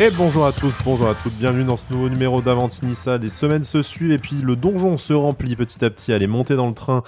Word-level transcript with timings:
Et 0.00 0.10
bonjour 0.16 0.46
à 0.46 0.52
tous, 0.52 0.76
bonjour 0.84 1.08
à 1.08 1.16
toutes, 1.16 1.32
bienvenue 1.32 1.64
dans 1.64 1.76
ce 1.76 1.86
nouveau 1.90 2.08
numéro 2.08 2.40
d'Avantinissa. 2.40 3.18
Les 3.18 3.28
semaines 3.28 3.64
se 3.64 3.82
suivent 3.82 4.12
et 4.12 4.18
puis 4.18 4.36
le 4.36 4.54
donjon 4.54 4.96
se 4.96 5.12
remplit 5.12 5.56
petit 5.56 5.84
à 5.84 5.90
petit. 5.90 6.12
Allez, 6.12 6.28
monter 6.28 6.54
dans 6.54 6.68
le 6.68 6.72
train 6.74 7.02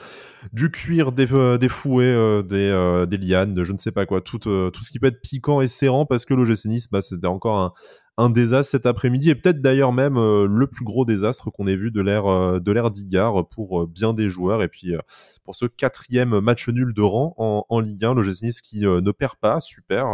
du 0.53 0.73
cuir, 0.73 1.13
des, 1.13 1.33
euh, 1.33 1.57
fouets, 1.69 2.05
euh, 2.07 2.43
des, 2.43 2.69
euh, 2.69 3.07
des, 3.07 3.17
lianes, 3.17 3.55
de 3.55 3.63
je 3.63 3.73
ne 3.73 3.79
sais 3.79 3.93
pas 3.93 4.07
quoi, 4.07 4.21
tout, 4.21 4.41
tout 4.41 4.83
ce 4.83 4.91
qui 4.91 4.99
peut 4.99 5.07
être 5.07 5.21
piquant 5.23 5.61
et 5.61 5.69
serrant 5.69 6.05
parce 6.05 6.25
que 6.25 6.35
l'OGC 6.35 6.65
Nice, 6.65 6.91
bah, 6.91 7.01
c'était 7.01 7.29
encore 7.29 7.59
un, 7.59 7.73
un 8.21 8.29
désastre 8.29 8.73
cet 8.73 8.85
après-midi 8.85 9.31
et 9.31 9.35
peut-être 9.35 9.63
d'ailleurs 9.63 9.95
même 9.95 10.19
euh, 10.19 10.47
le 10.47 10.67
plus 10.67 10.85
gros 10.85 11.07
désastre 11.07 11.51
qu'on 11.51 11.67
ait 11.67 11.77
vu 11.77 11.91
de 11.91 12.03
l'ère 12.03 12.27
euh, 12.27 12.61
de 12.61 12.71
l'ère 12.71 12.91
d'Igard 12.91 13.49
pour 13.49 13.81
euh, 13.81 13.87
bien 13.87 14.13
des 14.13 14.29
joueurs 14.29 14.63
et 14.63 14.69
puis 14.69 14.93
pour 15.43 15.55
ce 15.55 15.65
quatrième 15.65 16.39
match 16.41 16.69
nul 16.69 16.93
de 16.93 17.01
rang 17.01 17.35
en, 17.39 17.81
Ligue 17.81 18.05
1 18.05 18.15
le 18.15 18.23
Nice 18.43 18.61
qui 18.61 18.81
ne 18.81 19.11
perd 19.11 19.37
pas 19.37 19.61
super 19.61 20.07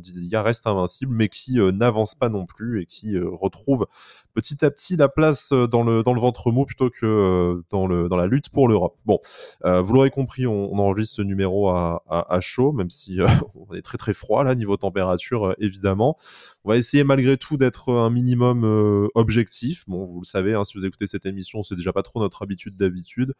Didier 0.00 0.38
reste 0.38 0.66
invincible 0.66 1.14
mais 1.14 1.28
qui 1.28 1.58
n'avance 1.58 2.14
pas 2.14 2.30
non 2.30 2.46
plus 2.46 2.80
et 2.80 2.86
qui 2.86 3.18
retrouve 3.18 3.86
petit 4.34 4.64
à 4.64 4.70
petit 4.70 4.96
la 4.96 5.10
place 5.10 5.52
dans 5.52 5.82
le, 5.82 6.02
dans 6.02 6.14
le 6.14 6.20
ventre 6.20 6.50
mou 6.50 6.64
plutôt 6.64 6.88
que 6.88 7.62
dans, 7.70 7.86
le, 7.86 8.08
dans 8.08 8.16
la 8.16 8.26
lutte 8.26 8.48
pour 8.48 8.66
l'Europe. 8.66 8.96
Bon, 9.04 9.18
vous 9.62 9.92
l'aurez 9.92 10.10
compris, 10.10 10.46
on, 10.46 10.72
enregistre 10.78 11.16
ce 11.16 11.22
numéro 11.22 11.68
à, 11.68 12.02
à, 12.08 12.40
chaud, 12.40 12.72
même 12.72 12.90
si 12.90 13.18
on 13.54 13.74
est 13.74 13.82
très 13.82 13.98
très 13.98 14.14
froid 14.14 14.42
là, 14.42 14.54
niveau 14.54 14.76
température 14.76 15.54
évidemment. 15.58 16.16
On 16.64 16.70
va 16.70 16.76
essayer 16.76 17.02
malgré 17.02 17.36
tout 17.36 17.56
d'être 17.56 17.92
un 17.92 18.10
minimum 18.10 18.64
euh, 18.64 19.08
objectif. 19.14 19.84
Bon, 19.88 20.06
vous 20.06 20.20
le 20.20 20.26
savez, 20.26 20.54
hein, 20.54 20.64
si 20.64 20.78
vous 20.78 20.86
écoutez 20.86 21.06
cette 21.06 21.26
émission, 21.26 21.62
c'est 21.62 21.74
déjà 21.74 21.92
pas 21.92 22.02
trop 22.02 22.20
notre 22.20 22.42
habitude 22.42 22.76
d'habitude. 22.76 23.34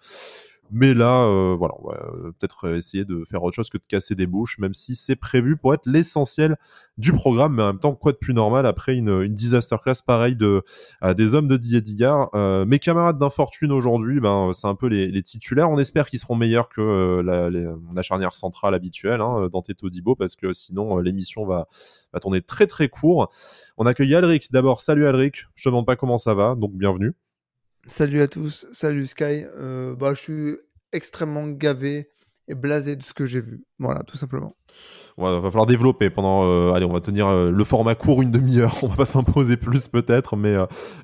Mais 0.71 0.95
là, 0.95 1.25
euh, 1.27 1.55
voilà, 1.59 1.75
on 1.83 1.89
va 1.89 1.97
euh, 1.97 2.33
peut-être 2.39 2.75
essayer 2.75 3.05
de 3.05 3.25
faire 3.25 3.43
autre 3.43 3.55
chose 3.55 3.69
que 3.69 3.77
de 3.77 3.85
casser 3.87 4.15
des 4.15 4.27
bouches, 4.27 4.59
même 4.59 4.73
si 4.73 4.95
c'est 4.95 5.17
prévu 5.17 5.57
pour 5.57 5.75
être 5.75 5.87
l'essentiel 5.87 6.57
du 6.97 7.13
programme. 7.13 7.55
Mais 7.57 7.63
en 7.63 7.67
même 7.67 7.79
temps, 7.79 7.95
quoi 7.95 8.13
de 8.13 8.17
plus 8.17 8.33
normal 8.33 8.67
après 8.67 8.95
une, 8.97 9.29
disaster 9.29 9.77
class 9.83 10.01
pareille 10.01 10.37
de, 10.37 10.63
des 11.15 11.35
hommes 11.35 11.47
de 11.47 11.59
Didier 11.59 11.83
Digard? 11.83 12.31
mes 12.67 12.79
camarades 12.79 13.19
d'infortune 13.19 13.71
aujourd'hui, 13.71 14.21
ben, 14.21 14.51
c'est 14.55 14.67
un 14.67 14.75
peu 14.75 14.87
les, 14.87 15.23
titulaires. 15.23 15.71
On 15.71 15.79
espère 15.79 16.09
qu'ils 16.09 16.21
seront 16.21 16.37
meilleurs 16.37 16.71
que 16.71 17.21
la, 17.21 17.51
la, 17.51 18.03
charnière 18.03 18.35
centrale 18.35 18.75
habituelle, 18.75 19.21
hein, 19.21 19.49
Dante 19.53 19.75
Todibo, 19.77 20.15
parce 20.15 20.37
que 20.37 20.55
sinon 20.55 20.99
l'émission 20.99 21.45
va, 21.45 21.67
va 22.13 22.21
tourner 22.21 22.41
très 22.41 22.67
très 22.67 22.89
court. 22.89 23.31
On 23.77 23.85
accueille 23.87 24.15
Alric. 24.15 24.51
D'abord, 24.53 24.81
salut 24.81 25.07
Alric. 25.07 25.47
Je 25.55 25.65
te 25.65 25.69
demande 25.69 25.87
pas 25.87 25.97
comment 25.97 26.19
ça 26.19 26.35
va, 26.35 26.55
donc 26.55 26.73
bienvenue. 26.73 27.15
Salut 27.87 28.23
à 28.23 28.29
tous, 28.29 28.67
salut 28.73 29.07
Sky. 29.07 29.45
Euh, 29.59 29.97
bah, 29.97 30.15
je 30.15 30.21
suis 30.21 30.57
extrêmement 30.93 31.49
gavé 31.49 32.09
et 32.47 32.55
blasé 32.55 32.95
de 32.95 33.03
ce 33.03 33.13
que 33.13 33.27
j'ai 33.27 33.41
vu. 33.41 33.65
Voilà, 33.81 34.03
tout 34.05 34.17
simplement. 34.17 34.53
Il 35.19 35.25
va 35.25 35.43
falloir 35.43 35.67
développer 35.67 36.09
pendant. 36.09 36.45
Euh, 36.45 36.73
allez, 36.73 36.85
on 36.85 36.93
va 36.93 37.01
tenir 37.01 37.27
euh, 37.27 37.51
le 37.51 37.65
format 37.65 37.97
court 37.97 38.23
une 38.23 38.31
demi-heure. 38.31 38.79
On 38.85 38.87
va 38.87 38.97
pas 38.97 39.07
s'imposer 39.07 39.57
plus 39.57 39.89
peut-être, 39.89 40.37
mais 40.37 40.55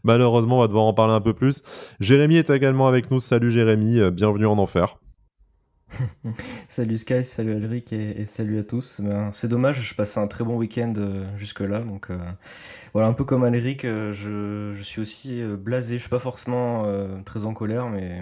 malheureusement, 0.04 0.58
on 0.58 0.60
va 0.60 0.68
devoir 0.68 0.84
en 0.84 0.94
parler 0.94 1.14
un 1.14 1.20
peu 1.20 1.34
plus. 1.34 1.62
Jérémy 2.00 2.36
est 2.36 2.50
également 2.50 2.86
avec 2.86 3.10
nous. 3.10 3.18
Salut 3.18 3.50
Jérémy, 3.50 4.10
bienvenue 4.12 4.46
en 4.46 4.58
enfer. 4.58 4.98
salut 6.69 6.98
Sky, 6.98 7.25
salut 7.25 7.55
Alric 7.55 7.92
et, 7.92 8.25
salut 8.25 8.58
à 8.58 8.64
tous. 8.64 9.00
Ben, 9.00 9.33
c'est 9.33 9.48
dommage, 9.48 9.81
je 9.83 9.95
passais 9.95 10.20
un 10.20 10.27
très 10.27 10.45
bon 10.45 10.56
week-end 10.56 10.92
euh, 10.97 11.36
jusque-là. 11.36 11.80
Donc 11.80 12.11
euh, 12.11 12.19
voilà, 12.92 13.08
un 13.08 13.12
peu 13.12 13.25
comme 13.25 13.45
Alric, 13.45 13.84
euh, 13.84 14.12
je, 14.12 14.80
suis 14.83 15.00
aussi 15.00 15.42
blasé. 15.42 15.97
Je 15.97 16.03
suis 16.03 16.11
pas 16.11 16.19
forcément 16.19 16.84
très 17.25 17.45
en 17.45 17.55
colère, 17.55 17.89
mais 17.89 18.20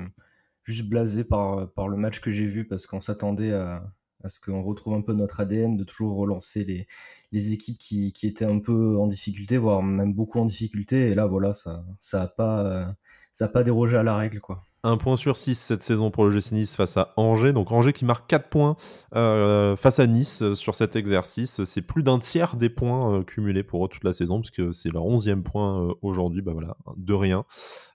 juste 0.64 0.88
blasé 0.88 1.24
par, 1.24 1.70
par 1.72 1.88
le 1.88 1.96
match 1.96 2.20
que 2.20 2.30
j'ai 2.30 2.46
vu 2.46 2.66
parce 2.66 2.86
qu'on 2.86 3.00
s'attendait 3.00 3.52
à, 3.52 3.82
ce 4.26 4.40
qu'on 4.40 4.62
retrouve 4.62 4.94
un 4.94 5.02
peu 5.02 5.12
notre 5.12 5.40
ADN, 5.40 5.76
de 5.76 5.84
toujours 5.84 6.16
relancer 6.16 6.64
les, 6.64 6.86
les 7.32 7.52
équipes 7.52 7.78
qui, 7.78 8.12
qui, 8.12 8.26
étaient 8.26 8.44
un 8.44 8.58
peu 8.58 8.96
en 8.98 9.06
difficulté, 9.06 9.56
voire 9.56 9.82
même 9.82 10.14
beaucoup 10.14 10.40
en 10.40 10.46
difficulté. 10.46 11.10
Et 11.10 11.14
là, 11.14 11.26
voilà, 11.26 11.52
ça 11.52 11.84
ça 12.00 12.22
a 12.22 12.26
pas 12.26 12.96
ça 13.36 13.44
a 13.44 13.48
pas 13.48 13.62
dérogé 13.62 13.98
à 13.98 14.02
la 14.02 14.16
règle, 14.16 14.40
quoi. 14.40 14.64
Un 14.82 14.96
point 14.96 15.18
sur 15.18 15.36
6 15.36 15.56
cette 15.56 15.82
saison 15.82 16.10
pour 16.10 16.24
le 16.24 16.30
GC 16.30 16.54
Nice 16.54 16.74
face 16.74 16.96
à 16.96 17.12
Angers. 17.18 17.52
Donc 17.52 17.70
Angers 17.70 17.92
qui 17.92 18.06
marque 18.06 18.26
4 18.30 18.48
points 18.48 18.76
euh, 19.14 19.76
face 19.76 19.98
à 19.98 20.06
Nice 20.06 20.40
euh, 20.40 20.54
sur 20.54 20.74
cet 20.74 20.96
exercice. 20.96 21.62
C'est 21.64 21.82
plus 21.82 22.02
d'un 22.02 22.18
tiers 22.18 22.56
des 22.56 22.70
points 22.70 23.12
euh, 23.18 23.22
cumulés 23.24 23.62
pour 23.62 23.84
eux 23.84 23.88
toute 23.88 24.04
la 24.04 24.14
saison, 24.14 24.40
puisque 24.40 24.72
c'est 24.72 24.90
leur 24.90 25.02
11e 25.02 25.42
point 25.42 25.94
aujourd'hui. 26.00 26.40
Bah 26.40 26.52
voilà, 26.54 26.78
de 26.96 27.12
rien. 27.12 27.44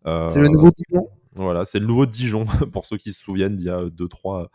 c'est 0.05 0.37
le 0.37 0.49
nouveau 0.49 0.69
Dijon? 0.69 1.09
Voilà, 1.35 1.63
c'est 1.63 1.79
le 1.79 1.85
nouveau 1.85 2.05
Dijon, 2.05 2.43
pour 2.73 2.85
ceux 2.85 2.97
qui 2.97 3.11
se 3.11 3.21
souviennent 3.21 3.55
d'il 3.55 3.67
y 3.67 3.69
a 3.69 3.85
2-3 3.85 4.43
euh, 4.43 4.47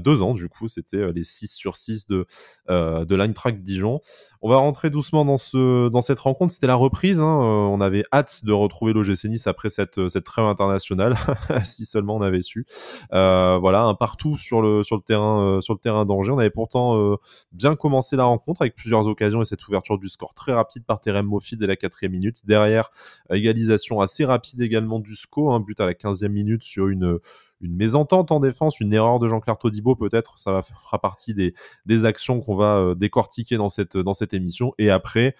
deux 0.00 0.22
ans, 0.22 0.34
du 0.34 0.48
coup, 0.48 0.68
c'était 0.68 0.98
euh, 0.98 1.12
les 1.12 1.24
6 1.24 1.48
sur 1.48 1.76
6 1.76 2.06
de, 2.06 2.26
euh, 2.70 3.04
de 3.04 3.32
Track 3.32 3.62
Dijon. 3.62 4.00
On 4.42 4.48
va 4.48 4.56
rentrer 4.56 4.90
doucement 4.90 5.24
dans, 5.24 5.38
ce, 5.38 5.88
dans 5.88 6.02
cette 6.02 6.18
rencontre. 6.18 6.52
C'était 6.52 6.66
la 6.66 6.74
reprise. 6.74 7.20
Hein. 7.20 7.38
on 7.38 7.80
avait 7.80 8.04
hâte 8.12 8.44
de 8.44 8.52
retrouver 8.52 8.92
l'OGC 8.92 9.24
Nice 9.24 9.46
après 9.46 9.70
cette, 9.70 10.08
cette 10.08 10.24
trêve 10.24 10.44
internationale, 10.44 11.16
si 11.64 11.86
seulement 11.86 12.16
on 12.16 12.20
avait 12.20 12.42
su. 12.42 12.66
voilà, 13.10 13.84
un 13.84 13.94
partout 13.94 14.36
sur 14.36 14.60
le, 14.60 14.82
sur 14.82 14.96
le 14.96 15.02
terrain, 15.02 15.60
terrain 15.80 16.04
d'Angers. 16.04 16.32
On 16.32 16.38
avait 16.38 16.50
pourtant 16.50 17.16
bien 17.52 17.74
commencé 17.74 18.16
la 18.16 18.24
rencontre 18.24 18.62
avec 18.62 18.74
plusieurs 18.74 19.06
occasions 19.06 19.40
et 19.40 19.46
cette 19.46 19.66
ouverture 19.66 19.98
du 19.98 20.08
score 20.08 20.34
très 20.34 20.52
rapide 20.52 20.84
par 20.84 21.00
Terem 21.00 21.26
Moffi 21.26 21.56
dès 21.56 21.66
la 21.66 21.76
quatrième 21.76 22.12
minute. 22.12 22.44
Derrière, 22.44 22.90
égalisation 23.30 24.00
assez 24.00 24.26
rapide 24.26 24.60
également 24.60 25.00
du 25.00 25.16
SCO, 25.16 25.52
un 25.52 25.60
but 25.60 25.80
à 25.80 25.86
la 25.86 25.94
15e 25.94 26.28
minute 26.28 26.64
sur 26.64 26.88
une 26.88 27.18
une 27.60 27.74
mésentente 27.74 28.32
en 28.32 28.40
défense, 28.40 28.80
une 28.80 28.92
erreur 28.92 29.18
de 29.18 29.28
Jean-Claire 29.28 29.58
Todibo 29.58 29.96
peut-être, 29.96 30.38
ça 30.38 30.62
fera 30.62 30.98
partie 30.98 31.34
des, 31.34 32.04
actions 32.04 32.40
qu'on 32.40 32.56
va 32.56 32.76
euh, 32.76 32.94
décortiquer 32.94 33.56
dans 33.56 33.68
cette, 33.68 34.34
émission. 34.34 34.74
Et 34.78 34.90
après, 34.90 35.34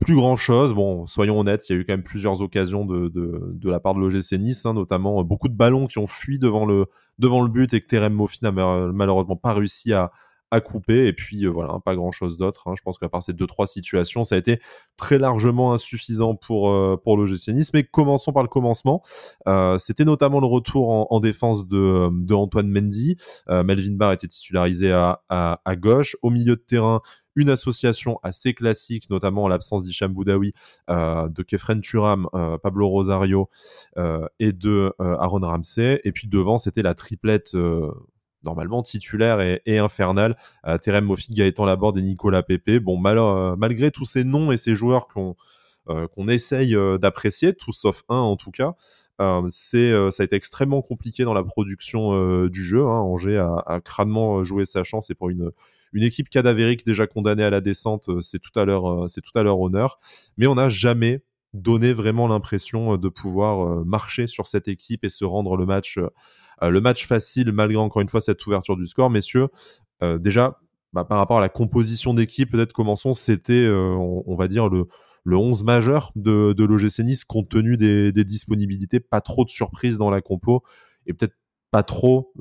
plus 0.00 0.14
grand 0.14 0.36
chose. 0.36 0.74
Bon, 0.74 1.06
soyons 1.06 1.40
honnêtes, 1.40 1.68
il 1.68 1.72
y 1.72 1.76
a 1.76 1.80
eu 1.80 1.84
quand 1.84 1.94
même 1.94 2.02
plusieurs 2.02 2.40
occasions 2.42 2.84
de, 2.84 3.08
de, 3.08 3.70
la 3.70 3.80
part 3.80 3.94
de 3.94 4.00
l'OGC 4.00 4.32
Nice, 4.38 4.66
hein, 4.66 4.74
notamment 4.74 5.20
euh, 5.20 5.24
beaucoup 5.24 5.48
de 5.48 5.56
ballons 5.56 5.86
qui 5.86 5.98
ont 5.98 6.06
fui 6.06 6.38
devant 6.38 6.66
le, 6.66 6.86
devant 7.18 7.42
le 7.42 7.48
but 7.48 7.72
et 7.74 7.80
que 7.80 7.86
Terem 7.86 8.12
Moffi 8.12 8.38
n'a 8.42 8.52
malheureusement 8.52 9.36
pas 9.36 9.52
réussi 9.54 9.92
à, 9.92 10.12
à 10.50 10.60
couper. 10.60 11.06
Et 11.06 11.12
puis 11.12 11.44
euh, 11.44 11.50
voilà, 11.50 11.78
pas 11.84 11.94
grand 11.94 12.12
chose 12.12 12.36
d'autre. 12.36 12.68
Hein. 12.68 12.74
Je 12.76 12.82
pense 12.82 12.98
qu'à 12.98 13.08
part 13.08 13.22
ces 13.22 13.32
deux 13.32 13.46
trois 13.46 13.66
situations, 13.66 14.24
ça 14.24 14.34
a 14.34 14.38
été 14.38 14.60
très 14.96 15.18
largement 15.18 15.72
insuffisant 15.72 16.34
pour 16.34 16.70
euh, 16.70 16.96
pour 17.02 17.16
le 17.16 17.28
Nice. 17.52 17.72
Mais 17.74 17.84
commençons 17.84 18.32
par 18.32 18.42
le 18.42 18.48
commencement. 18.48 19.02
Euh, 19.46 19.78
c'était 19.78 20.04
notamment 20.04 20.40
le 20.40 20.46
retour 20.46 21.12
en, 21.12 21.20
défense 21.20 21.66
de, 21.66 22.08
de 22.12 22.34
Antoine 22.34 22.68
Mendy. 22.68 23.16
Melvin 23.48 23.96
Barr 23.96 24.12
était 24.12 24.28
titularisé 24.28 24.92
à, 24.92 25.60
gauche. 25.76 26.16
Au 26.22 26.30
milieu 26.30 26.56
de 26.56 26.60
terrain, 26.60 27.00
une 27.34 27.50
association 27.50 28.18
assez 28.22 28.54
classique, 28.54 29.10
notamment 29.10 29.44
en 29.44 29.48
l'absence 29.48 29.82
d'Hicham 29.82 30.12
Boudaoui, 30.12 30.52
de 30.88 31.42
Kefren 31.42 31.80
Turam, 31.80 32.28
Pablo 32.62 32.88
Rosario 32.88 33.48
et 34.38 34.52
de 34.52 34.92
Aaron 34.98 35.40
Ramsey. 35.40 36.00
Et 36.04 36.12
puis 36.12 36.28
devant, 36.28 36.58
c'était 36.58 36.82
la 36.82 36.94
triplette 36.94 37.54
normalement 38.48 38.82
titulaire 38.82 39.40
et, 39.40 39.78
infernal. 39.78 40.36
Euh, 40.66 40.78
Terem 40.78 41.04
Moffitt, 41.04 41.34
Gaëtan 41.34 41.66
Laborde 41.66 41.98
et 41.98 42.02
Nicolas 42.02 42.42
Pepe. 42.42 42.78
Bon, 42.78 43.00
euh, 43.04 43.56
malgré 43.56 43.90
tous 43.90 44.06
ces 44.06 44.24
noms 44.24 44.50
et 44.52 44.56
ces 44.56 44.74
joueurs 44.74 45.06
qu'on 45.06 45.36
euh, 45.90 46.28
essaye 46.28 46.74
d'apprécier, 46.98 47.52
tous 47.52 47.72
sauf 47.72 48.02
un 48.08 48.16
en 48.16 48.36
tout 48.36 48.50
cas, 48.50 48.74
c'est 49.48 49.92
ça 50.10 50.22
a 50.22 50.24
été 50.24 50.36
extrêmement 50.36 50.80
compliqué 50.80 51.24
dans 51.24 51.34
la 51.34 51.44
production 51.44 52.46
du 52.46 52.64
jeu. 52.64 52.84
Hein. 52.84 53.00
Angers 53.00 53.38
a, 53.38 53.80
crânement 53.84 54.44
joué 54.44 54.64
sa 54.64 54.84
chance 54.84 55.10
et 55.10 55.14
pour 55.14 55.28
une 55.28 55.50
une 55.94 56.02
équipe 56.02 56.28
cadavérique 56.28 56.84
déjà 56.84 57.06
condamnée 57.06 57.44
à 57.44 57.48
la 57.48 57.62
descente, 57.62 58.10
c'est 58.20 58.38
tout 58.38 58.56
à 58.58 58.66
leur 58.66 59.08
c'est 59.10 59.22
tout 59.22 59.36
à 59.38 59.42
leur 59.42 59.58
honneur. 59.60 59.98
Mais 60.36 60.46
on 60.46 60.54
n'a 60.54 60.68
jamais 60.68 61.22
donné 61.54 61.94
vraiment 61.94 62.28
l'impression 62.28 62.96
de 62.98 63.08
pouvoir 63.08 63.84
marcher 63.84 64.26
sur 64.26 64.46
cette 64.46 64.68
équipe 64.68 65.04
et 65.04 65.08
se 65.08 65.24
rendre 65.24 65.56
le 65.56 65.64
match 65.64 65.98
euh, 65.98 66.10
le 66.62 66.80
match 66.80 67.06
facile, 67.06 67.52
malgré 67.52 67.78
encore 67.78 68.02
une 68.02 68.08
fois 68.08 68.20
cette 68.20 68.44
ouverture 68.46 68.76
du 68.76 68.86
score, 68.86 69.10
messieurs, 69.10 69.48
euh, 70.02 70.18
déjà, 70.18 70.58
bah, 70.92 71.04
par 71.04 71.18
rapport 71.18 71.38
à 71.38 71.40
la 71.40 71.48
composition 71.48 72.14
d'équipe, 72.14 72.50
peut-être 72.50 72.72
commençons, 72.72 73.12
c'était, 73.12 73.52
euh, 73.52 73.94
on, 73.94 74.36
va 74.36 74.48
dire, 74.48 74.68
le, 74.68 74.86
le 75.24 75.36
11 75.36 75.64
majeur 75.64 76.12
de, 76.16 76.52
de 76.52 76.64
l'OGC 76.64 77.24
compte 77.26 77.48
tenu 77.48 77.76
des, 77.76 78.12
disponibilités, 78.24 79.00
pas 79.00 79.20
trop 79.20 79.44
de 79.44 79.50
surprises 79.50 79.98
dans 79.98 80.10
la 80.10 80.20
compo, 80.20 80.62
et 81.06 81.12
peut-être 81.12 81.36
pas 81.70 81.82
trop 81.82 82.32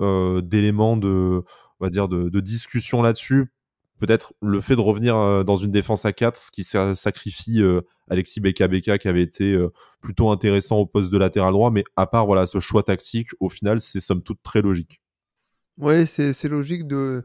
d'éléments 0.44 0.98
de, 0.98 1.44
de 1.82 2.40
discussion 2.40 3.02
là-dessus 3.02 3.52
peut-être 4.00 4.34
le 4.42 4.62
fait 4.62 4.76
de 4.76 4.82
revenir 4.82 5.16
euh, 5.18 5.44
dans 5.44 5.58
une 5.58 5.72
défense 5.72 6.06
à 6.06 6.14
4, 6.14 6.38
ce 6.38 6.52
qui 6.52 6.64
sacrifie 6.64 7.62
euh, 7.62 7.82
Alexis 8.10 8.40
Beka 8.40 8.68
Beka 8.68 8.98
qui 8.98 9.08
avait 9.08 9.22
été 9.22 9.54
euh, 9.54 9.72
plutôt 10.02 10.30
intéressant 10.30 10.78
au 10.78 10.86
poste 10.86 11.12
de 11.12 11.18
latéral 11.18 11.54
droit, 11.54 11.72
mais 11.72 11.84
à 11.96 12.08
part 12.08 12.26
voilà 12.26 12.48
ce 12.48 12.60
choix 12.60 12.84
tactique, 12.84 13.30
au 13.40 13.50
final, 13.50 13.82
c'est 13.82 14.00
somme 14.00 14.24
toute 14.24 14.42
très 14.44 14.62
logique. 14.62 15.02
Oui, 15.78 16.08
c'est 16.08 16.48
logique 16.48 16.88
de, 16.88 17.24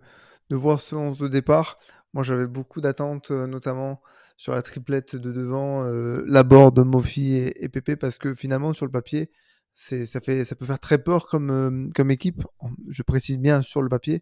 de, 0.51 0.57
voir 0.57 0.81
ce 0.81 0.95
11 0.95 1.19
de 1.19 1.29
départ. 1.29 1.79
Moi, 2.13 2.23
j'avais 2.23 2.47
beaucoup 2.47 2.83
d'attentes, 2.83 3.31
notamment 3.31 4.03
sur 4.37 4.53
la 4.53 4.61
triplette 4.61 5.17
de 5.17 5.33
devant, 5.33 5.85
Laborde, 6.27 6.79
Mofi 6.81 7.33
et, 7.33 7.65
et 7.65 7.71
Pépé, 7.71 7.97
parce 7.97 8.19
que 8.19 8.35
finalement, 8.35 8.75
sur 8.75 8.85
le 8.85 8.93
papier, 8.93 9.31
ça, 9.73 10.21
fait, 10.21 10.45
ça 10.45 10.55
peut 10.55 10.67
faire 10.67 10.79
très 10.79 10.99
peur 10.99 11.29
comme, 11.29 11.91
comme 11.95 12.11
équipe. 12.11 12.43
Je 12.91 13.03
précise 13.03 13.39
bien 13.39 13.63
sur 13.63 13.81
le 13.81 13.89
papier. 13.89 14.21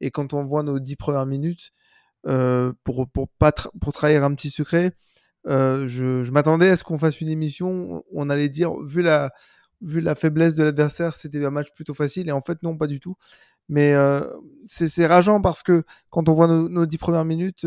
Et 0.00 0.10
quand 0.10 0.32
on 0.34 0.44
voit 0.44 0.62
nos 0.62 0.78
dix 0.78 0.96
premières 0.96 1.26
minutes, 1.26 1.72
euh, 2.26 2.72
pour, 2.84 3.08
pour, 3.08 3.28
pas 3.28 3.52
pour 3.80 3.92
trahir 3.92 4.24
un 4.24 4.34
petit 4.34 4.50
secret, 4.50 4.92
je, 5.46 6.30
m'attendais 6.30 6.70
à 6.70 6.76
ce 6.76 6.84
qu'on 6.84 6.98
fasse 6.98 7.20
une 7.20 7.28
émission 7.28 8.04
on 8.12 8.28
allait 8.28 8.48
dire, 8.48 8.74
vu 8.80 9.02
la, 9.02 9.30
vu 9.80 10.00
la 10.00 10.14
faiblesse 10.14 10.54
de 10.54 10.64
l'adversaire, 10.64 11.14
c'était 11.14 11.44
un 11.44 11.50
match 11.50 11.68
plutôt 11.74 11.94
facile. 11.94 12.28
Et 12.28 12.32
en 12.32 12.42
fait, 12.42 12.62
non, 12.62 12.76
pas 12.76 12.86
du 12.86 13.00
tout. 13.00 13.16
Mais 13.68 13.94
c'est 14.66 15.06
rageant 15.06 15.40
parce 15.40 15.62
que 15.62 15.84
quand 16.10 16.28
on 16.28 16.34
voit 16.34 16.48
nos, 16.48 16.86
dix 16.86 16.98
premières 16.98 17.24
minutes, 17.24 17.66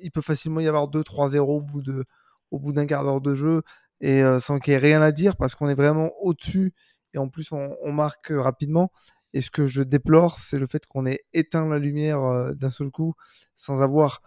il 0.00 0.10
peut 0.12 0.22
facilement 0.22 0.60
y 0.60 0.68
avoir 0.68 0.88
2-3-0 0.88 1.38
au 1.40 1.60
bout 1.60 1.82
de 1.82 2.04
au 2.50 2.58
bout 2.58 2.72
d'un 2.72 2.86
quart 2.86 3.04
d'heure 3.04 3.20
de 3.20 3.34
jeu 3.34 3.62
et 4.00 4.22
sans 4.38 4.58
qu'il 4.58 4.72
y 4.72 4.76
ait 4.76 4.78
rien 4.78 5.02
à 5.02 5.12
dire 5.12 5.36
parce 5.36 5.54
qu'on 5.54 5.68
est 5.68 5.74
vraiment 5.74 6.10
au-dessus 6.20 6.72
et 7.14 7.18
en 7.18 7.28
plus 7.28 7.52
on, 7.52 7.92
marque 7.92 8.28
rapidement. 8.30 8.92
Et 9.34 9.40
ce 9.40 9.50
que 9.50 9.66
je 9.66 9.82
déplore, 9.82 10.38
c'est 10.38 10.58
le 10.58 10.66
fait 10.66 10.86
qu'on 10.86 11.04
ait 11.04 11.20
éteint 11.32 11.68
la 11.68 11.78
lumière 11.78 12.54
d'un 12.54 12.70
seul 12.70 12.90
coup 12.90 13.14
sans 13.54 13.82
avoir 13.82 14.22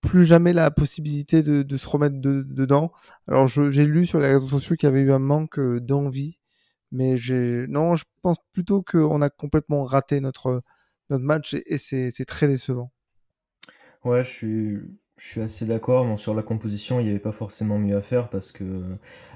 plus 0.00 0.26
jamais 0.26 0.52
la 0.52 0.70
possibilité 0.70 1.42
de, 1.42 1.76
se 1.76 1.88
remettre 1.88 2.16
dedans. 2.20 2.92
Alors 3.26 3.46
j'ai 3.46 3.84
lu 3.84 4.04
sur 4.04 4.20
les 4.20 4.28
réseaux 4.28 4.48
sociaux 4.48 4.76
qu'il 4.76 4.88
y 4.88 4.92
avait 4.92 5.00
eu 5.00 5.12
un 5.12 5.18
manque 5.18 5.58
d'envie, 5.60 6.38
mais 6.92 7.16
non, 7.68 7.94
je 7.94 8.04
pense 8.22 8.38
plutôt 8.52 8.82
qu'on 8.82 9.22
a 9.22 9.30
complètement 9.30 9.84
raté 9.84 10.20
notre 10.20 10.62
match 11.10 11.54
et, 11.66 11.78
c'est 11.78 12.24
très 12.26 12.48
décevant. 12.48 12.92
Ouais, 14.04 14.22
je 14.22 14.28
suis 14.28 14.78
je 15.18 15.26
suis 15.26 15.40
assez 15.40 15.66
d'accord. 15.66 16.18
Sur 16.18 16.34
la 16.34 16.42
composition, 16.42 17.00
il 17.00 17.04
n'y 17.04 17.10
avait 17.10 17.18
pas 17.18 17.32
forcément 17.32 17.78
mieux 17.78 17.96
à 17.96 18.00
faire 18.00 18.30
parce 18.30 18.52
que, 18.52 18.64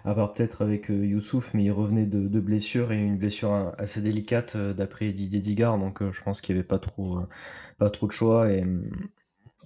à 0.05 0.15
part 0.15 0.33
peut-être 0.33 0.63
avec 0.63 0.91
euh, 0.91 1.07
Youssouf, 1.07 1.55
mais 1.55 1.65
il 1.65 1.73
revenait 1.73 2.07
de, 2.07 2.41
blessure 2.41 2.93
et 2.93 2.99
une 2.99 3.19
blessure 3.19 3.75
assez 3.79 4.01
délicate 4.01 4.55
euh, 4.57 4.73
d'après 4.73 5.13
Didier 5.13 5.41
Digard. 5.41 5.79
Donc, 5.79 6.01
euh, 6.01 6.13
je 6.13 6.23
pense 6.23 6.41
qu'il 6.41 6.55
n'y 6.55 6.61
avait 6.61 6.69
pas 6.69 6.79
trop, 6.79 7.27
de 7.81 8.13
choix. 8.13 8.51
Et 8.53 8.63
mm, 8.63 8.91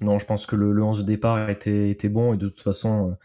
non, 0.00 0.18
je 0.18 0.26
pense 0.26 0.46
que 0.46 0.56
le, 0.56 0.72
le 0.72 0.82
11 0.82 1.00
de 1.00 1.04
départ 1.04 1.50
était, 1.50 1.94
bon 2.08 2.34
et 2.34 2.38
de 2.38 2.48
toute 2.48 2.60
façon, 2.60 3.16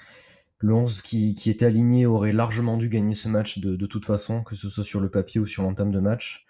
le 0.60 0.74
11 0.74 1.02
qui, 1.02 1.34
était 1.48 1.66
aligné 1.66 2.06
aurait 2.06 2.34
largement 2.34 2.78
dû 2.78 2.90
gagner 2.90 3.14
ce 3.14 3.30
match 3.30 3.60
de 3.60 3.86
toute 3.86 4.06
façon, 4.06 4.44
que 4.44 4.56
ce 4.56 4.70
soit 4.70 4.84
sur 4.84 5.00
le 5.00 5.10
papier 5.10 5.40
ou 5.40 5.46
sur 5.46 5.64
l'entame 5.64 5.92
de 5.92 6.00
match. 6.00 6.46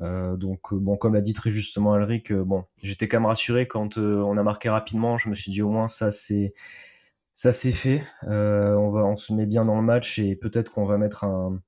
Euh, 0.00 0.36
donc 0.36 0.72
euh, 0.72 0.76
bon, 0.76 0.96
comme 0.96 1.14
l'a 1.14 1.20
dit 1.20 1.32
très 1.32 1.50
justement 1.50 1.94
Alric, 1.94 2.32
euh, 2.32 2.44
bon, 2.44 2.64
j'étais 2.82 3.08
quand 3.08 3.18
même 3.18 3.26
rassuré 3.26 3.68
quand 3.68 3.98
on 3.98 4.36
a 4.36 4.42
marqué 4.42 4.68
rapidement. 4.68 5.16
Je 5.16 5.28
me 5.28 5.34
suis 5.34 5.50
dit 5.50 5.62
au 5.62 5.70
moins 5.70 5.86
ça 5.86 6.10
c'est 6.10 6.54
ça 7.34 7.52
c'est 7.52 7.72
fait. 7.72 8.02
on 8.22 8.90
va 8.90 9.04
on 9.04 9.16
se 9.16 9.32
met 9.32 9.46
bien 9.46 9.64
dans 9.64 9.76
le 9.76 9.82
match 9.82 10.18
et 10.18 10.36
peut-être 10.36 10.72
qu'on 10.72 10.86
va 10.86 10.98
mettre 10.98 11.24
un, 11.24 11.60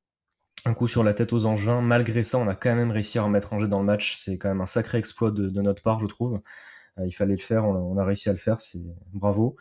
un 0.64 0.74
coup 0.74 0.88
sur 0.88 1.04
la 1.04 1.14
tête 1.14 1.32
aux 1.32 1.46
Angevins. 1.46 1.80
Malgré 1.80 2.22
ça, 2.22 2.38
on 2.38 2.48
a 2.48 2.54
quand 2.54 2.74
même 2.74 2.90
réussi 2.90 3.18
à 3.18 3.22
remettre 3.22 3.52
Angers 3.52 3.68
dans 3.68 3.80
le 3.80 3.86
match. 3.86 4.14
C'est 4.16 4.38
quand 4.38 4.48
même 4.48 4.60
un 4.60 4.66
sacré 4.66 4.98
exploit 4.98 5.30
de, 5.30 5.48
notre 5.60 5.82
part, 5.82 6.00
je 6.00 6.06
trouve. 6.06 6.40
il 7.04 7.12
fallait 7.12 7.34
le 7.36 7.40
faire, 7.40 7.64
on 7.64 7.98
a, 7.98 8.04
réussi 8.04 8.28
à 8.28 8.32
le 8.32 8.38
faire, 8.38 8.60
c'est 8.60 8.80
bravo. 9.12 9.56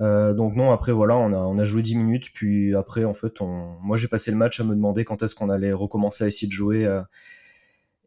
donc 0.00 0.56
non, 0.56 0.72
après 0.72 0.92
voilà, 0.92 1.16
on 1.16 1.32
a, 1.32 1.38
on 1.38 1.58
a 1.58 1.64
joué 1.64 1.82
10 1.82 1.96
minutes, 1.96 2.32
puis 2.34 2.74
après 2.74 3.04
en 3.04 3.14
fait, 3.14 3.40
moi 3.40 3.96
j'ai 3.96 4.08
passé 4.08 4.30
le 4.30 4.36
match 4.36 4.60
à 4.60 4.64
me 4.64 4.74
demander 4.74 5.04
quand 5.04 5.22
est-ce 5.22 5.34
qu'on 5.34 5.50
allait 5.50 5.72
recommencer 5.72 6.24
à 6.24 6.26
essayer 6.26 6.48
de 6.48 6.52
jouer. 6.52 6.86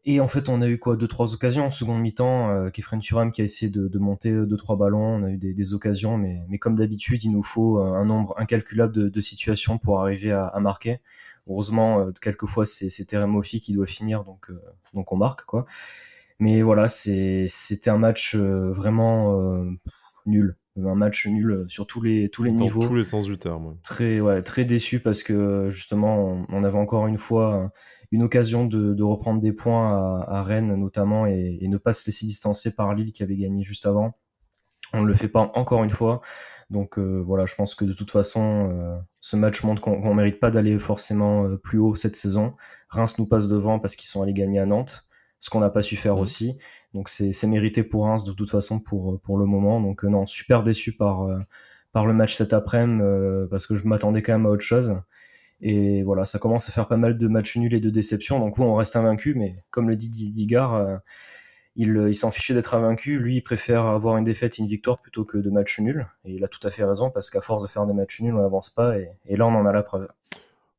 Et 0.06 0.20
en 0.20 0.28
fait, 0.28 0.48
on 0.48 0.62
a 0.62 0.68
eu 0.68 0.78
quoi 0.78 0.96
deux 0.96 1.08
trois 1.08 1.34
occasions 1.34 1.66
en 1.66 1.70
seconde 1.70 2.00
mi-temps. 2.00 2.50
Euh, 2.50 2.70
Kefren 2.70 3.00
Turam 3.00 3.32
qui 3.32 3.40
a 3.40 3.44
essayé 3.44 3.70
de, 3.70 3.88
de, 3.88 3.98
monter 3.98 4.30
deux 4.30 4.56
trois 4.56 4.76
ballons. 4.76 5.16
On 5.16 5.24
a 5.24 5.30
eu 5.30 5.36
des, 5.36 5.52
des 5.52 5.74
occasions, 5.74 6.16
mais, 6.16 6.42
mais 6.48 6.58
comme 6.58 6.76
d'habitude, 6.76 7.24
il 7.24 7.32
nous 7.32 7.42
faut 7.42 7.78
un 7.78 8.04
nombre 8.04 8.34
incalculable 8.38 8.92
de, 8.92 9.08
de 9.08 9.20
situations 9.20 9.78
pour 9.78 10.00
arriver 10.00 10.30
à, 10.30 10.46
à 10.46 10.60
marquer. 10.60 11.00
Heureusement, 11.48 12.00
euh, 12.00 12.12
quelquefois 12.20 12.64
c'est 12.64 13.04
Terem 13.04 13.30
Moffi 13.30 13.60
qui 13.60 13.72
doit 13.72 13.86
finir, 13.86 14.24
donc 14.24 14.50
euh, 14.50 14.60
donc 14.94 15.12
on 15.12 15.16
marque 15.16 15.44
quoi. 15.44 15.66
Mais 16.38 16.62
voilà, 16.62 16.88
c'était 16.88 17.88
un 17.88 17.98
match 17.98 18.34
euh, 18.34 18.70
vraiment 18.70 19.64
nul, 20.26 20.56
un 20.76 20.94
match 20.96 21.26
nul 21.26 21.64
sur 21.68 21.86
tous 21.86 22.02
les 22.02 22.28
tous 22.30 22.42
les 22.42 22.50
Dans 22.50 22.64
niveaux. 22.64 22.86
tous 22.86 22.94
les 22.96 23.04
sens 23.04 23.26
du 23.26 23.38
terme. 23.38 23.76
Très 23.82 24.20
ouais, 24.20 24.42
très 24.42 24.64
déçu 24.64 25.00
parce 25.00 25.22
que 25.22 25.68
justement, 25.68 26.18
on, 26.18 26.46
on 26.52 26.64
avait 26.64 26.78
encore 26.78 27.06
une 27.06 27.16
fois 27.16 27.72
une 28.12 28.22
occasion 28.22 28.66
de, 28.66 29.02
reprendre 29.02 29.40
des 29.40 29.52
points 29.52 30.22
à, 30.26 30.42
Rennes 30.42 30.74
notamment 30.76 31.26
et, 31.26 31.58
ne 31.62 31.76
pas 31.76 31.92
se 31.92 32.06
laisser 32.06 32.26
distancer 32.26 32.74
par 32.74 32.94
Lille 32.94 33.12
qui 33.12 33.22
avait 33.22 33.36
gagné 33.36 33.62
juste 33.62 33.86
avant. 33.86 34.16
On 34.92 35.02
ne 35.02 35.06
le 35.06 35.14
fait 35.14 35.28
pas 35.28 35.50
encore 35.54 35.84
une 35.84 35.90
fois. 35.90 36.20
Donc 36.70 36.98
euh, 36.98 37.20
voilà, 37.24 37.46
je 37.46 37.54
pense 37.54 37.74
que 37.74 37.84
de 37.84 37.92
toute 37.92 38.10
façon, 38.10 38.70
euh, 38.72 38.98
ce 39.20 39.36
match 39.36 39.62
montre 39.62 39.80
qu'on 39.80 40.10
ne 40.10 40.14
mérite 40.14 40.40
pas 40.40 40.50
d'aller 40.50 40.78
forcément 40.78 41.44
euh, 41.44 41.56
plus 41.56 41.78
haut 41.78 41.94
cette 41.94 42.16
saison. 42.16 42.54
Reims 42.88 43.18
nous 43.18 43.26
passe 43.26 43.48
devant 43.48 43.78
parce 43.78 43.94
qu'ils 43.94 44.08
sont 44.08 44.22
allés 44.22 44.32
gagner 44.32 44.58
à 44.58 44.66
Nantes, 44.66 45.06
ce 45.38 45.50
qu'on 45.50 45.60
n'a 45.60 45.70
pas 45.70 45.82
su 45.82 45.96
faire 45.96 46.16
mmh. 46.16 46.20
aussi. 46.20 46.58
Donc 46.94 47.08
c'est 47.08 47.46
mérité 47.46 47.82
pour 47.82 48.04
Reims 48.04 48.24
de 48.24 48.32
toute 48.32 48.50
façon 48.50 48.80
pour, 48.80 49.20
pour 49.20 49.38
le 49.38 49.44
moment. 49.44 49.80
Donc 49.80 50.02
non, 50.02 50.26
super 50.26 50.62
déçu 50.62 50.92
par, 50.92 51.28
par 51.92 52.06
le 52.06 52.14
match 52.14 52.34
cet 52.34 52.52
après-midi 52.52 53.02
parce 53.50 53.66
que 53.66 53.76
je 53.76 53.86
m'attendais 53.86 54.22
quand 54.22 54.32
même 54.32 54.46
à 54.46 54.50
autre 54.50 54.62
chose. 54.62 54.98
Et 55.60 56.02
voilà, 56.02 56.24
ça 56.24 56.38
commence 56.38 56.68
à 56.68 56.72
faire 56.72 56.86
pas 56.86 56.96
mal 56.96 57.16
de 57.16 57.28
matchs 57.28 57.56
nuls 57.56 57.74
et 57.74 57.80
de 57.80 57.90
déceptions. 57.90 58.38
Donc, 58.38 58.58
on 58.58 58.74
reste 58.74 58.96
invaincu, 58.96 59.34
mais 59.34 59.64
comme 59.70 59.88
le 59.88 59.96
dit 59.96 60.10
Digard, 60.10 60.74
euh, 60.74 60.96
il, 61.76 62.06
il 62.08 62.14
s'en 62.14 62.30
fichait 62.30 62.54
d'être 62.54 62.74
invaincu. 62.74 63.16
Lui, 63.16 63.36
il 63.36 63.42
préfère 63.42 63.86
avoir 63.86 64.16
une 64.16 64.24
défaite 64.24 64.58
et 64.58 64.62
une 64.62 64.68
victoire 64.68 65.00
plutôt 65.00 65.24
que 65.24 65.38
de 65.38 65.50
matchs 65.50 65.80
nuls. 65.80 66.06
Et 66.24 66.34
il 66.34 66.44
a 66.44 66.48
tout 66.48 66.66
à 66.66 66.70
fait 66.70 66.84
raison, 66.84 67.10
parce 67.10 67.30
qu'à 67.30 67.40
force 67.40 67.62
de 67.62 67.68
faire 67.68 67.86
des 67.86 67.94
matchs 67.94 68.20
nuls, 68.20 68.34
on 68.34 68.42
n'avance 68.42 68.70
pas. 68.70 68.98
et, 68.98 69.36
là, 69.36 69.46
on 69.46 69.54
en 69.54 69.66
a 69.66 69.72
la 69.72 69.82
preuve. 69.82 70.08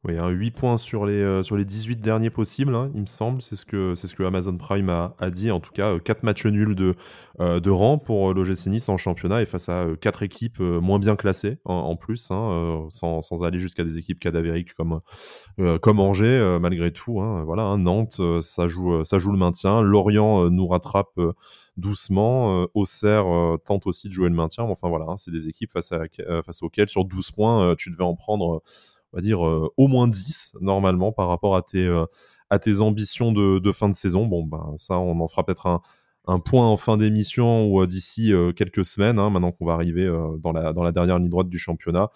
Oui, 0.08 0.16
8 0.18 0.52
points 0.52 0.78
sur 0.78 1.06
les, 1.06 1.22
euh, 1.22 1.44
sur 1.44 1.58
les 1.58 1.66
18 1.66 2.00
derniers 2.00 2.30
possibles, 2.30 2.74
hein, 2.76 2.90
il 2.96 3.02
me 3.02 3.08
semble. 3.08 3.42
C'est 3.42 3.58
ce, 3.58 3.66
que, 3.66 3.94
ce 3.94 4.16
que 4.16 4.24
Amazon 4.24 4.56
Prime 4.56 4.90
a, 4.90 5.30
dit. 5.32 5.52
En 5.52 5.60
tout 5.60 5.74
cas, 5.74 6.00
4 6.00 6.18
euh, 6.18 6.22
matchs 6.24 6.46
nuls 6.46 6.76
de, 6.76 6.96
euh, 7.42 7.60
rang 7.66 7.98
pour 7.98 8.34
l'OGC 8.34 8.68
Nice 8.68 8.88
en 8.88 8.96
championnat 8.96 9.42
et 9.42 9.46
face 9.46 9.68
à 9.68 9.86
4 10.00 10.24
équipes 10.24 10.62
moins 10.62 10.98
bien 10.98 11.18
classées 11.18 11.58
en, 11.66 11.98
plus, 11.98 12.32
hein, 12.32 12.88
sans, 12.90 13.44
aller 13.44 13.60
jusqu'à 13.60 13.84
des 13.84 13.98
équipes 13.98 14.20
cadavériques 14.20 14.74
comme, 14.76 15.02
Angers, 16.00 16.58
malgré 16.62 16.92
tout. 16.92 17.20
Hein, 17.20 17.44
voilà, 17.44 17.64
hein, 17.64 17.78
Nantes, 17.78 18.22
ça, 18.42 18.70
joue, 18.70 19.04
ça 19.04 19.20
joue 19.20 19.34
le 19.34 19.38
maintien. 19.38 19.82
Lorient 19.82 20.50
nous 20.50 20.68
rattrape 20.68 21.20
doucement. 21.76 22.66
Auxerre 22.74 23.26
tente 23.66 23.86
aussi 23.88 24.08
de 24.08 24.14
jouer 24.14 24.30
le 24.30 24.36
maintien. 24.36 24.64
Enfin 24.64 24.88
voilà, 24.88 25.06
c'est 25.18 25.32
des 25.32 25.50
équipes 25.50 25.72
face, 25.72 25.92
auxquelles, 26.62 26.90
sur 26.90 27.04
12 27.04 27.32
points, 27.32 27.76
tu 27.76 27.90
devais 27.90 28.06
en 28.06 28.16
prendre 28.16 28.64
dire, 29.22 29.46
euh, 29.46 29.72
au 29.78 29.88
moins 29.88 30.08
10 30.08 30.58
normalement 30.62 31.12
par 31.12 31.28
rapport 31.28 31.56
à 31.56 31.62
tes, 31.62 31.86
euh, 31.86 32.06
à 32.50 32.60
tes 32.60 32.82
ambitions 32.82 33.32
de, 33.32 33.72
fin 33.72 33.90
de 33.90 33.94
saison. 33.94 34.26
Bon, 34.26 34.44
ben, 34.44 34.74
ça, 34.78 35.00
on 35.00 35.20
en 35.20 35.28
fera 35.28 35.44
peut-être 35.44 35.68
un, 36.26 36.40
point 36.40 36.68
en 36.68 36.78
fin 36.78 36.98
d'émission 36.98 37.68
ou 37.68 37.82
euh, 37.82 37.88
d'ici 37.88 38.34
quelques 38.56 38.86
semaines, 38.86 39.20
hein, 39.20 39.30
maintenant 39.30 39.52
qu'on 39.52 39.66
va 39.66 39.74
arriver 39.74 40.12
dans 40.40 40.52
la 40.52 40.92
dernière 40.92 41.20
ligne 41.20 41.30
droite 41.30 41.50
du 41.50 41.60
championnat 41.60 42.10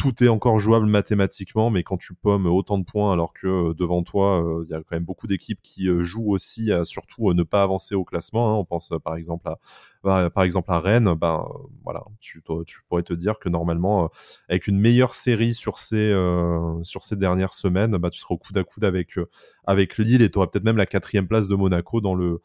tout 0.00 0.24
est 0.24 0.28
encore 0.28 0.58
jouable 0.58 0.86
mathématiquement, 0.86 1.68
mais 1.68 1.82
quand 1.82 1.98
tu 1.98 2.14
pommes 2.14 2.46
autant 2.46 2.78
de 2.78 2.84
points 2.84 3.12
alors 3.12 3.34
que 3.34 3.46
euh, 3.46 3.74
devant 3.74 4.02
toi, 4.02 4.42
euh, 4.42 4.64
il 4.64 4.70
y 4.70 4.74
a 4.74 4.78
quand 4.78 4.96
même 4.96 5.04
beaucoup 5.04 5.26
d'équipes 5.26 5.60
qui 5.62 5.90
euh, 5.90 6.04
jouent 6.04 6.30
aussi 6.30 6.72
à 6.72 6.86
surtout 6.86 7.34
ne 7.34 7.42
pas 7.42 7.62
avancer 7.62 7.94
au 7.94 8.02
classement. 8.02 8.48
Hein. 8.48 8.54
On 8.54 8.64
pense 8.64 8.90
par 9.04 9.16
exemple 9.16 9.46
à 9.50 9.58
bah, 10.02 10.30
par 10.30 10.44
exemple 10.44 10.72
à 10.72 10.80
Rennes, 10.80 11.12
ben 11.12 11.46
voilà, 11.84 12.02
tu, 12.18 12.42
tu 12.64 12.78
pourrais 12.88 13.02
te 13.02 13.12
dire 13.12 13.38
que 13.38 13.50
normalement 13.50 14.08
avec 14.48 14.66
une 14.66 14.78
meilleure 14.80 15.14
série 15.14 15.52
sur 15.52 15.76
ces 15.76 16.14
sur 16.82 17.04
ces 17.04 17.16
dernières 17.16 17.52
semaines, 17.52 17.98
bah, 17.98 18.08
tu 18.08 18.18
seras 18.18 18.34
au 18.34 18.38
coude 18.38 18.56
à 18.56 18.64
coude 18.64 18.86
avec 18.86 19.18
avec 19.64 19.98
Lille 19.98 20.22
et 20.22 20.30
tu 20.30 20.38
auras 20.38 20.46
peut-être 20.46 20.64
même 20.64 20.78
la 20.78 20.86
quatrième 20.86 21.28
place 21.28 21.48
de 21.48 21.54
Monaco 21.54 22.00
dans 22.00 22.14
le 22.14 22.40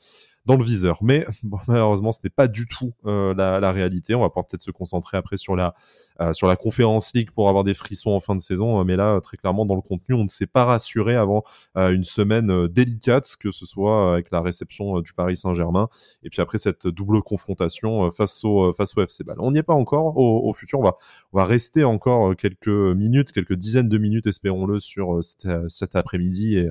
dans 0.46 0.56
le 0.56 0.64
viseur. 0.64 1.00
Mais 1.02 1.26
malheureusement, 1.68 2.12
ce 2.12 2.20
n'est 2.24 2.30
pas 2.30 2.48
du 2.48 2.68
tout 2.68 2.94
euh, 3.06 3.34
la, 3.34 3.72
réalité. 3.72 4.16
On 4.16 4.22
va 4.22 4.30
pouvoir 4.30 4.48
peut-être 4.48 4.62
se 4.62 4.72
concentrer 4.72 5.18
après 5.18 5.38
sur 5.38 5.56
la, 5.56 5.76
euh, 6.22 6.34
sur 6.34 6.48
la 6.48 6.56
conférence 6.56 7.14
League 7.14 7.32
pour 7.32 7.50
avoir 7.50 7.64
des 7.64 7.74
frissons 7.74 8.12
en 8.12 8.20
fin 8.20 8.36
de 8.36 8.42
saison. 8.42 8.84
Mais 8.84 8.96
là, 8.96 9.20
très 9.22 9.38
clairement, 9.38 9.66
dans 9.66 9.76
le 9.76 9.82
contenu, 9.82 10.16
on 10.16 10.24
ne 10.24 10.30
s'est 10.30 10.48
pas 10.48 10.66
rassuré 10.66 11.16
avant 11.16 11.44
euh, 11.78 11.92
une 11.92 12.04
semaine 12.04 12.68
délicate, 12.68 13.36
que 13.40 13.52
ce 13.52 13.66
soit 13.66 14.14
avec 14.14 14.32
la 14.32 14.42
réception 14.42 15.02
du 15.02 15.14
Paris 15.14 15.36
Saint-Germain 15.36 15.88
et 16.24 16.30
puis 16.30 16.42
après 16.42 16.58
cette 16.58 16.88
double 16.88 17.22
confrontation 17.22 18.12
face 18.12 18.44
au, 18.44 18.74
face 18.74 18.96
au 18.98 19.02
FC 19.02 19.24
Ball. 19.24 19.38
On 19.40 19.52
n'y 19.52 19.60
est 19.60 19.64
pas 19.64 19.74
encore. 19.74 20.18
Au, 20.18 20.54
futur, 20.54 20.80
on 20.80 20.84
va, 20.84 20.96
on 21.34 21.38
va 21.38 21.46
rester 21.46 21.84
encore 21.84 22.36
quelques 22.36 22.68
minutes, 22.68 23.32
quelques 23.32 23.56
dizaines 23.56 23.90
de 23.90 23.98
minutes, 23.98 24.28
espérons-le, 24.28 24.80
sur 24.80 25.20
cet, 25.24 25.96
après-midi 25.96 26.58
et, 26.58 26.70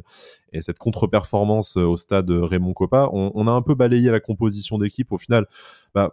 et 0.53 0.63
cette 0.63 0.79
contre-performance 0.79 1.77
au 1.77 1.97
stade 1.97 2.31
Raymond 2.31 2.73
Coppa. 2.73 3.09
On, 3.13 3.33
on 3.35 3.47
a 3.47 3.51
un 3.51 3.63
peu 3.65 3.75
balayé 3.75 4.11
la 4.11 4.21
composition 4.21 4.79
d'équipe. 4.79 5.11
Au 5.11 5.19
final, 5.19 5.47
bah, 5.95 6.13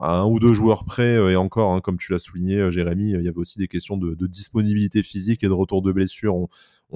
à 0.00 0.18
un 0.18 0.24
ou 0.24 0.38
deux 0.38 0.54
joueurs 0.54 0.84
près, 0.84 1.16
euh, 1.16 1.30
et 1.30 1.36
encore, 1.36 1.72
hein, 1.72 1.80
comme 1.80 1.96
tu 1.96 2.12
l'as 2.12 2.18
souligné, 2.18 2.56
euh, 2.56 2.70
Jérémy, 2.70 3.10
il 3.10 3.22
y 3.22 3.28
avait 3.28 3.38
aussi 3.38 3.58
des 3.58 3.68
questions 3.68 3.96
de, 3.96 4.26
disponibilité 4.26 5.02
physique 5.02 5.42
et 5.44 5.48
de 5.48 5.52
retour 5.52 5.82
de 5.82 5.92
blessure. 5.92 6.34
On, 6.34 6.48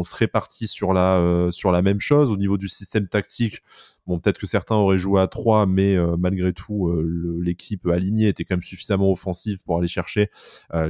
serait 0.02 0.28
parti 0.28 0.68
sur 0.68 0.92
la, 0.92 1.18
euh, 1.18 1.50
sur 1.50 1.72
la 1.72 1.82
même 1.82 2.00
chose. 2.00 2.30
Au 2.30 2.36
niveau 2.36 2.56
du 2.56 2.68
système 2.68 3.08
tactique, 3.08 3.62
bon, 4.06 4.20
peut-être 4.20 4.38
que 4.38 4.46
certains 4.46 4.76
auraient 4.76 4.98
joué 4.98 5.20
à 5.20 5.26
3, 5.26 5.66
mais 5.66 5.96
malgré 6.16 6.52
tout, 6.52 6.92
l'équipe 7.40 7.84
alignée 7.88 8.28
était 8.28 8.44
quand 8.44 8.54
même 8.54 8.62
suffisamment 8.62 9.10
offensive 9.10 9.60
pour 9.64 9.78
aller 9.78 9.88
chercher 9.88 10.30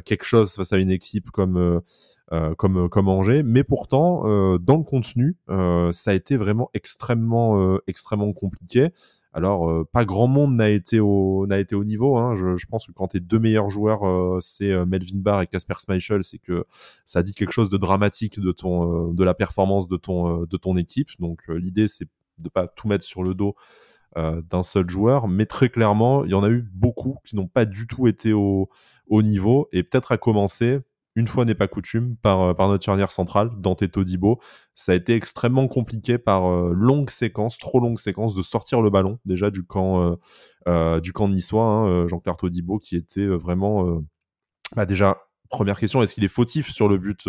quelque 0.04 0.24
chose 0.24 0.52
face 0.52 0.74
à 0.74 0.76
une 0.76 0.90
équipe 0.90 1.30
comme, 1.30 1.80
comme, 2.56 2.88
comme 2.88 3.08
Angers. 3.08 3.42
Mais 3.42 3.64
pourtant, 3.64 4.22
dans 4.58 4.76
le 4.76 4.82
contenu, 4.82 5.36
ça 5.48 6.10
a 6.10 6.14
été 6.14 6.36
vraiment 6.36 6.70
extrêmement, 6.74 7.78
extrêmement 7.86 8.32
compliqué 8.32 8.90
Alors, 9.32 9.86
pas 9.92 10.04
grand 10.04 10.26
monde 10.26 10.54
n'a 10.56 10.68
été 10.68 11.00
au, 11.00 11.46
n'a 11.46 11.58
été 11.58 11.74
au 11.74 11.84
niveau. 11.84 12.16
Hein. 12.18 12.34
Je, 12.34 12.66
pense 12.66 12.86
que 12.86 12.92
quand 12.92 13.08
tes 13.08 13.20
deux 13.20 13.38
meilleurs 13.38 13.70
joueurs, 13.70 14.02
c'est 14.40 14.84
Melvin 14.86 15.18
Barr 15.18 15.42
et 15.42 15.46
Casper 15.46 15.74
Schmeichel, 15.78 16.24
c'est 16.24 16.38
que 16.38 16.64
ça 17.04 17.22
dit 17.22 17.34
quelque 17.34 17.52
chose 17.52 17.70
de 17.70 17.76
dramatique 17.76 18.40
de 18.40 18.52
ton, 18.52 19.12
de 19.12 19.24
la 19.24 19.34
performance 19.34 19.88
de 19.88 19.96
ton, 19.96 20.44
de 20.44 20.56
ton 20.56 20.76
équipe. 20.76 21.08
Donc, 21.20 21.42
l'idée, 21.48 21.88
c'est 21.88 22.08
de 22.38 22.48
pas 22.48 22.66
tout 22.66 22.88
mettre 22.88 23.04
sur 23.04 23.22
le 23.22 23.34
dos 23.34 23.54
d'un 24.16 24.62
seul 24.62 24.88
joueur, 24.88 25.28
mais 25.28 25.46
très 25.46 25.68
clairement, 25.68 26.24
il 26.24 26.30
y 26.30 26.34
en 26.34 26.42
a 26.42 26.48
eu 26.48 26.66
beaucoup 26.74 27.18
qui 27.24 27.36
n'ont 27.36 27.46
pas 27.46 27.64
du 27.64 27.86
tout 27.86 28.08
été 28.08 28.32
au, 28.32 28.68
au 29.06 29.22
niveau, 29.22 29.68
et 29.72 29.82
peut-être 29.82 30.12
à 30.12 30.18
commencer 30.18 30.80
une 31.18 31.26
fois 31.26 31.44
n'est 31.44 31.56
pas 31.56 31.66
coutume, 31.66 32.16
par, 32.22 32.40
euh, 32.42 32.68
notre 32.68 32.84
charnière 32.84 33.10
centrale, 33.10 33.50
Dante 33.58 33.90
Todibo. 33.90 34.40
Ça 34.76 34.92
a 34.92 34.94
été 34.94 35.14
extrêmement 35.14 35.66
compliqué 35.66 36.16
par 36.16 36.46
euh, 36.46 36.72
longues 36.72 37.10
séquences, 37.10 37.58
trop 37.58 37.80
longues 37.80 37.98
séquences, 37.98 38.36
de 38.36 38.42
sortir 38.44 38.80
le 38.82 38.88
ballon 38.88 39.18
déjà 39.24 39.50
du 39.50 39.64
camp, 39.64 40.16
euh, 40.68 41.00
du 41.00 41.12
camp 41.12 41.28
niçois, 41.28 41.64
hein, 41.64 42.06
Jean-Claire 42.06 42.36
Todibo, 42.36 42.78
qui 42.78 42.94
était 42.94 43.26
vraiment... 43.26 44.00
Bah 44.76 44.86
déjà, 44.86 45.16
première 45.50 45.80
question, 45.80 46.02
est-ce 46.02 46.14
qu'il 46.14 46.24
est 46.24 46.28
fautif 46.28 46.70
sur 46.70 46.88
le 46.88 46.98
but, 46.98 47.28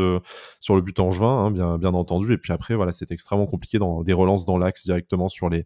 sur 0.60 0.76
le 0.76 0.82
but 0.82 1.00
angevin, 1.00 1.46
hein, 1.46 1.78
bien, 1.78 1.94
entendu. 1.94 2.34
Et 2.34 2.38
puis 2.38 2.54
après, 2.54 2.76
voilà, 2.76 2.92
c'est 2.92 3.10
extrêmement 3.12 3.48
compliqué 3.48 3.80
dans 3.80 4.04
des 4.04 4.14
relances 4.14 4.46
dans 4.46 4.58
l'axe 4.60 4.84
directement 4.84 5.30
sur 5.30 5.50
les, 5.50 5.66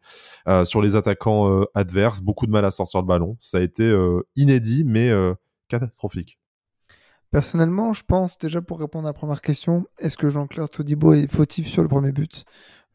sur 0.64 0.82
les 0.82 0.96
attaquants 0.96 1.66
adverses. 1.74 2.22
Beaucoup 2.22 2.46
de 2.46 2.52
mal 2.52 2.64
à 2.64 2.72
sortir 2.72 3.02
le 3.02 3.08
ballon. 3.08 3.36
Ça 3.40 3.58
a 3.58 3.62
été 3.62 3.92
inédit, 4.36 4.84
mais 4.86 5.12
catastrophique. 5.68 6.38
Personnellement, 7.34 7.94
je 7.94 8.04
pense, 8.04 8.38
déjà 8.38 8.62
pour 8.62 8.80
répondre 8.80 9.08
à 9.08 9.10
la 9.10 9.14
première 9.14 9.42
question, 9.42 9.88
est-ce 9.98 10.18
que 10.18 10.30
Jean-Claire 10.30 10.70
Todibo 10.70 11.14
est 11.14 11.26
fautif 11.26 11.68
sur 11.68 11.82
le 11.82 11.88
premier 11.88 12.12
but? 12.12 12.46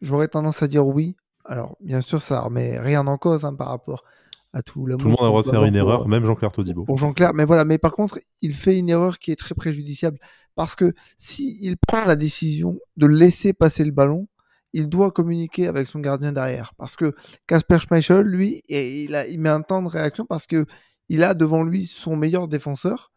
J'aurais 0.00 0.28
tendance 0.28 0.62
à 0.62 0.68
dire 0.68 0.86
oui. 0.86 1.16
Alors, 1.44 1.76
bien 1.80 2.00
sûr, 2.02 2.22
ça 2.22 2.38
remet 2.42 2.78
rien 2.78 3.04
en 3.08 3.18
cause 3.18 3.44
hein, 3.44 3.52
par 3.52 3.66
rapport 3.66 4.04
à 4.52 4.62
tout 4.62 4.86
le 4.86 4.96
Tout 4.96 5.06
le 5.06 5.10
monde 5.10 5.22
a 5.22 5.24
le 5.24 5.28
droit 5.30 5.42
de 5.42 5.50
faire 5.50 5.64
une 5.64 5.74
erreur, 5.74 6.06
même 6.06 6.24
Jean-Claire 6.24 6.52
Todibo. 6.52 6.84
Pour 6.84 6.98
Jean-Claire, 6.98 7.34
mais 7.34 7.44
voilà. 7.44 7.64
Mais 7.64 7.78
par 7.78 7.90
contre, 7.90 8.20
il 8.40 8.54
fait 8.54 8.78
une 8.78 8.88
erreur 8.88 9.18
qui 9.18 9.32
est 9.32 9.36
très 9.36 9.56
préjudiciable 9.56 10.20
parce 10.54 10.76
que 10.76 10.94
s'il 11.16 11.76
prend 11.76 12.04
la 12.04 12.14
décision 12.14 12.78
de 12.96 13.06
laisser 13.08 13.52
passer 13.52 13.84
le 13.84 13.90
ballon, 13.90 14.28
il 14.72 14.88
doit 14.88 15.10
communiquer 15.10 15.66
avec 15.66 15.88
son 15.88 15.98
gardien 15.98 16.30
derrière. 16.30 16.74
Parce 16.78 16.94
que 16.94 17.12
Casper 17.48 17.80
Schmeichel, 17.80 18.24
lui, 18.24 18.62
il, 18.68 19.16
a, 19.16 19.26
il 19.26 19.40
met 19.40 19.48
un 19.48 19.62
temps 19.62 19.82
de 19.82 19.88
réaction 19.88 20.26
parce 20.26 20.46
que 20.46 20.64
il 21.08 21.24
a 21.24 21.34
devant 21.34 21.64
lui 21.64 21.86
son 21.86 22.14
meilleur 22.14 22.46
défenseur 22.46 23.10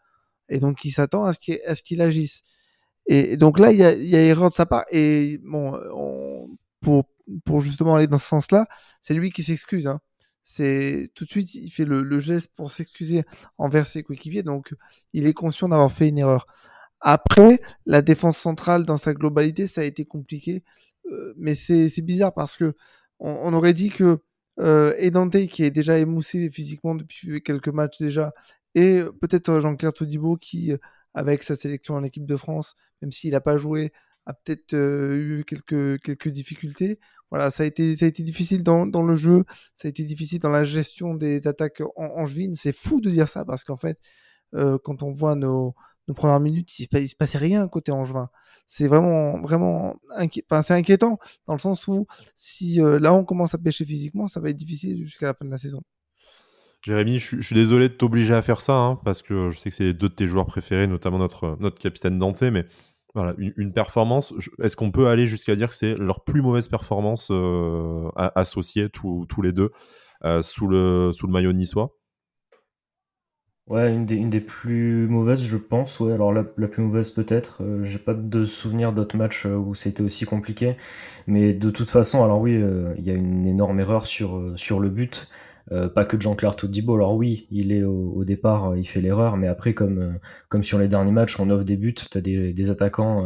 et 0.52 0.60
donc, 0.60 0.86
il 0.86 0.92
s'attend 0.92 1.24
à 1.26 1.34
ce 1.34 1.82
qu'il 1.82 2.02
agisse. 2.02 2.44
Et 3.08 3.38
donc 3.38 3.58
là, 3.58 3.72
il 3.72 3.80
y 3.80 3.84
a, 3.84 3.88
a, 3.88 4.22
erreur 4.22 4.50
de 4.50 4.54
sa 4.54 4.66
part. 4.66 4.86
Et 4.92 5.40
bon, 5.44 5.80
pour, 6.82 7.06
pour 7.46 7.62
justement 7.62 7.96
aller 7.96 8.08
dans 8.08 8.18
ce 8.18 8.28
sens-là, 8.28 8.68
c'est 9.02 9.14
lui 9.14 9.32
qui 9.32 9.44
s'excuse. 9.44 9.88
Hein. 9.88 10.02
C'est 10.44 11.10
tout 11.16 11.24
de 11.24 11.30
suite, 11.30 11.56
il 11.56 11.70
fait 11.70 11.86
le, 11.86 12.20
geste 12.20 12.52
pour 12.56 12.72
s'excuser 12.72 13.24
envers 13.58 13.88
ses 13.88 14.04
coéquipiers. 14.04 14.44
Donc, 14.44 14.74
il 15.14 15.26
est 15.26 15.34
conscient 15.34 15.70
d'avoir 15.70 15.92
fait 15.92 16.10
une 16.10 16.18
erreur. 16.18 16.48
Après, 17.00 17.62
la 17.86 18.02
défense 18.02 18.38
centrale 18.38 18.86
dans 18.86 18.98
sa 18.98 19.14
globalité, 19.14 19.68
ça 19.68 19.82
a 19.82 19.84
été 19.86 20.06
compliqué. 20.06 20.64
Euh, 21.12 21.34
mais 21.38 21.56
c'est 21.56 22.02
bizarre 22.02 22.34
parce 22.34 22.58
que 22.58 22.76
on, 23.20 23.54
aurait 23.54 23.74
dit 23.74 23.90
que 23.90 24.20
euh, 24.60 24.94
Edante, 24.98 25.48
qui 25.48 25.64
est 25.64 25.72
déjà 25.72 25.98
émoussé 26.00 26.50
physiquement 26.50 26.96
depuis 26.96 27.42
quelques 27.44 27.70
matchs 27.70 28.00
déjà, 28.00 28.34
et 28.76 29.02
peut-être 29.22 29.60
Jean-Claire 29.60 29.94
Todibo 29.94 30.38
qui, 30.38 30.74
avec 31.14 31.44
sa 31.44 31.56
sélection 31.56 31.96
en 31.96 32.04
équipe 32.04 32.26
de 32.26 32.38
France, 32.38 32.76
même 33.02 33.12
s'il 33.12 33.32
n'a 33.32 33.42
pas 33.42 33.58
joué, 33.58 33.92
a 34.26 34.34
peut-être 34.34 34.74
eu 34.74 35.44
quelques, 35.46 36.02
quelques 36.02 36.30
difficultés. 36.30 37.00
Voilà, 37.32 37.50
ça 37.50 37.64
a 37.64 37.66
été, 37.66 37.96
ça 37.96 38.06
a 38.06 38.08
été 38.10 38.24
difficile 38.24 38.64
dans, 38.64 38.86
dans 38.86 39.04
le 39.04 39.16
jeu, 39.16 39.46
ça 39.74 39.88
a 39.88 39.90
été 39.90 40.04
difficile 40.04 40.40
dans 40.40 40.50
la 40.50 40.64
gestion 40.64 41.16
des 41.16 41.48
attaques 41.48 41.82
en, 41.96 42.06
angevines. 42.18 42.56
C'est 42.56 42.76
fou 42.76 43.02
de 43.02 43.10
dire 43.10 43.30
ça 43.30 43.46
parce 43.46 43.64
qu'en 43.64 43.78
fait, 43.78 44.00
quand 44.54 45.02
on 45.04 45.12
voit 45.12 45.36
nos, 45.36 45.76
nos 46.08 46.14
premières 46.14 46.40
minutes, 46.40 46.80
il, 46.80 46.88
ne 46.92 47.08
se 47.08 47.16
passait 47.16 47.38
rien 47.38 47.68
côté 47.68 47.92
angevin. 47.92 48.30
C'est 48.68 48.88
vraiment, 48.88 49.42
vraiment 49.42 49.96
c'est 50.62 50.74
inquiétant 50.74 51.20
dans 51.48 51.54
le 51.54 51.60
sens 51.60 51.88
où 51.88 52.06
si 52.36 52.78
là 52.78 53.14
on 53.14 53.26
commence 53.26 53.54
à 53.56 53.58
pêcher 53.58 53.86
physiquement, 53.86 54.28
ça 54.28 54.40
va 54.40 54.50
être 54.50 54.58
difficile 54.58 55.04
jusqu'à 55.04 55.28
la 55.28 55.34
fin 55.34 55.46
de 55.46 55.52
la 55.52 55.58
saison. 55.58 55.82
Jérémy, 56.82 57.20
je, 57.20 57.40
suis 57.42 57.56
désolé 57.56 57.90
de 57.90 57.94
t'obliger 57.94 58.34
à 58.34 58.42
faire 58.42 58.60
ça, 58.60 58.74
hein, 58.74 59.00
parce 59.06 59.22
que 59.22 59.52
je 59.52 59.60
sais 59.60 59.70
que 59.70 59.76
c'est 59.76 59.94
deux 59.94 60.10
de 60.10 60.14
tes 60.14 60.28
joueurs 60.28 60.48
préférés, 60.48 60.88
notamment 60.88 61.20
notre, 61.20 61.56
notre 61.60 61.80
capitaine 61.80 62.18
Dante, 62.18 62.42
mais 62.42 62.66
voilà, 63.14 63.36
une, 63.38 63.74
performance, 63.74 64.34
est-ce 64.64 64.76
qu'on 64.76 64.90
peut 64.90 65.08
aller 65.08 65.28
jusqu'à 65.28 65.56
dire 65.56 65.70
que 65.70 65.76
c'est 65.76 65.96
leur 65.96 66.24
plus 66.24 66.42
mauvaise 66.42 66.70
performance 66.70 67.28
euh, 67.30 68.10
associée, 68.16 68.90
tous 68.90 69.42
les 69.44 69.52
deux, 69.52 69.70
euh, 70.24 70.42
sous, 70.42 70.68
le, 70.68 71.12
sous 71.14 71.28
le 71.28 71.34
maillot 71.34 71.52
niçois? 71.52 71.94
Ouais, 73.68 73.94
une 73.94 74.06
des, 74.06 74.16
une 74.16 74.30
des 74.30 74.42
plus 74.42 75.08
mauvaises, 75.08 75.44
je 75.44 75.58
pense. 75.58 76.00
Ouais, 76.00 76.14
alors 76.14 76.34
la, 76.34 76.44
plus 76.44 76.82
mauvaise 76.82 77.12
peut-être. 77.12 77.62
Euh, 77.62 77.84
j'ai 77.84 78.00
pas 78.00 78.14
de 78.14 78.46
souvenir 78.46 78.92
d'autres 78.92 79.18
matchs 79.18 79.46
où 79.46 79.76
c'était 79.76 80.02
aussi 80.02 80.26
compliqué. 80.26 80.78
Mais 81.28 81.54
de 81.54 81.70
toute 81.70 81.90
façon, 81.90 82.24
alors 82.24 82.40
oui, 82.42 82.60
il 82.98 83.04
y 83.06 83.12
a 83.12 83.14
une 83.14 83.46
énorme 83.46 83.80
erreur 83.80 84.06
sur, 84.06 84.54
sur 84.56 84.80
le 84.80 84.90
but. 84.90 85.30
Euh, 85.72 85.88
pas 85.88 86.06
que 86.06 86.20
Jean-Claire 86.20 86.56
Todibo. 86.56 86.96
Alors 86.96 87.16
oui, 87.16 87.48
il 87.50 87.72
est 87.72 87.84
au, 87.84 88.24
départ, 88.26 88.72
euh, 88.72 88.78
il 88.78 88.86
fait 88.86 89.02
l'erreur, 89.02 89.38
mais 89.38 89.48
après, 89.48 89.74
comme, 89.74 90.00
euh, 90.00 90.12
comme 90.50 90.64
sur 90.64 90.80
les 90.80 90.88
derniers 90.88 91.12
matchs, 91.12 91.40
on 91.40 91.50
offre 91.50 91.64
des 91.64 91.78
buts, 91.78 91.94
tu 91.94 92.18
as 92.18 92.22
des, 92.22 92.70
attaquants 92.70 93.26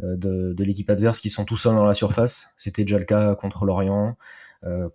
de, 0.00 0.54
l'équipe 0.64 0.90
adverse 0.90 1.20
qui 1.20 1.28
sont 1.28 1.44
tout 1.44 1.56
seuls 1.56 1.74
dans 1.74 1.86
la 1.86 1.94
surface. 1.94 2.52
C'était 2.56 2.82
déjà 2.82 2.98
le 2.98 3.04
cas 3.04 3.34
contre 3.34 3.64
Lorient, 3.64 4.16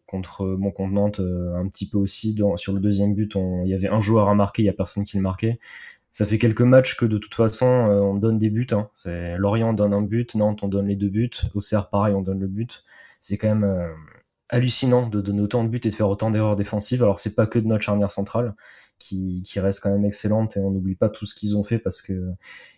contre 0.06 0.46
mon 0.46 0.74
Nantes 0.90 1.20
un 1.20 1.68
petit 1.68 1.90
peu 1.90 1.98
aussi. 1.98 2.36
sur 2.58 2.74
le 2.74 2.80
deuxième 2.80 3.14
but, 3.16 3.36
il 3.36 3.70
y 3.70 3.74
avait 3.74 3.88
un 3.88 4.02
joueur 4.02 4.30
à 4.30 4.36
marquer, 4.36 4.62
il 4.64 4.66
n'y 4.66 4.70
a 4.70 4.74
personne 4.74 5.04
qui 5.04 5.18
le 5.18 5.24
marquait. 5.24 5.60
Ça 6.12 6.26
fait 6.26 6.38
quelques 6.38 6.62
matchs 6.62 6.96
que 6.96 7.06
de 7.06 7.18
toute 7.18 7.36
façon, 7.36 7.66
on 7.66 8.16
donne 8.16 8.38
des 8.38 8.50
buts. 8.50 8.68
Hein. 8.72 8.90
Lorient 9.38 9.74
donne 9.74 9.94
un 9.94 10.02
but, 10.02 10.36
Nantes, 10.36 10.64
on 10.64 10.68
donne 10.68 10.88
les 10.88 10.96
deux 10.96 11.10
buts. 11.10 11.30
Auxerre, 11.54 11.90
pareil, 11.90 12.14
on 12.16 12.22
donne 12.22 12.40
le 12.40 12.48
but. 12.48 12.84
C'est 13.20 13.38
quand 13.38 13.48
même 13.48 13.94
hallucinant 14.50 15.08
de 15.08 15.22
donner 15.22 15.42
autant 15.42 15.64
de 15.64 15.70
buts 15.70 15.82
et 15.84 15.90
de 15.90 15.96
faire 15.96 16.10
autant 16.10 16.30
d'erreurs 16.30 16.56
défensives. 16.56 17.04
Alors 17.04 17.20
c'est 17.20 17.36
pas 17.36 17.48
que 17.48 17.60
de 17.60 17.68
notre 17.68 17.84
charnière 17.84 18.12
centrale 18.12 18.56
qui, 18.98 19.42
qui 19.44 19.60
reste 19.60 19.82
quand 19.82 19.92
même 19.92 20.06
excellente 20.06 20.56
et 20.56 20.62
on 20.62 20.72
n'oublie 20.72 20.96
pas 20.96 21.10
tout 21.10 21.26
ce 21.26 21.36
qu'ils 21.36 21.58
ont 21.58 21.64
fait 21.64 21.80
parce 21.80 22.02
que 22.02 22.14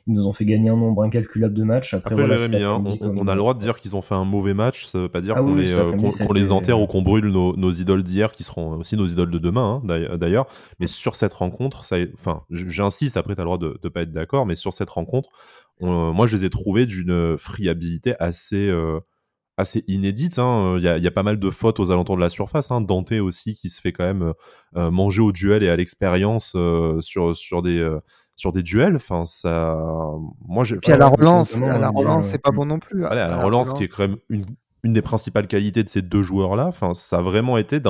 ils 0.07 0.13
nous 0.13 0.25
ont 0.25 0.33
fait 0.33 0.45
gagner 0.45 0.69
un 0.69 0.77
nombre 0.77 1.03
incalculable 1.03 1.53
de 1.53 1.63
matchs. 1.63 1.93
Après, 1.93 2.15
hein, 2.15 2.83
on, 3.01 3.27
a 3.27 3.35
le 3.35 3.39
droit 3.39 3.53
de 3.53 3.59
dire 3.59 3.77
qu'ils 3.77 3.95
ont 3.95 4.01
fait 4.01 4.15
un 4.15 4.23
mauvais 4.23 4.53
match. 4.53 4.85
Ça 4.85 4.99
veut 4.99 5.09
pas 5.09 5.19
dire 5.19 5.35
ah 5.37 5.41
qu'on 5.41 5.53
les, 5.53 5.75
euh, 5.75 5.91
les, 6.33 6.51
enterre 6.51 6.79
ou 6.79 6.87
qu'on 6.87 7.01
brûle 7.01 7.27
nos, 7.27 7.71
idoles 7.71 8.03
d'hier 8.03 8.31
qui 8.31 8.43
seront 8.43 8.77
aussi 8.77 8.95
nos 8.95 9.05
idoles 9.05 9.31
de 9.31 9.37
demain 9.37 9.81
hein, 9.83 10.17
d'ailleurs. 10.17 10.47
Mais 10.79 10.87
sur 10.87 11.17
cette 11.17 11.33
rencontre, 11.33 11.83
ça, 11.83 11.97
enfin, 12.13 12.43
j'insiste. 12.49 13.17
Après, 13.17 13.35
tu 13.35 13.41
as 13.41 13.43
le 13.43 13.47
droit 13.47 13.57
de, 13.57 13.77
ne 13.83 13.89
pas 13.89 14.03
être 14.03 14.13
d'accord, 14.13 14.45
mais 14.45 14.55
sur 14.55 14.71
cette 14.71 14.89
rencontre, 14.89 15.29
moi 15.81 16.25
je 16.25 16.37
les 16.37 16.45
ai 16.45 16.49
trouvés 16.49 16.85
d'une 16.85 17.37
friabilité 17.37 18.15
assez 18.19 18.69
euh, 18.69 18.99
assez 19.57 19.83
inédite. 19.87 20.39
Hein. 20.39 20.75
Il, 20.77 20.83
y 20.83 21.07
a, 21.07 21.11
pas 21.11 21.23
mal 21.23 21.39
de 21.39 21.49
fautes 21.49 21.79
aux 21.79 21.91
alentours 21.91 22.15
de 22.15 22.21
la 22.21 22.29
surface. 22.29 22.71
Hein. 22.71 22.81
Dante 22.81 23.11
aussi 23.13 23.55
qui 23.55 23.69
se 23.69 23.81
fait 23.81 23.91
quand 23.91 24.05
même 24.05 24.33
euh, 24.75 24.91
manger 24.91 25.21
au 25.21 25.31
duel 25.31 25.63
et 25.63 25.69
à 25.69 25.75
l'expérience 25.75 26.53
euh, 26.55 27.01
sur, 27.01 27.35
sur, 27.35 27.61
des, 27.63 27.79
euh, 27.79 27.99
sur 28.35 28.53
des 28.53 28.61
duels. 28.61 28.95
Enfin, 28.95 29.25
ça... 29.25 29.77
Moi, 30.47 30.63
puis 30.81 30.91
à 30.91 30.97
la 30.97 31.07
relance, 31.07 31.55
à 31.61 31.79
la 31.79 31.89
relance, 31.89 32.27
c'est 32.27 32.41
pas 32.41 32.51
bon 32.51 32.65
non 32.65 32.79
plus. 32.79 33.05
à, 33.05 33.15
la, 33.15 33.41
relance, 33.41 33.73
qui 33.73 33.83
est 33.83 33.87
quand 33.87 34.07
même 34.07 34.17
une, 34.29 34.45
une 34.83 34.93
des 34.93 35.01
principales 35.01 35.47
qualités 35.47 35.83
de 35.83 35.89
ces 35.89 36.03
deux 36.03 36.23
joueurs-là. 36.23 36.67
Enfin, 36.67 36.93
ça 36.93 37.17
a 37.17 37.21
vraiment 37.21 37.57
été 37.57 37.81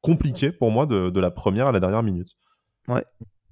compliqué 0.00 0.50
pour 0.50 0.70
moi 0.70 0.86
de, 0.86 1.10
de 1.10 1.20
la 1.20 1.30
première 1.30 1.66
à 1.66 1.72
la 1.72 1.80
dernière 1.80 2.02
minute. 2.02 2.36
Ouais. 2.88 3.04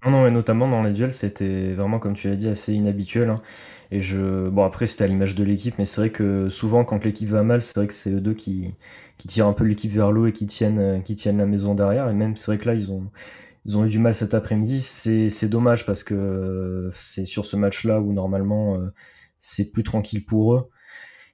Non, 0.04 0.11
non, 0.12 0.23
mais 0.25 0.30
notamment 0.30 0.66
dans 0.69 0.83
les 0.83 0.92
duels, 0.92 1.12
c'était 1.12 1.73
vraiment, 1.75 1.99
comme 1.99 2.14
tu 2.14 2.28
l'as 2.28 2.37
dit, 2.37 2.49
assez 2.49 2.73
inhabituel. 2.73 3.28
Hein. 3.28 3.42
Et 3.90 4.00
je, 4.00 4.49
bon, 4.49 4.64
après, 4.64 4.87
c'était 4.87 5.04
à 5.04 5.07
l'image 5.07 5.35
de 5.35 5.45
l'équipe, 5.45 5.76
mais 5.78 5.85
c'est 5.85 6.00
vrai 6.00 6.11
que 6.11 6.49
souvent, 6.49 6.85
quand 6.85 7.04
l'équipe 7.04 7.28
va 7.28 7.42
mal, 7.42 7.61
c'est 7.61 7.76
vrai 7.76 7.87
que 7.87 7.92
c'est 7.92 8.11
eux 8.12 8.21
deux 8.21 8.33
qui, 8.35 8.75
qui 9.19 9.28
tirent 9.28 9.47
un 9.47 9.52
peu 9.52 9.64
l'équipe 9.64 9.90
vers 9.92 10.11
l'eau 10.12 10.26
et 10.26 10.33
qui 10.33 10.47
tiennent, 10.47 10.78
euh, 10.78 11.00
qui 11.00 11.14
tiennent 11.16 11.37
la 11.38 11.45
maison 11.47 11.75
derrière. 11.75 12.09
Et 12.09 12.14
même, 12.14 12.35
c'est 12.37 12.47
vrai 12.47 12.59
que 12.59 12.66
là, 12.66 12.75
ils 12.75 12.90
ont, 12.90 13.11
ils 13.66 13.78
ont 13.78 13.85
eu 13.87 13.88
du 13.88 13.99
mal 13.99 14.14
cet 14.14 14.35
après-midi. 14.35 14.80
C'est, 14.80 15.28
c'est 15.30 15.49
dommage 15.50 15.87
parce 15.87 16.04
que 16.04 16.14
euh, 16.14 16.90
c'est 16.92 17.25
sur 17.26 17.47
ce 17.47 17.57
match-là 17.57 18.00
où 18.00 18.12
normalement, 18.12 18.76
euh, 18.76 18.92
c'est 19.38 19.73
plus 19.73 19.83
tranquille 19.85 20.25
pour 20.25 20.54
eux 20.54 20.71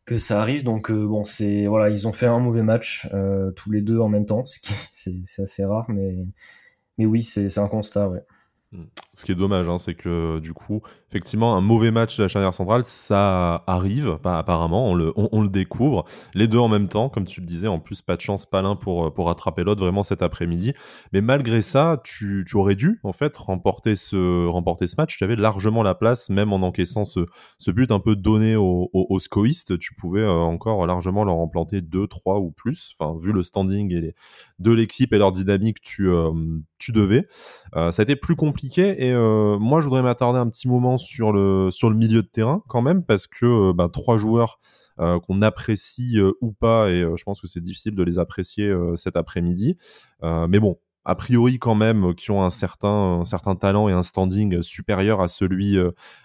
que 0.07 0.19
ça 0.19 0.41
arrive. 0.43 0.65
Donc, 0.65 0.93
bon, 0.93 1.25
c'est, 1.25 1.67
voilà, 1.69 1.91
ils 1.91 2.09
ont 2.09 2.13
fait 2.13 2.27
un 2.27 2.41
mauvais 2.41 2.63
match, 2.63 3.09
tous 3.57 3.73
les 3.73 3.83
deux 3.83 3.99
en 4.01 4.09
même 4.09 4.27
temps, 4.27 4.47
ce 4.47 4.61
qui, 4.61 4.75
c'est, 4.93 5.15
c'est 5.25 5.43
assez 5.43 5.65
rare, 5.65 5.87
mais, 5.91 6.17
mais 6.99 7.07
oui, 7.07 7.23
c'est, 7.23 7.49
c'est 7.49 7.61
un 7.61 7.69
constat, 7.69 8.09
ouais. 8.09 8.23
Ce 9.15 9.25
qui 9.25 9.33
est 9.33 9.37
dommage, 9.37 9.67
hein, 9.69 9.79
c'est 9.79 9.95
que 9.95 10.39
du 10.41 10.53
coup, 10.53 10.83
effectivement, 11.09 11.57
un 11.57 11.63
mauvais 11.63 11.91
match 11.91 12.19
de 12.19 12.23
la 12.25 12.29
charnière 12.29 12.53
centrale, 12.53 12.83
ça 12.85 13.65
arrive, 13.67 14.19
pas 14.23 14.39
apparemment, 14.39 14.91
on 14.91 14.95
le, 14.95 15.49
découvre. 15.49 16.05
Les 16.35 16.49
deux 16.49 16.59
en 16.59 16.69
même 16.69 16.89
temps, 16.89 17.09
comme 17.09 17.25
tu 17.25 17.41
le 17.41 17.47
disais, 17.47 17.67
en 17.67 17.79
plus, 17.79 18.03
pas 18.03 18.17
de 18.17 18.21
chance, 18.21 18.45
pas 18.45 18.61
l'un 18.61 18.77
pour, 18.77 19.15
pour 19.15 19.29
rattraper 19.29 19.65
l'autre 19.65 19.81
vraiment 19.81 20.03
cet 20.03 20.21
après-midi. 20.21 20.75
Mais 21.13 21.23
malgré 21.23 21.63
ça, 21.63 22.01
tu, 22.05 22.45
aurais 22.53 22.75
dû, 22.75 23.01
en 23.05 23.15
fait, 23.15 23.35
remporter 23.37 23.97
ce, 23.97 24.47
remporter 24.47 24.87
ce 24.87 24.97
match. 24.99 25.17
Tu 25.17 25.25
avais 25.25 25.37
largement 25.37 25.83
la 25.83 25.95
place, 25.95 26.29
même 26.29 26.53
en 26.53 26.57
encaissant 26.57 27.05
ce, 27.05 27.21
but 27.71 27.91
un 27.91 28.01
peu 28.01 28.17
donné 28.17 28.55
aux, 28.57 29.19
scoïstes. 29.19 29.79
Tu 29.79 29.95
pouvais 29.95 30.21
euh, 30.21 30.31
encore 30.31 30.87
largement 30.87 31.25
leur 31.25 31.37
en 31.37 31.49
planter 31.49 31.81
deux, 31.81 32.07
trois 32.07 32.39
ou 32.39 32.51
plus. 32.51 32.95
Enfin, 32.99 33.17
vu 33.19 33.33
le 33.33 33.43
standing 33.43 33.95
et 33.95 34.15
de 34.59 34.71
l'équipe 34.73 35.13
et 35.15 35.19
leur 35.19 35.33
dynamique, 35.33 35.81
tu, 35.81 36.09
euh, 36.09 36.33
tu 36.79 36.93
devais. 36.93 37.27
Euh, 37.75 37.93
ça 37.93 38.03
a 38.03 38.05
été 38.05 38.17
plus 38.17 38.37
compliqué 38.37 38.66
et 38.77 39.13
euh, 39.13 39.59
moi 39.59 39.81
je 39.81 39.87
voudrais 39.87 40.03
m'attarder 40.03 40.39
un 40.39 40.49
petit 40.49 40.69
moment 40.69 40.97
sur 40.97 41.33
le, 41.33 41.71
sur 41.71 41.91
le 41.91 41.97
milieu 41.97 42.23
de 42.23 42.29
terrain 42.29 42.63
quand 42.69 42.83
même 42.83 43.05
parce 43.05 43.27
que 43.27 43.73
ben, 43.73 43.89
trois 43.89 44.19
joueurs 44.19 44.59
qu'on 44.99 45.43
apprécie 45.43 46.19
ou 46.41 46.53
pas 46.53 46.89
et 46.89 47.03
je 47.03 47.23
pense 47.25 47.39
que 47.39 47.47
c'est 47.47 47.63
difficile 47.63 47.95
de 47.95 48.03
les 48.03 48.19
apprécier 48.19 48.75
cet 48.97 49.19
après-midi. 49.19 49.77
mais 50.23 50.59
bon, 50.59 50.79
a 51.05 51.15
priori 51.15 51.59
quand 51.59 51.75
même 51.75 52.15
qui 52.15 52.31
ont 52.31 52.43
un 52.43 52.49
certain, 52.49 53.21
un 53.21 53.25
certain 53.27 53.57
talent 53.57 53.91
et 53.91 53.93
un 53.93 54.03
standing 54.03 54.63
supérieur 54.63 55.21
à 55.21 55.29
celui, 55.29 55.77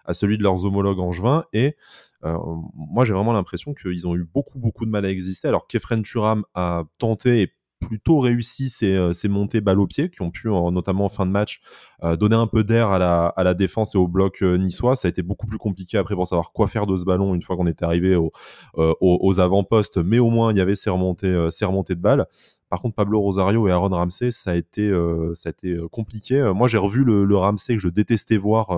à 0.05 0.13
celui 0.13 0.38
de 0.38 0.43
leurs 0.43 0.63
homologues 0.63 1.01
angevins 1.01 1.43
et 1.51 1.75
moi 2.24 3.03
j'ai 3.03 3.12
vraiment 3.13 3.33
l'impression 3.33 3.74
qu'ils 3.74 4.07
ont 4.07 4.15
eu 4.15 4.24
beaucoup 4.24 4.57
beaucoup 4.57 4.86
de 4.86 4.91
mal 4.91 5.03
à 5.03 5.10
exister 5.10 5.50
alors 5.50 5.67
qu'Efren 5.67 6.01
Turam 6.01 6.45
a 6.53 6.86
tenté 6.98 7.41
et 7.41 7.53
plutôt 7.81 8.19
réussi 8.19 8.69
ces, 8.69 8.93
euh, 8.93 9.11
ces 9.11 9.27
montées 9.27 9.59
balles 9.59 9.79
au 9.79 9.88
pied 9.88 10.09
qui 10.09 10.21
ont 10.21 10.31
pu, 10.31 10.47
notamment 10.47 11.05
en 11.05 11.09
fin 11.09 11.25
de 11.25 11.31
match, 11.31 11.61
euh, 12.03 12.15
donner 12.15 12.35
un 12.35 12.47
peu 12.47 12.63
d'air 12.63 12.89
à 12.89 13.00
la, 13.00 13.27
à 13.27 13.43
la 13.43 13.53
défense 13.53 13.95
et 13.95 13.97
au 13.97 14.07
bloc 14.07 14.41
euh, 14.41 14.57
niçois. 14.57 14.95
Ça 14.95 15.07
a 15.07 15.09
été 15.09 15.21
beaucoup 15.23 15.47
plus 15.47 15.57
compliqué 15.57 15.97
après 15.97 16.15
pour 16.15 16.27
savoir 16.27 16.53
quoi 16.53 16.67
faire 16.67 16.88
de 16.88 16.95
ce 16.95 17.03
ballon 17.03 17.35
une 17.35 17.41
fois 17.41 17.57
qu'on 17.57 17.67
était 17.67 17.83
arrivé 17.83 18.15
au, 18.15 18.31
aux, 18.75 19.39
avant-postes, 19.39 19.97
mais 19.97 20.19
au 20.19 20.29
moins 20.29 20.53
il 20.53 20.57
y 20.57 20.61
avait 20.61 20.75
ces 20.75 20.89
remontées, 20.89 21.47
ces 21.50 21.65
remontées 21.65 21.95
de 21.95 22.01
balles. 22.01 22.25
Par 22.69 22.81
contre, 22.81 22.95
Pablo 22.95 23.19
Rosario 23.19 23.67
et 23.67 23.71
Aaron 23.71 23.89
Ramsey, 23.89 24.31
ça 24.31 24.51
a 24.51 24.55
été, 24.55 24.89
ça 25.33 25.50
a 25.50 25.51
été 25.51 25.77
compliqué. 25.91 26.41
Moi, 26.55 26.69
j'ai 26.69 26.77
revu 26.77 27.03
le, 27.03 27.25
le, 27.25 27.35
Ramsey 27.35 27.75
que 27.75 27.81
je 27.81 27.89
détestais 27.89 28.38
voir 28.38 28.69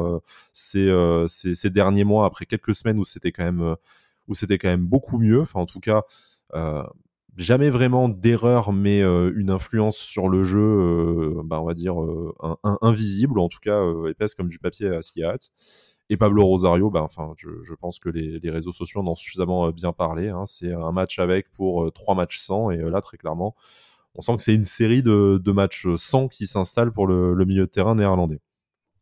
ces, 0.52 0.92
ces, 1.28 1.54
ces, 1.54 1.70
derniers 1.70 2.04
mois 2.04 2.26
après 2.26 2.48
quelques 2.48 2.74
semaines 2.74 2.98
où 2.98 3.06
c'était 3.06 3.32
quand 3.32 3.44
même, 3.44 3.76
où 4.28 4.34
c'était 4.34 4.58
quand 4.58 4.70
même 4.70 4.86
beaucoup 4.86 5.20
mieux. 5.20 5.42
Enfin, 5.42 5.60
en 5.60 5.68
tout 5.68 5.80
cas, 5.80 6.02
jamais 7.38 7.70
vraiment 7.70 8.10
d'erreur, 8.10 8.74
mais 8.74 9.02
euh, 9.02 9.32
une 9.36 9.50
influence 9.50 9.98
sur 9.98 10.30
le 10.30 10.44
jeu, 10.44 10.60
euh, 10.60 11.42
bah, 11.44 11.62
on 11.62 11.66
va 11.66 11.74
dire, 11.74 12.02
euh, 12.02 12.34
invisible, 12.82 13.40
ou 13.40 13.42
en 13.42 13.50
tout 13.50 13.60
cas 13.62 13.82
épaisse 14.08 14.36
comme 14.36 14.48
du 14.48 14.60
papier 14.60 14.88
à 14.90 15.02
cigarette. 15.02 15.50
Et 16.10 16.18
Pablo 16.18 16.46
Rosario, 16.46 16.90
bah, 16.90 17.02
enfin, 17.02 17.34
je, 17.38 17.74
pense 17.76 17.98
que 17.98 18.10
les, 18.10 18.50
réseaux 18.50 18.74
sociaux 18.74 19.02
en 19.02 19.08
ont 19.08 19.16
suffisamment 19.16 19.72
bien 19.72 19.94
parlé. 19.94 20.30
Hein. 20.30 20.46
C'est 20.46 20.74
un 20.74 20.92
match 20.92 21.18
avec 21.18 21.52
pour 21.52 21.92
trois 21.94 22.14
matchs 22.14 22.40
sans, 22.40 22.70
et 22.70 22.78
là, 22.78 23.02
très 23.02 23.18
clairement, 23.18 23.56
on 24.16 24.22
sent 24.22 24.38
que 24.38 24.44
c'est 24.44 24.56
une 24.56 24.66
série 24.66 25.02
de, 25.02 25.52
matchs 25.52 25.88
sans 25.98 26.28
qui 26.28 26.46
s'installe 26.46 26.92
pour 26.92 27.08
le, 27.08 27.46
milieu 27.46 27.66
de 27.66 27.72
terrain 27.72 27.96
néerlandais. 27.96 28.42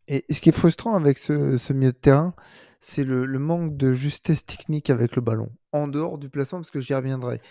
Et 0.08 0.26
ce 0.30 0.42
qui 0.42 0.50
est 0.50 0.54
frustrant 0.54 0.96
avec 0.96 1.18
ce, 1.18 1.74
milieu 1.74 1.92
de 1.92 1.98
terrain, 1.98 2.34
c'est 2.80 3.04
le, 3.04 3.26
manque 3.40 3.76
de 3.76 3.94
justesse 3.94 4.46
technique 4.46 4.90
avec 4.90 5.16
le 5.16 5.22
ballon, 5.22 5.50
en 5.74 5.88
dehors 5.88 6.18
du 6.18 6.30
placement, 6.30 6.60
parce 6.60 6.72
que 6.72 6.82
j'y 6.82 6.94
reviendrai 6.94 7.42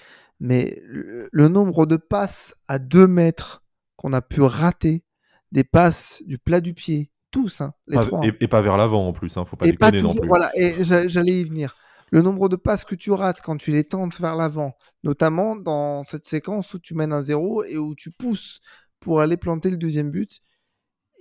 mais 0.40 0.80
le, 0.84 1.48
nombre 1.48 1.86
de 1.86 1.96
passes 1.96 2.54
à 2.66 2.78
2 2.78 3.06
mètres 3.06 3.62
qu'on 3.96 4.12
a 4.12 4.22
pu 4.22 4.40
rater, 4.40 5.04
des 5.52 5.64
passes 5.64 6.22
du 6.26 6.38
plat 6.38 6.60
du 6.60 6.72
pied, 6.72 7.10
tous, 7.30 7.60
hein, 7.60 7.74
les 7.86 7.96
trois. 7.98 8.20
Et, 8.24 8.48
pas 8.48 8.62
vers 8.62 8.76
l'avant 8.76 9.06
en 9.06 9.12
plus, 9.12 9.36
hein, 9.36 9.44
faut 9.44 9.56
pas 9.56 9.66
et 9.66 9.72
déconner 9.72 10.02
non 10.02 10.14
plus. 10.14 10.26
Voilà, 10.26 10.50
et 10.56 10.82
j'allais 10.82 11.40
y 11.40 11.44
venir. 11.44 11.76
Le 12.10 12.22
nombre 12.22 12.48
de 12.48 12.56
passes 12.56 12.84
que 12.84 12.96
tu 12.96 13.12
rates 13.12 13.40
quand 13.40 13.56
tu 13.56 13.70
les 13.70 13.84
tentes 13.84 14.18
vers 14.20 14.34
l'avant, 14.34 14.76
notamment 15.04 15.54
dans 15.54 16.02
cette 16.04 16.24
séquence 16.24 16.74
où 16.74 16.78
tu 16.80 16.94
mènes 16.94 17.12
un 17.12 17.20
zéro 17.20 17.62
et 17.62 17.78
où 17.78 17.94
tu 17.94 18.10
pousses 18.10 18.60
pour 18.98 19.20
aller 19.20 19.36
planter 19.36 19.70
le 19.70 19.76
deuxième 19.76 20.10
but, 20.10 20.40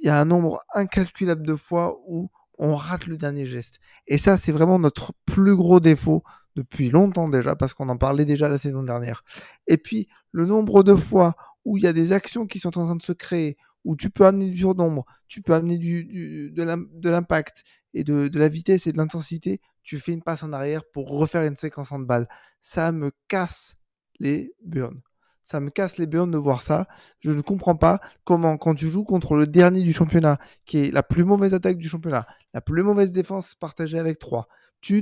il 0.02 0.08
y 0.08 0.10
a 0.10 0.20
un 0.20 0.26
nombre 0.26 0.64
incalculable 0.74 1.46
de 1.46 1.56
fois 1.56 2.00
où 2.08 2.32
on 2.58 2.76
rate 2.76 3.06
le 3.06 3.18
dernier 3.18 3.46
geste. 3.46 3.80
Et 4.08 4.18
ça, 4.18 4.36
c'est 4.38 4.52
vraiment 4.52 4.80
notre 4.80 5.14
plus 5.26 5.56
gros 5.56 5.80
défaut 5.80 6.24
depuis 6.60 6.90
longtemps 6.90 7.30
déjà, 7.30 7.56
parce 7.56 7.74
qu'on 7.74 7.90
en 7.90 7.98
parlait 7.98 8.26
déjà 8.26 8.50
la 8.50 8.58
saison 8.58 8.84
dernière. 8.84 9.24
Et 9.68 9.78
puis, 9.78 10.08
le 10.32 10.46
nombre 10.46 10.84
de 10.84 10.96
fois 10.96 11.36
où 11.66 11.78
il 11.78 11.84
y 11.84 11.88
a 11.88 11.94
des 11.94 12.12
actions 12.12 12.48
qui 12.48 12.60
sont 12.60 12.78
en 12.78 12.86
train 12.86 12.96
de 12.96 13.02
se 13.02 13.14
créer, 13.14 13.58
où 13.86 13.96
tu 13.96 14.10
peux 14.10 14.26
amener 14.26 14.50
du 14.50 14.58
surnombre, 14.58 15.06
tu 15.28 15.42
peux 15.42 15.54
amener 15.54 15.78
de 15.78 17.10
l'impact 17.10 17.64
et 17.94 18.04
de, 18.04 18.30
la 18.38 18.50
vitesse 18.50 18.88
et 18.88 18.92
de 18.92 18.98
l'intensité, 18.98 19.62
tu 19.84 19.98
fais 20.00 20.12
une 20.12 20.22
passe 20.22 20.44
en 20.44 20.54
arrière 20.54 20.84
pour 20.92 21.10
refaire 21.10 21.44
une 21.44 21.56
séquence 21.56 21.92
en 21.92 22.00
balle. 22.00 22.28
Ça 22.62 22.92
me 22.92 23.12
casse 23.28 23.78
les 24.20 24.54
burns. 24.64 25.02
Ça 25.44 25.60
me 25.60 25.72
casse 25.72 25.98
les 25.98 26.06
burns 26.06 26.30
de 26.30 26.38
voir 26.38 26.62
ça. 26.62 26.88
Je 27.22 27.32
ne 27.32 27.42
comprends 27.42 27.76
pas 27.76 28.02
comment, 28.24 28.58
quand 28.58 28.76
tu 28.76 28.90
joues 28.90 29.06
contre 29.06 29.36
le 29.36 29.48
dernier 29.48 29.82
du 29.82 29.94
championnat, 29.94 30.38
qui 30.66 30.80
est 30.80 30.92
la 30.92 31.02
plus 31.02 31.24
mauvaise 31.24 31.54
attaque 31.56 31.78
du 31.78 31.90
championnat, 31.90 32.28
la 32.54 32.62
plus 32.62 32.84
mauvaise 32.84 33.12
défense 33.14 33.56
partagée 33.56 33.98
avec 33.98 34.20
3, 34.20 34.48
tu 34.82 35.02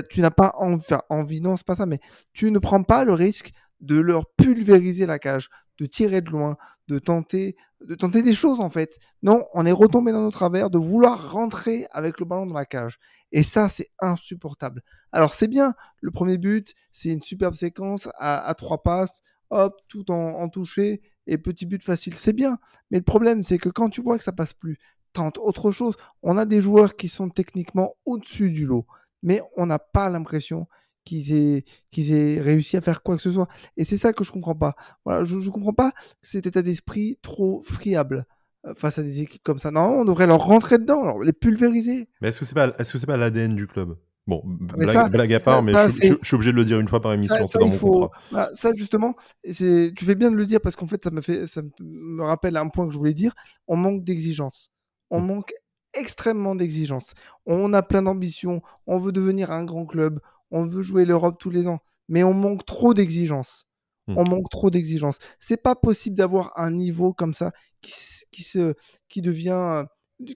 tu 0.00 0.20
n'as 0.20 0.30
pas 0.30 0.54
envie, 0.56 1.40
non, 1.40 1.56
c'est 1.56 1.66
pas 1.66 1.76
ça, 1.76 1.86
mais 1.86 2.00
tu 2.32 2.50
ne 2.50 2.58
prends 2.58 2.82
pas 2.82 3.04
le 3.04 3.12
risque 3.12 3.52
de 3.80 3.98
leur 3.98 4.26
pulvériser 4.36 5.06
la 5.06 5.18
cage, 5.18 5.50
de 5.78 5.86
tirer 5.86 6.20
de 6.20 6.30
loin, 6.30 6.56
de 6.88 6.98
tenter, 6.98 7.56
de 7.84 7.94
tenter 7.94 8.22
des 8.22 8.32
choses 8.32 8.60
en 8.60 8.68
fait. 8.68 8.98
Non, 9.22 9.44
on 9.54 9.66
est 9.66 9.72
retombé 9.72 10.12
dans 10.12 10.22
nos 10.22 10.30
travers, 10.30 10.70
de 10.70 10.78
vouloir 10.78 11.32
rentrer 11.32 11.86
avec 11.90 12.20
le 12.20 12.26
ballon 12.26 12.46
dans 12.46 12.54
la 12.54 12.64
cage. 12.64 12.98
Et 13.32 13.42
ça, 13.42 13.68
c'est 13.68 13.90
insupportable. 13.98 14.82
Alors 15.10 15.34
c'est 15.34 15.48
bien, 15.48 15.74
le 16.00 16.10
premier 16.10 16.38
but, 16.38 16.74
c'est 16.92 17.10
une 17.10 17.22
superbe 17.22 17.54
séquence 17.54 18.08
à, 18.18 18.54
trois 18.56 18.82
passes, 18.82 19.22
hop, 19.50 19.80
tout 19.88 20.10
en, 20.10 20.40
en 20.40 20.48
touché 20.48 21.02
et 21.26 21.38
petit 21.38 21.66
but 21.66 21.82
facile, 21.82 22.16
c'est 22.16 22.32
bien. 22.32 22.58
Mais 22.90 22.98
le 22.98 23.04
problème, 23.04 23.42
c'est 23.42 23.58
que 23.58 23.68
quand 23.68 23.90
tu 23.90 24.02
vois 24.02 24.18
que 24.18 24.24
ça 24.24 24.32
passe 24.32 24.52
plus, 24.52 24.78
tente 25.12 25.38
autre 25.38 25.70
chose. 25.70 25.96
On 26.22 26.36
a 26.38 26.44
des 26.44 26.60
joueurs 26.60 26.96
qui 26.96 27.08
sont 27.08 27.28
techniquement 27.28 27.94
au-dessus 28.04 28.50
du 28.50 28.66
lot 28.66 28.86
mais 29.22 29.40
on 29.56 29.66
n'a 29.66 29.78
pas 29.78 30.08
l'impression 30.08 30.66
qu'ils 31.04 31.32
aient, 31.32 31.64
qu'ils 31.90 32.12
aient 32.12 32.40
réussi 32.40 32.76
à 32.76 32.80
faire 32.80 33.02
quoi 33.02 33.16
que 33.16 33.22
ce 33.22 33.30
soit. 33.30 33.48
Et 33.76 33.84
c'est 33.84 33.96
ça 33.96 34.12
que 34.12 34.24
je 34.24 34.32
comprends 34.32 34.54
pas. 34.54 34.74
Voilà, 35.04 35.24
je 35.24 35.36
ne 35.36 35.50
comprends 35.50 35.72
pas 35.72 35.92
cet 36.22 36.46
état 36.46 36.62
d'esprit 36.62 37.18
trop 37.22 37.62
friable 37.62 38.24
euh, 38.66 38.74
face 38.76 38.98
à 38.98 39.02
des 39.02 39.20
équipes 39.20 39.42
comme 39.42 39.58
ça. 39.58 39.70
Non, 39.70 40.00
on 40.00 40.04
devrait 40.04 40.26
leur 40.26 40.44
rentrer 40.44 40.78
dedans, 40.78 41.18
les 41.20 41.32
pulvériser. 41.32 42.08
Mais 42.20 42.28
est-ce 42.28 42.38
que 42.38 42.44
c'est 42.44 42.54
pas, 42.54 42.72
est-ce 42.78 42.92
que 42.92 42.98
c'est 42.98 43.06
pas 43.06 43.16
l'ADN 43.16 43.54
du 43.54 43.66
club? 43.66 43.96
Bon, 44.28 44.40
blague, 44.44 45.34
à 45.34 45.40
part, 45.40 45.64
mais 45.64 45.72
je, 45.72 46.16
suis 46.22 46.34
obligé 46.36 46.52
de 46.52 46.56
le 46.56 46.64
dire 46.64 46.78
une 46.78 46.86
fois 46.86 47.00
par 47.00 47.12
émission, 47.12 47.44
c'est 47.48 47.58
dans 47.58 47.66
mon 47.66 47.76
contrat. 47.76 48.10
Bah, 48.30 48.50
ça, 48.52 48.70
justement, 48.72 49.16
tu 49.44 49.92
fais 49.96 50.14
bien 50.14 50.30
de 50.30 50.36
le 50.36 50.46
dire 50.46 50.60
parce 50.60 50.76
qu'en 50.76 50.86
fait, 50.86 51.02
ça 51.02 51.10
me, 51.10 51.20
fait, 51.20 51.48
ça 51.48 51.60
me 51.80 52.22
rappelle 52.22 52.56
un 52.56 52.68
point 52.68 52.86
que 52.86 52.92
je 52.92 52.98
voulais 52.98 53.14
dire. 53.14 53.34
On 53.66 53.74
manque 53.74 54.04
d'exigence. 54.04 54.70
On 55.10 55.20
mmh. 55.20 55.26
manque 55.26 55.52
extrêmement 55.94 56.54
d'exigence. 56.54 57.14
On 57.46 57.72
a 57.72 57.82
plein 57.82 58.02
d'ambitions, 58.02 58.62
on 58.86 58.98
veut 58.98 59.12
devenir 59.12 59.50
un 59.50 59.64
grand 59.64 59.86
club, 59.86 60.20
on 60.50 60.64
veut 60.64 60.82
jouer 60.82 61.04
l'Europe 61.04 61.36
tous 61.38 61.50
les 61.50 61.66
ans, 61.68 61.80
mais 62.08 62.22
on 62.22 62.34
manque 62.34 62.64
trop 62.64 62.94
d'exigence. 62.94 63.66
Hmm. 64.06 64.18
On 64.18 64.24
manque 64.24 64.48
trop 64.50 64.70
d'exigence. 64.70 65.18
C'est 65.38 65.62
pas 65.62 65.74
possible 65.74 66.16
d'avoir 66.16 66.52
un 66.58 66.70
niveau 66.70 67.12
comme 67.12 67.34
ça 67.34 67.52
qui, 67.80 67.92
qui, 68.32 68.42
se, 68.42 68.74
qui, 69.08 69.22
devient, 69.22 69.84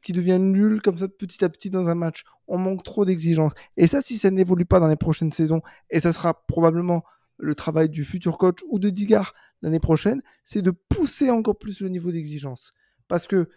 qui 0.03 0.13
devient 0.13 0.39
nul 0.39 0.81
comme 0.81 0.99
ça 0.99 1.09
petit 1.09 1.45
à 1.45 1.49
petit 1.49 1.71
dans 1.71 1.89
un 1.89 1.95
match. 1.95 2.23
On 2.47 2.59
manque 2.59 2.85
trop 2.85 3.05
d'exigence. 3.05 3.53
Et 3.77 3.87
ça, 3.87 4.03
si 4.03 4.19
ça 4.19 4.31
n'évolue 4.31 4.67
pas 4.67 4.79
dans 4.79 4.87
les 4.87 4.97
prochaines 4.97 5.33
saisons, 5.33 5.63
et 5.91 6.01
ça 6.01 6.13
sera 6.13 6.47
probablement 6.47 7.03
le 7.39 7.55
travail 7.55 7.89
du 7.89 8.05
futur 8.05 8.39
coach 8.39 8.61
ou 8.71 8.79
de 8.79 8.89
Digard 8.89 9.35
l'année 9.63 9.81
prochaine, 9.81 10.23
c'est 10.45 10.63
de 10.63 10.71
pousser 10.71 11.31
encore 11.31 11.59
plus 11.59 11.81
le 11.81 11.89
niveau 11.89 12.11
d'exigence. 12.11 12.73
Parce 13.09 13.27
que 13.27 13.49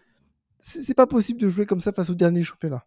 c'est 0.60 0.94
pas 0.94 1.08
possible 1.08 1.40
de 1.40 1.50
jouer 1.50 1.66
comme 1.66 1.80
ça 1.80 1.92
face 1.92 2.10
au 2.10 2.16
dernier 2.16 2.44
championnat. 2.44 2.84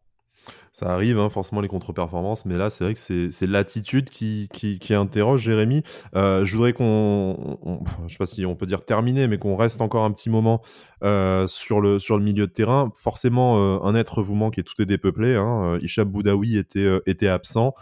Ça 0.72 0.92
arrive, 0.92 1.18
hein, 1.18 1.28
forcément, 1.28 1.60
les 1.60 1.68
contre-performances, 1.68 2.46
mais 2.46 2.56
là, 2.56 2.70
c'est 2.70 2.82
vrai 2.82 2.94
que 2.94 3.30
c'est 3.30 3.46
l'attitude 3.46 4.08
qui, 4.08 4.48
qui, 4.50 4.94
interroge 4.94 5.42
Jérémy. 5.42 5.82
Euh, 6.16 6.44
je 6.44 6.56
voudrais 6.56 6.72
qu'on, 6.72 7.58
je 8.06 8.12
sais 8.12 8.18
pas 8.18 8.26
si 8.26 8.44
on 8.46 8.56
peut 8.56 8.66
dire 8.66 8.84
terminer, 8.84 9.28
mais 9.28 9.38
qu'on 9.38 9.54
reste 9.54 9.80
encore 9.82 10.04
un 10.04 10.10
petit 10.10 10.30
moment 10.30 10.62
euh, 11.04 11.46
sur, 11.46 11.80
le, 11.80 11.98
sur 11.98 12.16
le 12.16 12.24
milieu 12.24 12.46
de 12.46 12.52
terrain. 12.52 12.90
Forcément, 12.96 13.58
euh, 13.58 13.78
un 13.82 13.94
être 13.94 14.22
vous 14.22 14.34
manque 14.34 14.58
et 14.58 14.62
tout 14.62 14.80
est 14.80 14.86
dépeuplé. 14.86 15.36
Hein. 15.36 15.78
Hicham 15.82 16.08
Boudaoui 16.08 16.56
était, 16.56 17.00
était 17.06 17.28
absent. 17.28 17.74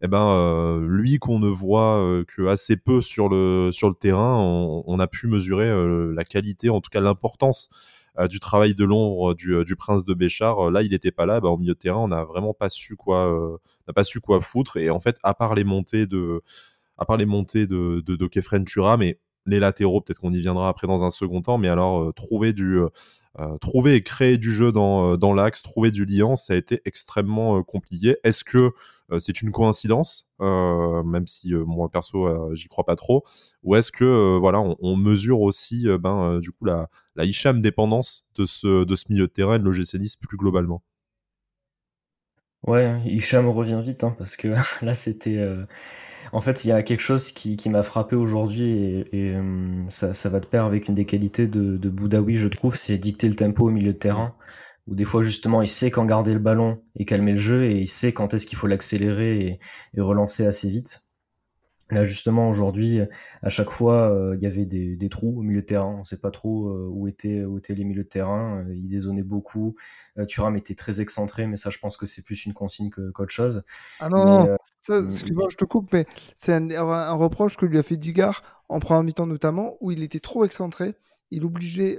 Eh 0.00 0.08
ben, 0.08 0.80
lui 0.86 1.18
qu'on 1.18 1.40
ne 1.40 1.48
voit 1.48 2.22
que 2.28 2.46
assez 2.46 2.76
peu 2.76 3.02
sur 3.02 3.28
le, 3.28 3.70
sur 3.72 3.88
le 3.88 3.94
terrain, 3.94 4.36
on, 4.38 4.98
a 5.00 5.06
pu 5.08 5.26
mesurer 5.26 5.68
la 6.14 6.24
qualité, 6.24 6.70
en 6.70 6.80
tout 6.80 6.90
cas 6.90 7.00
l'importance 7.00 7.68
euh, 7.68 7.74
du 8.26 8.40
travail 8.40 8.74
de 8.74 8.84
l'ombre 8.84 9.34
du, 9.34 9.54
euh, 9.54 9.64
du, 9.64 9.76
prince 9.76 10.04
de 10.04 10.14
Béchard. 10.14 10.68
Euh, 10.68 10.70
là, 10.70 10.82
il 10.82 10.90
n'était 10.90 11.12
pas 11.12 11.26
là. 11.26 11.40
Bah, 11.40 11.50
au 11.50 11.58
milieu 11.58 11.74
de 11.74 11.78
terrain, 11.78 12.00
on 12.00 12.08
n'a 12.08 12.24
vraiment 12.24 12.54
pas 12.54 12.68
su 12.68 12.96
quoi, 12.96 13.60
n'a 13.86 13.94
pas 13.94 14.04
su 14.04 14.20
quoi 14.20 14.40
foutre. 14.40 14.76
Et 14.76 14.90
en 14.90 15.00
fait, 15.00 15.18
à 15.22 15.34
part 15.34 15.54
les 15.54 15.64
montées 15.64 16.06
de, 16.06 16.42
à 16.96 17.04
part 17.04 17.16
les 17.16 17.26
montées 17.26 17.66
de, 17.66 18.26
Kefren 18.26 18.64
Turam 18.64 19.02
et 19.02 19.20
les 19.46 19.60
latéraux, 19.60 20.00
peut-être 20.00 20.18
qu'on 20.18 20.32
y 20.32 20.40
viendra 20.40 20.68
après 20.68 20.86
dans 20.86 21.04
un 21.04 21.10
second 21.10 21.42
temps, 21.42 21.58
mais 21.58 21.68
alors 21.68 22.12
trouver 22.14 22.52
du 22.52 22.80
trouver 23.60 23.94
et 23.94 24.02
créer 24.02 24.36
du 24.36 24.52
jeu 24.52 24.72
dans, 24.72 25.16
dans 25.16 25.32
l'axe, 25.32 25.62
trouver 25.62 25.92
du 25.92 26.04
lien, 26.04 26.34
ça 26.34 26.54
a 26.54 26.56
été 26.56 26.80
extrêmement 26.84 27.62
compliqué. 27.62 28.16
Est-ce 28.24 28.42
que 28.42 28.72
c'est 29.18 29.42
une 29.42 29.50
coïncidence, 29.50 30.28
même 30.40 31.26
si 31.26 31.52
moi 31.54 31.88
perso 31.88 32.54
j'y 32.54 32.68
crois 32.68 32.84
pas 32.84 32.96
trop, 32.96 33.24
ou 33.62 33.76
est-ce 33.76 33.92
que 33.92 34.38
voilà 34.38 34.60
on, 34.60 34.96
mesure 34.96 35.40
aussi 35.40 35.86
ben 36.00 36.40
du 36.40 36.50
coup 36.50 36.64
la, 36.64 36.88
la 37.16 37.24
Hicham 37.24 37.62
dépendance 37.62 38.28
de 38.36 38.44
ce 38.46 39.04
milieu 39.08 39.26
de 39.26 39.32
terrain 39.32 39.56
et 39.56 39.58
de 39.58 39.64
l'OGC 39.64 39.94
Nice 39.94 40.16
plus 40.16 40.36
globalement? 40.36 40.82
Ouais, 42.66 43.00
Hicham 43.04 43.48
revient 43.48 43.80
vite 43.82 44.04
hein, 44.04 44.14
parce 44.18 44.36
que 44.36 44.48
là 44.84 44.94
c'était 44.94 45.38
en 46.32 46.40
fait, 46.40 46.64
il 46.64 46.68
y 46.68 46.72
a 46.72 46.82
quelque 46.82 47.00
chose 47.00 47.32
qui, 47.32 47.56
m'a 47.68 47.82
frappé 47.82 48.16
aujourd'hui 48.16 49.06
et, 49.12 49.34
ça, 49.88 50.28
va 50.28 50.40
de 50.40 50.46
pair 50.46 50.64
avec 50.64 50.88
une 50.88 50.94
des 50.94 51.04
qualités 51.04 51.48
de, 51.48 51.76
de 51.76 51.88
Boudaoui, 51.88 52.36
je 52.36 52.48
trouve, 52.48 52.76
c'est 52.76 52.98
dicter 52.98 53.28
le 53.28 53.36
tempo 53.36 53.68
au 53.68 53.70
milieu 53.70 53.92
de 53.92 53.98
terrain 53.98 54.34
où 54.88 54.94
des 54.94 55.04
fois 55.04 55.22
justement 55.22 55.62
il 55.62 55.68
sait 55.68 55.90
quand 55.90 56.04
garder 56.04 56.32
le 56.32 56.38
ballon 56.38 56.82
et 56.96 57.04
calmer 57.04 57.32
le 57.32 57.38
jeu 57.38 57.64
et 57.64 57.78
il 57.78 57.88
sait 57.88 58.12
quand 58.12 58.34
est-ce 58.34 58.46
qu'il 58.46 58.58
faut 58.58 58.66
l'accélérer 58.66 59.60
et, 59.94 60.00
relancer 60.00 60.46
assez 60.46 60.68
vite. 60.68 61.04
Là 61.90 62.04
justement 62.04 62.50
aujourd'hui, 62.50 63.00
à 63.42 63.48
chaque 63.48 63.70
fois, 63.70 64.10
euh, 64.10 64.36
il 64.36 64.42
y 64.42 64.46
avait 64.46 64.66
des, 64.66 65.08
trous 65.08 65.38
au 65.38 65.42
milieu 65.42 65.62
de 65.62 65.66
terrain. 65.66 65.94
On 65.96 66.00
ne 66.00 66.04
sait 66.04 66.20
pas 66.20 66.30
trop 66.30 66.68
euh, 66.68 66.86
où, 66.90 67.08
étaient, 67.08 67.44
où 67.44 67.56
étaient 67.56 67.74
les 67.74 67.84
milieux 67.84 68.04
de 68.04 68.08
terrain. 68.08 68.62
Euh, 68.62 68.74
il 68.74 68.88
dézonnait 68.88 69.22
beaucoup. 69.22 69.74
Thuram 70.26 70.54
était 70.56 70.74
très 70.74 71.00
excentré, 71.00 71.46
mais 71.46 71.56
ça 71.56 71.70
je 71.70 71.78
pense 71.78 71.96
que 71.96 72.04
c'est 72.04 72.22
plus 72.22 72.44
une 72.44 72.52
consigne 72.52 72.90
qu'autre 72.90 73.32
chose. 73.32 73.62
Ah 74.00 74.10
non, 74.10 74.24
non. 74.24 74.56
excuse-moi, 75.08 75.48
je 75.50 75.56
te 75.56 75.64
coupe, 75.64 75.90
mais 75.92 76.06
c'est 76.36 76.52
un, 76.52 77.12
reproche 77.12 77.56
que 77.56 77.64
lui 77.64 77.78
a 77.78 77.82
fait 77.82 77.96
Digard 77.96 78.42
en 78.68 78.80
première 78.80 79.02
mi-temps 79.02 79.26
notamment, 79.26 79.76
où 79.80 79.90
il 79.90 80.02
était 80.02 80.20
trop 80.20 80.44
excentré. 80.44 80.94
Il 81.30 81.44
obligeait 81.46 81.96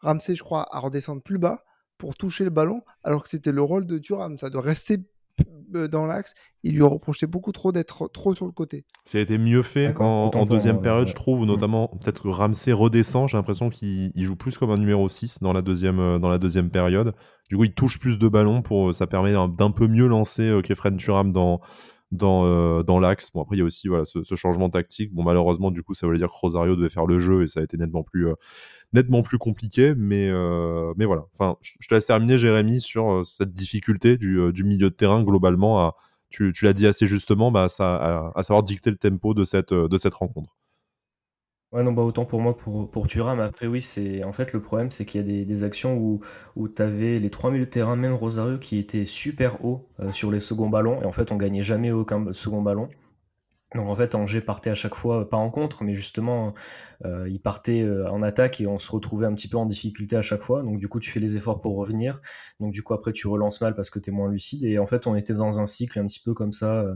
Ramsey, 0.00 0.36
je 0.36 0.44
crois, 0.44 0.68
à 0.74 0.78
redescendre 0.78 1.22
plus 1.22 1.38
bas 1.38 1.64
pour 2.02 2.16
toucher 2.16 2.42
le 2.42 2.50
ballon, 2.50 2.82
alors 3.04 3.22
que 3.22 3.28
c'était 3.28 3.52
le 3.52 3.62
rôle 3.62 3.86
de 3.86 3.96
Thuram. 3.96 4.36
Ça 4.36 4.50
doit 4.50 4.60
rester 4.60 4.98
euh, 5.76 5.86
dans 5.86 6.04
l'axe. 6.04 6.34
Il 6.64 6.74
lui 6.74 6.82
reprochait 6.82 7.28
beaucoup 7.28 7.52
trop 7.52 7.70
d'être 7.70 8.08
trop 8.08 8.34
sur 8.34 8.44
le 8.44 8.50
côté. 8.50 8.84
Ça 9.04 9.18
a 9.18 9.20
été 9.20 9.38
mieux 9.38 9.62
fait 9.62 9.94
en, 10.00 10.44
deuxième 10.44 10.80
période, 10.80 11.06
je 11.06 11.14
trouve, 11.14 11.44
mm. 11.44 11.46
notamment 11.46 11.86
peut-être 11.86 12.24
que 12.24 12.28
Ramsey 12.28 12.72
redescend. 12.72 13.28
J'ai 13.28 13.36
l'impression 13.36 13.70
qu'il 13.70 14.10
joue 14.16 14.34
plus 14.34 14.58
comme 14.58 14.72
un 14.72 14.78
numéro 14.78 15.08
6 15.08 15.38
dans 15.42 15.52
la 15.52 15.62
deuxième, 15.62 16.00
euh, 16.00 16.18
dans 16.18 16.28
la 16.28 16.38
deuxième 16.38 16.70
période. 16.70 17.14
Du 17.48 17.56
coup, 17.56 17.62
il 17.62 17.72
touche 17.72 18.00
plus 18.00 18.18
de 18.18 18.26
ballons. 18.26 18.62
Pour, 18.62 18.88
euh, 18.88 18.92
ça 18.92 19.06
permet 19.06 19.32
d'un 19.32 19.70
peu 19.70 19.86
mieux 19.86 20.08
lancer 20.08 20.48
euh, 20.48 20.60
Kefren 20.60 20.96
Thuram 20.96 21.30
dans, 21.30 21.60
dans, 22.10 22.82
dans 22.82 22.98
l'axe. 22.98 23.30
Bon, 23.30 23.42
après, 23.42 23.54
il 23.54 23.60
y 23.60 23.62
a 23.62 23.64
aussi 23.64 23.86
voilà, 23.86 24.04
ce, 24.04 24.34
changement 24.34 24.70
tactique. 24.70 25.14
Bon, 25.14 25.22
malheureusement, 25.22 25.70
du 25.70 25.84
coup, 25.84 25.94
ça 25.94 26.08
voulait 26.08 26.18
dire 26.18 26.30
que 26.30 26.36
Rosario 26.36 26.74
devait 26.74 26.90
faire 26.90 27.06
le 27.06 27.20
jeu 27.20 27.44
et 27.44 27.46
ça 27.46 27.60
a 27.60 27.62
été 27.62 27.76
nettement 27.76 28.02
plus, 28.02 28.26
nettement 28.92 29.22
plus 29.22 29.38
compliqué. 29.38 29.94
Mais, 29.96 30.28
euh, 30.28 30.92
voilà. 30.98 31.24
Enfin, 31.34 31.56
je 31.60 31.88
te 31.88 31.94
laisse 31.94 32.06
terminer, 32.06 32.38
Jérémy, 32.38 32.80
sur 32.80 33.10
euh, 33.10 33.24
cette 33.24 33.52
difficulté 33.52 34.16
du, 34.16 34.38
euh, 34.38 34.52
du, 34.52 34.64
milieu 34.64 34.90
de 34.90 34.94
terrain 34.94 35.22
globalement 35.22 35.92
tu, 36.30 36.50
l'as 36.62 36.72
dit 36.72 36.86
assez 36.86 37.06
justement, 37.06 37.52
bah, 37.52 37.66
à, 37.78 38.42
savoir 38.42 38.62
dicter 38.62 38.90
le 38.90 38.96
tempo 38.96 39.34
de 39.34 39.44
cette, 39.44 39.70
rencontre. 40.14 40.56
Ouais, 41.72 41.82
non, 41.82 41.92
bah 41.92 42.02
autant 42.02 42.24
pour 42.24 42.40
moi, 42.40 42.56
pour, 42.56 42.90
pour 42.90 43.06
Thuram. 43.06 43.38
Après, 43.40 43.66
oui, 43.66 43.82
c'est 43.82 44.24
en 44.24 44.32
fait 44.32 44.54
le 44.54 44.60
problème, 44.60 44.90
c'est 44.90 45.04
qu'il 45.04 45.20
y 45.20 45.42
a 45.42 45.44
des, 45.44 45.62
actions 45.62 45.94
où, 45.96 46.20
où 46.56 46.68
tu 46.68 46.80
avais 46.80 47.18
les 47.18 47.28
trois 47.28 47.50
milieux 47.50 47.66
de 47.66 47.70
terrain, 47.70 47.96
même 47.96 48.14
Rosario, 48.14 48.56
qui 48.56 48.78
étaient 48.78 49.04
super 49.04 49.62
hauts 49.62 49.86
sur 50.10 50.30
les 50.30 50.40
seconds 50.40 50.70
ballons, 50.70 51.02
et 51.02 51.04
en 51.04 51.12
fait, 51.12 51.32
on 51.32 51.36
gagnait 51.36 51.62
jamais 51.62 51.92
aucun 51.92 52.32
second 52.32 52.62
ballon. 52.62 52.88
Donc 53.74 53.88
en 53.88 53.94
fait, 53.94 54.14
Angers 54.14 54.40
partait 54.40 54.70
à 54.70 54.74
chaque 54.74 54.94
fois, 54.94 55.28
pas 55.28 55.36
en 55.36 55.50
contre, 55.50 55.82
mais 55.82 55.94
justement, 55.94 56.52
euh, 57.04 57.28
il 57.28 57.40
partait 57.40 57.82
euh, 57.82 58.10
en 58.10 58.22
attaque 58.22 58.60
et 58.60 58.66
on 58.66 58.78
se 58.78 58.90
retrouvait 58.90 59.26
un 59.26 59.34
petit 59.34 59.48
peu 59.48 59.56
en 59.56 59.66
difficulté 59.66 60.16
à 60.16 60.22
chaque 60.22 60.42
fois. 60.42 60.62
Donc 60.62 60.78
du 60.78 60.88
coup, 60.88 61.00
tu 61.00 61.10
fais 61.10 61.20
les 61.20 61.36
efforts 61.36 61.58
pour 61.58 61.76
revenir. 61.76 62.20
Donc 62.60 62.72
du 62.72 62.82
coup, 62.82 62.94
après, 62.94 63.12
tu 63.12 63.28
relances 63.28 63.60
mal 63.60 63.74
parce 63.74 63.90
que 63.90 63.98
tu 63.98 64.10
es 64.10 64.12
moins 64.12 64.30
lucide. 64.30 64.64
Et 64.64 64.78
en 64.78 64.86
fait, 64.86 65.06
on 65.06 65.16
était 65.16 65.34
dans 65.34 65.60
un 65.60 65.66
cycle 65.66 65.98
un 65.98 66.06
petit 66.06 66.20
peu 66.20 66.34
comme 66.34 66.52
ça. 66.52 66.80
Euh, 66.80 66.94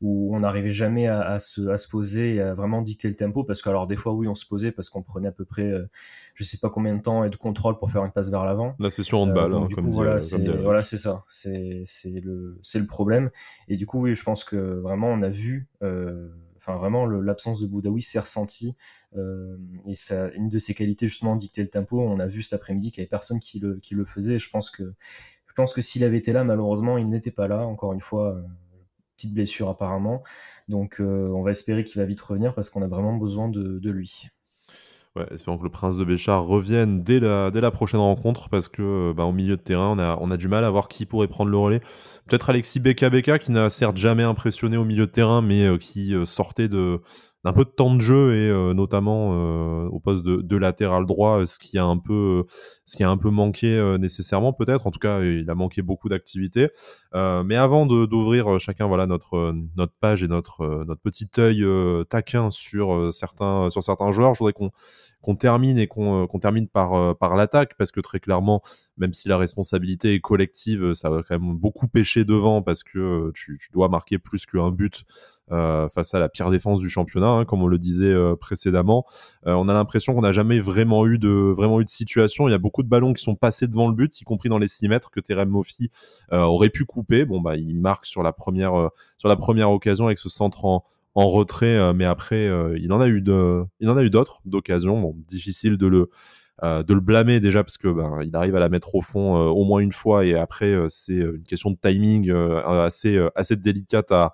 où 0.00 0.34
on 0.34 0.40
n'arrivait 0.40 0.72
jamais 0.72 1.06
à, 1.06 1.38
se, 1.38 1.68
à, 1.68 1.76
se, 1.76 1.88
poser 1.88 2.36
et 2.36 2.40
à 2.40 2.54
vraiment 2.54 2.82
dicter 2.82 3.08
le 3.08 3.14
tempo 3.14 3.44
parce 3.44 3.62
que 3.62 3.68
alors 3.68 3.86
des 3.86 3.96
fois 3.96 4.12
oui 4.12 4.28
on 4.28 4.34
se 4.34 4.46
posait 4.46 4.72
parce 4.72 4.90
qu'on 4.90 5.02
prenait 5.02 5.28
à 5.28 5.32
peu 5.32 5.44
près 5.44 5.62
euh, 5.62 5.88
je 6.34 6.44
sais 6.44 6.58
pas 6.58 6.70
combien 6.70 6.94
de 6.94 7.00
temps 7.00 7.24
et 7.24 7.30
de 7.30 7.36
contrôle 7.36 7.78
pour 7.78 7.90
faire 7.90 8.04
une 8.04 8.10
passe 8.12 8.30
vers 8.30 8.44
l'avant. 8.44 8.74
La 8.78 8.90
session 8.90 9.22
handball 9.22 9.54
euh, 9.54 9.58
hein, 9.58 9.68
coup, 9.68 9.82
voilà 9.90 10.20
c'est 10.20 10.48
voilà 10.56 10.82
c'est 10.82 10.96
ça. 10.96 11.24
C'est 11.28 11.84
le 12.04 12.58
le 12.74 12.86
problème. 12.86 13.30
Et 13.68 13.76
du 13.76 13.86
coup 13.86 14.00
oui 14.00 14.14
je 14.14 14.22
pense 14.22 14.44
que 14.44 14.56
vraiment 14.56 15.08
on 15.08 15.22
a 15.22 15.28
vu 15.28 15.68
euh, 15.82 16.28
enfin 16.56 16.76
vraiment 16.76 17.06
l'absence 17.06 17.60
de 17.60 17.66
Boudaoui 17.66 18.02
s'est 18.02 18.18
ressentie 18.18 18.76
et 19.86 19.94
ça 19.94 20.28
une 20.30 20.48
de 20.48 20.58
ses 20.58 20.74
qualités 20.74 21.06
justement 21.06 21.36
dicter 21.36 21.62
le 21.62 21.68
tempo 21.68 22.00
on 22.00 22.18
a 22.18 22.26
vu 22.26 22.42
cet 22.42 22.54
après-midi 22.54 22.90
qu'il 22.90 22.98
y 22.98 23.02
avait 23.02 23.08
personne 23.08 23.38
qui 23.38 23.60
le 23.60 23.76
qui 23.76 23.94
le 23.94 24.04
faisait. 24.04 24.38
Je 24.38 24.50
pense 24.50 24.70
que 24.70 24.92
je 25.46 25.52
pense 25.54 25.72
que 25.72 25.80
s'il 25.80 26.02
avait 26.02 26.18
été 26.18 26.32
là 26.32 26.42
malheureusement 26.42 26.98
il 26.98 27.06
n'était 27.06 27.30
pas 27.30 27.46
là 27.46 27.64
encore 27.64 27.92
une 27.92 28.00
fois 28.00 28.42
petite 29.16 29.34
blessure 29.34 29.68
apparemment. 29.68 30.22
Donc 30.68 31.00
euh, 31.00 31.28
on 31.28 31.42
va 31.42 31.50
espérer 31.50 31.84
qu'il 31.84 32.00
va 32.00 32.06
vite 32.06 32.20
revenir 32.20 32.54
parce 32.54 32.70
qu'on 32.70 32.82
a 32.82 32.88
vraiment 32.88 33.16
besoin 33.16 33.48
de, 33.48 33.90
lui. 33.90 34.28
Ouais, 35.16 35.26
espérons 35.30 35.58
que 35.58 35.64
le 35.64 35.70
prince 35.70 35.96
de 35.96 36.04
Béchard 36.04 36.44
revienne 36.44 37.04
dès 37.04 37.20
la, 37.20 37.52
dès 37.52 37.60
la 37.60 37.70
prochaine 37.70 38.00
rencontre 38.00 38.48
parce 38.48 38.68
que 38.68 39.12
bah, 39.12 39.24
au 39.24 39.32
milieu 39.32 39.56
de 39.56 39.62
terrain, 39.62 39.96
on 40.20 40.30
a, 40.30 40.36
du 40.36 40.48
mal 40.48 40.64
à 40.64 40.70
voir 40.70 40.88
qui 40.88 41.06
pourrait 41.06 41.28
prendre 41.28 41.50
le 41.50 41.56
relais. 41.56 41.80
Peut-être 42.26 42.50
Alexis 42.50 42.80
Beka 42.80 43.10
Beka 43.10 43.38
qui 43.38 43.52
n'a 43.52 43.70
certes 43.70 43.96
jamais 43.96 44.24
impressionné 44.24 44.76
au 44.76 44.84
milieu 44.84 45.06
de 45.06 45.12
terrain 45.12 45.40
mais 45.40 45.66
euh, 45.66 45.78
qui 45.78 46.14
euh, 46.14 46.24
sortait 46.24 46.68
de, 46.68 47.00
un 47.44 47.52
peu 47.52 47.64
de 47.64 47.70
temps 47.70 47.94
de 47.94 48.00
jeu 48.00 48.34
et 48.34 48.50
euh, 48.50 48.72
notamment 48.72 49.32
euh, 49.34 49.86
au 49.88 50.00
poste 50.00 50.24
de, 50.24 50.36
de, 50.36 50.56
latéral 50.56 51.04
droit, 51.06 51.44
ce 51.44 51.58
qui 51.58 51.78
a 51.78 51.84
un 51.84 51.98
peu, 51.98 52.44
ce 52.86 52.96
qui 52.96 53.04
a 53.04 53.10
un 53.10 53.18
peu 53.18 53.30
manqué 53.30 53.76
euh, 53.76 53.98
nécessairement 53.98 54.52
peut-être. 54.52 54.86
En 54.86 54.90
tout 54.90 54.98
cas, 54.98 55.20
il 55.20 55.48
a 55.50 55.54
manqué 55.54 55.82
beaucoup 55.82 56.08
d'activité. 56.08 56.68
mais 57.12 57.56
avant 57.56 57.86
d'ouvrir 57.86 58.58
chacun 58.58 58.86
voilà 58.86 59.06
notre 59.06 59.54
notre 59.76 59.92
page 60.00 60.22
et 60.22 60.28
notre 60.28 60.84
notre 60.84 61.00
petit 61.00 61.28
œil 61.38 61.64
taquin 62.08 62.50
sur 62.50 63.12
certains 63.12 63.70
sur 63.70 63.82
certains 63.82 64.10
joueurs, 64.12 64.34
je 64.34 64.38
voudrais 64.38 64.52
qu'on 64.52 64.70
qu'on 65.24 65.36
termine 65.36 65.78
et 65.78 65.86
qu'on 65.86 66.38
termine 66.40 66.68
par 66.68 67.16
par 67.16 67.34
l'attaque 67.36 67.74
parce 67.78 67.90
que 67.90 68.00
très 68.00 68.20
clairement, 68.20 68.62
même 68.96 69.12
si 69.12 69.28
la 69.28 69.38
responsabilité 69.38 70.14
est 70.14 70.20
collective, 70.20 70.94
ça 70.94 71.10
va 71.10 71.22
quand 71.22 71.38
même 71.38 71.56
beaucoup 71.56 71.88
pêcher 71.88 72.24
devant 72.24 72.62
parce 72.62 72.82
que 72.82 73.32
tu, 73.34 73.58
tu 73.58 73.72
dois 73.72 73.88
marquer 73.88 74.18
plus 74.18 74.46
qu'un 74.46 74.70
but 74.70 75.04
euh, 75.52 75.90
face 75.90 76.14
à 76.14 76.20
la 76.20 76.30
pire 76.30 76.50
défense 76.50 76.80
du 76.80 76.88
championnat, 76.88 77.28
hein, 77.28 77.44
comme 77.44 77.60
on 77.60 77.66
le 77.66 77.76
disait 77.76 78.06
euh, 78.06 78.34
précédemment. 78.34 79.04
Euh, 79.46 79.52
on 79.52 79.68
a 79.68 79.74
l'impression 79.74 80.14
qu'on 80.14 80.22
n'a 80.22 80.32
jamais 80.32 80.58
vraiment 80.58 81.06
eu 81.06 81.18
de 81.18 81.28
vraiment 81.28 81.82
eu 81.82 81.84
de 81.84 81.90
situation. 81.90 82.48
Il 82.48 82.52
y 82.52 82.54
a 82.54 82.58
beaucoup 82.58 82.82
de 82.82 82.88
ballons 82.88 83.12
qui 83.12 83.22
sont 83.22 83.34
passés 83.34 83.66
devant 83.66 83.86
le 83.86 83.94
but, 83.94 84.18
y 84.18 84.24
compris 84.24 84.48
dans 84.48 84.56
les 84.56 84.68
6 84.68 84.88
mètres 84.88 85.10
que 85.10 85.20
Terem 85.20 85.50
Moffi 85.50 85.90
aurait 86.32 86.70
pu 86.70 86.86
couper. 86.86 87.26
Bon 87.26 87.42
bah 87.42 87.56
il 87.56 87.78
marque 87.78 88.06
sur 88.06 88.22
la 88.22 88.32
première 88.32 88.90
sur 89.18 89.28
la 89.28 89.36
première 89.36 89.70
occasion 89.70 90.06
avec 90.06 90.18
ce 90.18 90.30
centre 90.30 90.64
en, 90.64 90.82
en 91.14 91.28
retrait, 91.28 91.94
mais 91.94 92.04
après 92.04 92.50
il 92.78 92.92
en 92.92 93.00
a 93.00 93.08
eu 93.08 93.20
de, 93.20 93.64
il 93.80 93.88
en 93.88 93.96
a 93.96 94.02
eu 94.02 94.10
d'autres 94.10 94.40
d'occasions. 94.44 95.00
Bon, 95.00 95.16
difficile 95.28 95.76
de 95.76 95.86
le 95.86 96.10
de 96.62 96.94
le 96.94 97.00
blâmer 97.00 97.40
déjà 97.40 97.62
parce 97.62 97.76
que 97.76 97.88
ben, 97.88 98.20
il 98.24 98.34
arrive 98.36 98.56
à 98.56 98.60
la 98.60 98.68
mettre 98.68 98.94
au 98.94 99.02
fond 99.02 99.36
au 99.36 99.64
moins 99.64 99.80
une 99.80 99.92
fois 99.92 100.24
et 100.24 100.34
après 100.34 100.74
c'est 100.88 101.14
une 101.14 101.42
question 101.44 101.70
de 101.70 101.76
timing 101.80 102.30
assez 102.32 103.20
assez 103.34 103.56
délicate 103.56 104.10
à 104.12 104.32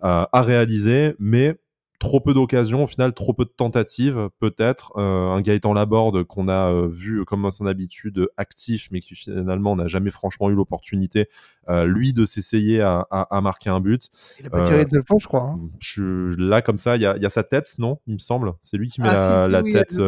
à 0.00 0.42
réaliser, 0.42 1.14
mais 1.18 1.56
trop 1.98 2.20
peu 2.20 2.34
d'occasions, 2.34 2.84
au 2.84 2.86
final, 2.86 3.12
trop 3.12 3.32
peu 3.32 3.44
de 3.44 3.50
tentatives, 3.50 4.28
peut-être. 4.38 4.92
Euh, 4.96 5.30
un 5.30 5.40
Gaëtan 5.40 5.72
Laborde 5.72 6.24
qu'on 6.24 6.48
a 6.48 6.72
euh, 6.72 6.88
vu 6.88 7.24
comme 7.24 7.44
à 7.44 7.50
son 7.50 7.66
habitude 7.66 8.28
actif, 8.36 8.88
mais 8.90 9.00
qui 9.00 9.14
finalement 9.14 9.76
n'a 9.76 9.86
jamais 9.86 10.10
franchement 10.10 10.50
eu 10.50 10.54
l'opportunité, 10.54 11.28
euh, 11.68 11.84
lui, 11.84 12.12
de 12.12 12.24
s'essayer 12.24 12.80
à, 12.80 13.06
à, 13.10 13.40
marquer 13.40 13.70
un 13.70 13.80
but. 13.80 14.08
Il 14.40 14.46
a 14.46 14.50
pas 14.50 14.62
tiré 14.62 14.84
de 14.84 14.90
seule 14.90 15.04
fois, 15.06 15.16
je 15.20 15.26
crois. 15.26 15.42
Hein. 15.42 15.60
Je, 15.78 16.34
là, 16.40 16.62
comme 16.62 16.78
ça, 16.78 16.96
il 16.96 17.02
y 17.02 17.06
a, 17.06 17.16
y 17.16 17.26
a, 17.26 17.30
sa 17.30 17.42
tête, 17.42 17.74
non 17.78 17.98
Il 18.06 18.14
me 18.14 18.18
semble. 18.18 18.52
C'est 18.60 18.76
lui 18.76 18.88
qui 18.88 19.00
met 19.00 19.08
ah, 19.10 19.48
la, 19.48 19.62
tête, 19.62 19.98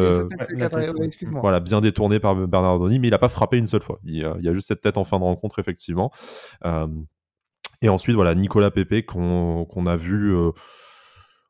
voilà, 1.41 1.59
bien 1.59 1.81
détournée 1.81 2.19
par 2.19 2.35
Bernardoni, 2.35 2.99
mais 2.99 3.07
il 3.07 3.11
n'a 3.11 3.19
pas 3.19 3.29
frappé 3.29 3.57
une 3.57 3.67
seule 3.67 3.83
fois. 3.83 3.99
Il, 4.05 4.15
il, 4.15 4.45
y 4.45 4.49
a 4.49 4.53
juste 4.53 4.67
cette 4.67 4.81
tête 4.81 4.97
en 4.97 5.03
fin 5.03 5.19
de 5.19 5.23
rencontre, 5.23 5.59
effectivement. 5.59 6.11
Et 7.81 7.89
ensuite, 7.89 8.15
voilà, 8.15 8.35
Nicolas 8.35 8.71
Pepe 8.71 9.05
qu'on 9.05 9.85
a 9.85 9.97
vu 9.97 10.35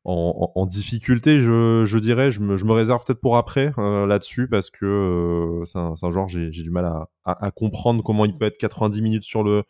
en, 0.10 0.65
difficulté, 0.65 1.39
je, 1.39 1.98
dirais. 1.98 2.32
Je 2.32 2.39
me, 2.41 2.72
réserve 2.72 3.04
peut-être 3.04 3.22
pour 3.22 3.38
après 3.38 3.72
euh, 3.78 4.06
là-dessus 4.06 4.48
parce 4.48 4.69
que 4.69 4.86
euh, 4.86 5.65
c'est 5.65 5.78
un, 5.78 6.12
genre, 6.12 6.28
j'ai 6.28 6.50
du 6.50 6.72
mal 6.72 6.91
à, 7.26 7.52
comprendre 7.52 8.04
comment 8.04 8.26
il 8.26 8.38
peut 8.38 8.45
être 8.45 8.58
90 8.58 9.02
minutes 9.02 9.24
sur 9.24 9.43
le, 9.43 9.63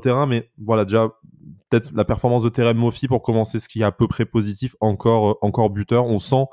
terrain. 0.00 0.26
Mais 0.26 0.50
voilà, 0.58 0.84
déjà, 0.84 1.08
peut-être 1.70 1.92
la 1.94 2.04
performance 2.04 2.42
de 2.42 2.48
Terem 2.48 2.76
Mofi 2.76 3.06
pour 3.06 3.22
commencer, 3.22 3.60
ce 3.60 3.68
qui 3.68 3.80
est 3.80 3.84
à 3.84 3.92
peu 3.92 4.08
près 4.08 4.24
positif, 4.24 4.74
encore, 4.80 5.30
euh, 5.30 5.34
encore 5.42 5.70
buteur. 5.70 6.06
On 6.06 6.18
sent 6.18 6.46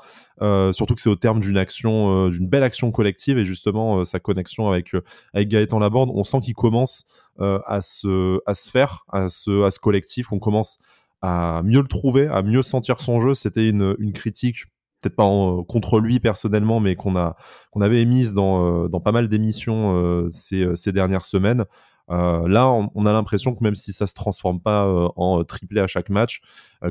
surtout 0.72 0.94
que 0.94 1.00
c'est 1.00 1.10
au 1.10 1.16
terme 1.16 1.40
d'une 1.40 1.58
action, 1.58 2.28
d'une 2.28 2.48
belle 2.48 2.62
action 2.62 2.92
collective 2.92 3.38
et 3.38 3.44
justement 3.44 4.04
sa 4.04 4.20
connexion 4.20 4.70
avec, 4.70 4.92
avec 5.34 5.48
Gaëtan 5.48 5.80
Laborde, 5.80 6.10
on 6.14 6.22
sent 6.22 6.40
qu'il 6.40 6.54
commence 6.54 7.06
à, 7.38 7.80
se, 7.82 8.40
à 8.46 8.54
se 8.54 8.70
faire, 8.70 9.04
à 9.08 9.28
ce, 9.28 9.64
à 9.64 9.70
ce 9.70 9.80
collectif. 9.80 10.32
On 10.32 10.38
commence 10.38 10.78
à 11.26 11.62
mieux 11.64 11.80
le 11.80 11.88
trouver, 11.88 12.28
à 12.28 12.42
mieux 12.42 12.62
sentir 12.62 13.00
son 13.00 13.20
jeu. 13.20 13.34
C'était 13.34 13.68
une, 13.68 13.96
critique 14.12 14.66
peut-être 15.00 15.16
pas 15.16 15.28
contre 15.68 16.00
lui 16.00 16.20
personnellement, 16.20 16.80
mais 16.80 16.96
qu'on 16.96 17.16
a 17.16 17.36
avait 17.80 18.00
émise 18.00 18.32
dans, 18.32 18.88
dans 18.88 19.00
pas 19.00 19.12
mal 19.12 19.28
d'émissions 19.28 20.28
ces, 20.30 20.74
ces 20.74 20.92
dernières 20.92 21.26
semaines. 21.26 21.64
là, 22.08 22.70
on, 22.70 23.06
a 23.06 23.12
l'impression 23.12 23.54
que 23.54 23.62
même 23.62 23.74
si 23.74 23.92
ça 23.92 24.06
se 24.06 24.14
transforme 24.14 24.60
pas 24.60 24.88
en 25.16 25.44
triplé 25.44 25.80
à 25.80 25.86
chaque 25.86 26.10
match, 26.10 26.40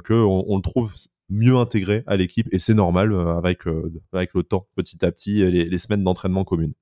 que 0.04 0.14
on, 0.14 0.56
le 0.56 0.62
trouve 0.62 0.94
mieux 1.30 1.56
intégré 1.56 2.04
à 2.06 2.18
l'équipe 2.18 2.48
et 2.52 2.60
c'est 2.60 2.76
normal 2.76 3.14
avec 3.14 3.64
avec 4.14 4.34
le 4.34 4.44
temps, 4.44 4.68
petit 4.76 5.04
à 5.04 5.12
petit, 5.12 5.40
les, 5.50 5.66
les 5.66 5.78
semaines 5.78 6.04
d'entraînement 6.04 6.44
communes. 6.44 6.74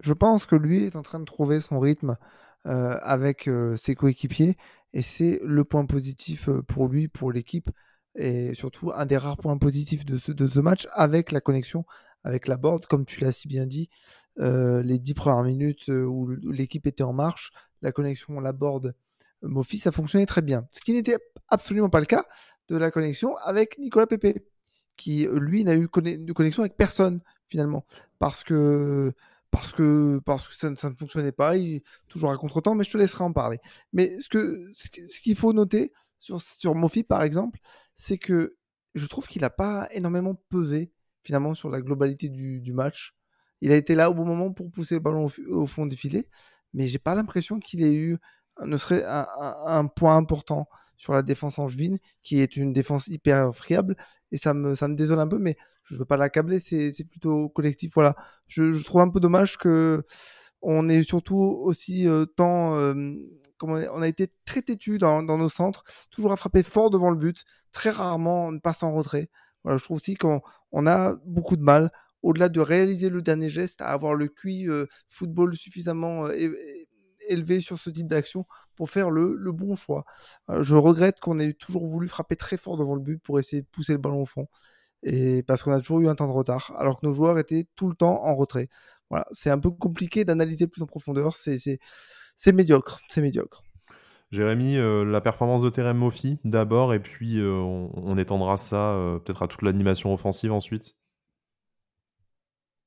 Je 0.00 0.12
pense 0.12 0.46
que 0.46 0.54
lui 0.54 0.84
est 0.84 0.96
en 0.96 1.02
train 1.02 1.18
de 1.18 1.24
trouver 1.24 1.60
son 1.60 1.80
rythme 1.80 2.16
avec 2.64 3.48
ses 3.76 3.94
coéquipiers 3.94 4.56
et 4.92 5.02
c'est 5.02 5.40
le 5.42 5.64
point 5.64 5.86
positif 5.86 6.48
pour 6.66 6.88
lui, 6.88 7.08
pour 7.08 7.32
l'équipe 7.32 7.70
et 8.14 8.52
surtout 8.54 8.90
un 8.94 9.06
des 9.06 9.16
rares 9.16 9.36
points 9.36 9.58
positifs 9.58 10.04
de 10.04 10.18
ce, 10.18 10.32
de 10.32 10.46
ce 10.46 10.60
match 10.60 10.86
avec 10.92 11.32
la 11.32 11.40
connexion 11.40 11.84
avec 12.24 12.48
la 12.48 12.56
board, 12.56 12.86
comme 12.86 13.04
tu 13.04 13.20
l'as 13.20 13.32
si 13.32 13.48
bien 13.48 13.66
dit, 13.66 13.88
les 14.36 14.98
dix 14.98 15.14
premières 15.14 15.44
minutes 15.44 15.88
où 15.88 16.28
l'équipe 16.50 16.86
était 16.86 17.04
en 17.04 17.12
marche, 17.12 17.52
la 17.82 17.92
connexion, 17.92 18.40
la 18.40 18.52
board, 18.52 18.94
Mofi, 19.42 19.78
ça 19.78 19.92
fonctionnait 19.92 20.26
très 20.26 20.42
bien. 20.42 20.66
Ce 20.72 20.80
qui 20.80 20.92
n'était 20.92 21.16
absolument 21.48 21.88
pas 21.88 22.00
le 22.00 22.06
cas 22.06 22.26
de 22.68 22.76
la 22.76 22.90
connexion 22.90 23.36
avec 23.36 23.78
Nicolas 23.78 24.06
Pepe, 24.06 24.44
qui 24.96 25.28
lui 25.32 25.62
n'a 25.64 25.76
eu 25.76 25.88
de 25.88 26.32
connexion 26.32 26.62
avec 26.62 26.76
personne 26.76 27.20
finalement, 27.46 27.86
parce 28.18 28.42
que 28.42 29.14
parce 29.50 29.72
que, 29.72 30.20
parce 30.24 30.48
que 30.48 30.54
ça, 30.54 30.70
ne 30.70 30.94
fonctionnait 30.94 31.32
pas, 31.32 31.54
toujours 32.08 32.30
à 32.30 32.36
contre-temps, 32.36 32.74
mais 32.74 32.84
je 32.84 32.90
te 32.90 32.98
laisserai 32.98 33.24
en 33.24 33.32
parler. 33.32 33.58
Mais 33.92 34.18
ce 34.20 34.28
qu'il 34.28 34.70
ce, 34.74 35.20
qu'il 35.20 35.36
faut 35.36 35.52
noter 35.52 35.92
sur, 36.18 36.40
sur 36.40 36.74
Mofi, 36.74 37.02
par 37.02 37.22
exemple, 37.22 37.58
c'est 37.94 38.18
que 38.18 38.56
je 38.94 39.06
trouve 39.06 39.26
qu'il 39.26 39.42
n'a 39.42 39.50
pas 39.50 39.88
énormément 39.92 40.34
pesé, 40.50 40.92
finalement, 41.22 41.54
sur 41.54 41.70
la 41.70 41.80
globalité 41.80 42.28
du, 42.28 42.60
du, 42.60 42.72
match. 42.72 43.14
Il 43.60 43.72
a 43.72 43.76
été 43.76 43.94
là 43.94 44.10
au 44.10 44.14
bon 44.14 44.24
moment 44.24 44.52
pour 44.52 44.70
pousser 44.70 44.96
le 44.96 45.00
ballon 45.00 45.28
au, 45.48 45.66
fond 45.66 45.86
du 45.86 45.96
filet, 45.96 46.28
mais 46.74 46.86
j'ai 46.86 46.98
pas 46.98 47.14
l'impression 47.14 47.58
qu'il 47.58 47.82
ait 47.82 47.94
eu 47.94 48.18
ne 48.64 48.76
serait 48.76 49.04
un, 49.06 49.86
point 49.86 50.16
important 50.16 50.68
sur 50.96 51.14
la 51.14 51.22
défense 51.22 51.58
angevine, 51.60 51.98
qui 52.22 52.40
est 52.40 52.56
une 52.56 52.72
défense 52.72 53.06
hyper 53.06 53.54
friable, 53.54 53.96
et 54.32 54.36
ça 54.36 54.52
me, 54.52 54.74
ça 54.74 54.88
me 54.88 54.96
désole 54.96 55.20
un 55.20 55.28
peu, 55.28 55.38
mais 55.38 55.56
je 55.84 55.96
veux 55.96 56.04
pas 56.04 56.16
l'accabler, 56.16 56.58
c'est 56.58 57.08
plutôt 57.08 57.48
collectif. 57.48 57.92
Voilà, 57.94 58.16
je, 58.48 58.82
trouve 58.82 59.02
un 59.02 59.08
peu 59.08 59.20
dommage 59.20 59.58
que 59.58 60.02
on 60.62 60.88
est 60.88 61.02
surtout 61.02 61.36
aussi 61.36 62.08
euh, 62.08 62.24
tant, 62.24 62.74
euh, 62.76 63.14
on, 63.62 64.02
a 64.02 64.08
été 64.08 64.32
très 64.44 64.62
têtu 64.62 64.98
dans, 64.98 65.22
nos 65.22 65.48
centres, 65.48 65.84
toujours 66.10 66.32
à 66.32 66.36
frapper 66.36 66.62
fort 66.62 66.90
devant 66.90 67.10
le 67.10 67.16
but, 67.16 67.44
très 67.70 67.90
rarement 67.90 68.48
on 68.48 68.58
passe 68.58 68.82
en 68.82 68.92
retrait. 68.92 69.30
Je 69.64 69.82
trouve 69.82 69.96
aussi 69.96 70.14
qu'on 70.14 70.40
on 70.72 70.86
a 70.86 71.16
beaucoup 71.24 71.56
de 71.56 71.62
mal, 71.62 71.92
au-delà 72.22 72.48
de 72.48 72.60
réaliser 72.60 73.10
le 73.10 73.22
dernier 73.22 73.50
geste, 73.50 73.82
à 73.82 73.88
avoir 73.88 74.14
le 74.14 74.28
QI 74.28 74.68
euh, 74.68 74.86
football 75.08 75.54
suffisamment 75.54 76.28
élevé 77.28 77.60
sur 77.60 77.78
ce 77.78 77.90
type 77.90 78.06
d'action 78.08 78.46
pour 78.74 78.90
faire 78.90 79.10
le 79.10 79.52
bon 79.52 79.76
choix. 79.76 80.04
je 80.60 80.76
regrette 80.76 81.20
qu'on 81.20 81.38
ait 81.38 81.52
toujours 81.52 81.86
voulu 81.86 82.08
frapper 82.08 82.36
très 82.36 82.56
fort 82.56 82.78
devant 82.78 82.94
le 82.94 83.02
but 83.02 83.18
pour 83.22 83.38
essayer 83.38 83.62
de 83.62 83.68
pousser 83.68 83.92
le 83.92 83.98
ballon 83.98 84.22
au 84.22 84.26
fond 84.26 84.48
et 85.02 85.42
parce 85.42 85.62
qu'on 85.62 85.72
a 85.72 85.78
toujours 85.78 86.00
eu 86.00 86.08
un 86.08 86.14
temps 86.14 86.26
de 86.26 86.32
retard, 86.32 86.74
alors 86.78 87.00
que 87.00 87.06
nos 87.06 87.12
joueurs 87.12 87.38
étaient 87.38 87.66
tout 87.76 87.88
le 87.88 87.94
temps 87.94 88.24
en 88.24 88.34
retrait. 88.34 88.68
Voilà, 89.10 89.26
c'est 89.32 89.50
un 89.50 89.58
peu 89.58 89.70
compliqué 89.70 90.24
d'analyser 90.24 90.66
plus 90.66 90.82
en 90.82 90.86
profondeur, 90.86 91.36
c'est 91.36 92.52
médiocre, 92.52 93.00
c'est 93.08 93.22
médiocre. 93.22 93.62
Jérémy, 94.30 94.76
euh, 94.76 95.04
la 95.04 95.22
performance 95.22 95.62
de 95.62 95.70
Terem 95.70 95.96
Mofi 95.96 96.38
d'abord, 96.44 96.92
et 96.92 97.00
puis 97.00 97.38
euh, 97.38 97.54
on, 97.54 98.18
étendra 98.18 98.58
ça 98.58 98.92
euh, 98.92 99.18
peut-être 99.18 99.42
à 99.42 99.48
toute 99.48 99.62
l'animation 99.62 100.12
offensive 100.12 100.52
ensuite. 100.52 100.96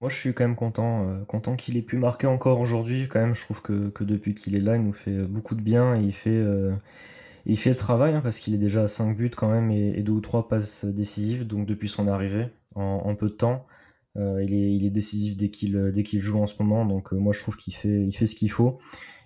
Moi, 0.01 0.09
je 0.09 0.17
suis 0.17 0.33
quand 0.33 0.43
même 0.43 0.55
content, 0.55 1.23
content 1.27 1.55
qu'il 1.55 1.77
ait 1.77 1.83
pu 1.83 1.97
marquer 1.97 2.25
encore 2.25 2.59
aujourd'hui. 2.59 3.07
Quand 3.07 3.19
même, 3.19 3.35
je 3.35 3.43
trouve 3.43 3.61
que, 3.61 3.89
que 3.89 4.03
depuis 4.03 4.33
qu'il 4.33 4.55
est 4.55 4.59
là, 4.59 4.75
il 4.75 4.83
nous 4.83 4.93
fait 4.93 5.15
beaucoup 5.25 5.53
de 5.53 5.61
bien 5.61 5.95
et 5.95 6.01
il 6.01 6.11
fait 6.11 6.43
il 7.45 7.57
fait 7.57 7.69
le 7.69 7.75
travail 7.75 8.13
hein, 8.13 8.21
parce 8.21 8.39
qu'il 8.39 8.53
est 8.53 8.59
déjà 8.59 8.83
à 8.83 8.87
5 8.87 9.15
buts 9.17 9.29
quand 9.29 9.49
même 9.49 9.71
et, 9.71 9.99
et 9.99 10.03
2 10.03 10.11
ou 10.11 10.21
3 10.21 10.47
passes 10.47 10.85
décisives 10.85 11.47
donc 11.47 11.65
depuis 11.65 11.89
son 11.89 12.07
arrivée 12.07 12.47
en, 12.75 13.15
peu 13.15 13.27
de 13.27 13.33
temps. 13.33 13.65
Euh, 14.17 14.43
il, 14.43 14.85
est, 14.85 14.89
décisif 14.89 15.37
dès 15.37 15.49
qu'il 15.49 15.91
dès 15.93 16.03
qu'il 16.03 16.19
joue 16.19 16.39
en 16.39 16.45
ce 16.45 16.61
moment 16.61 16.85
donc 16.85 17.13
euh, 17.13 17.17
moi 17.17 17.31
je 17.31 17.39
trouve 17.39 17.55
qu'il 17.55 17.73
fait, 17.73 18.09
ce 18.11 18.35
qu'il 18.35 18.51
faut 18.51 18.77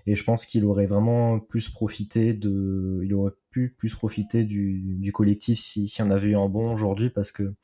et 0.06 0.14
je 0.14 0.24
pense 0.24 0.46
qu'il 0.46 0.64
aurait 0.64 0.86
vraiment 0.86 1.40
plus 1.40 1.70
profité 1.70 2.36
de 2.36 3.02
il 3.04 3.12
aurait 3.16 3.34
pu 3.50 3.74
plus 3.76 3.96
profiter 3.96 4.44
du, 4.44 5.12
collectif 5.12 5.58
si, 5.58 5.88
si 5.88 6.04
on 6.04 6.12
avait 6.12 6.30
eu 6.30 6.36
un 6.36 6.50
bon 6.50 6.72
aujourd'hui 6.72 7.10
parce 7.10 7.32
que 7.32 7.56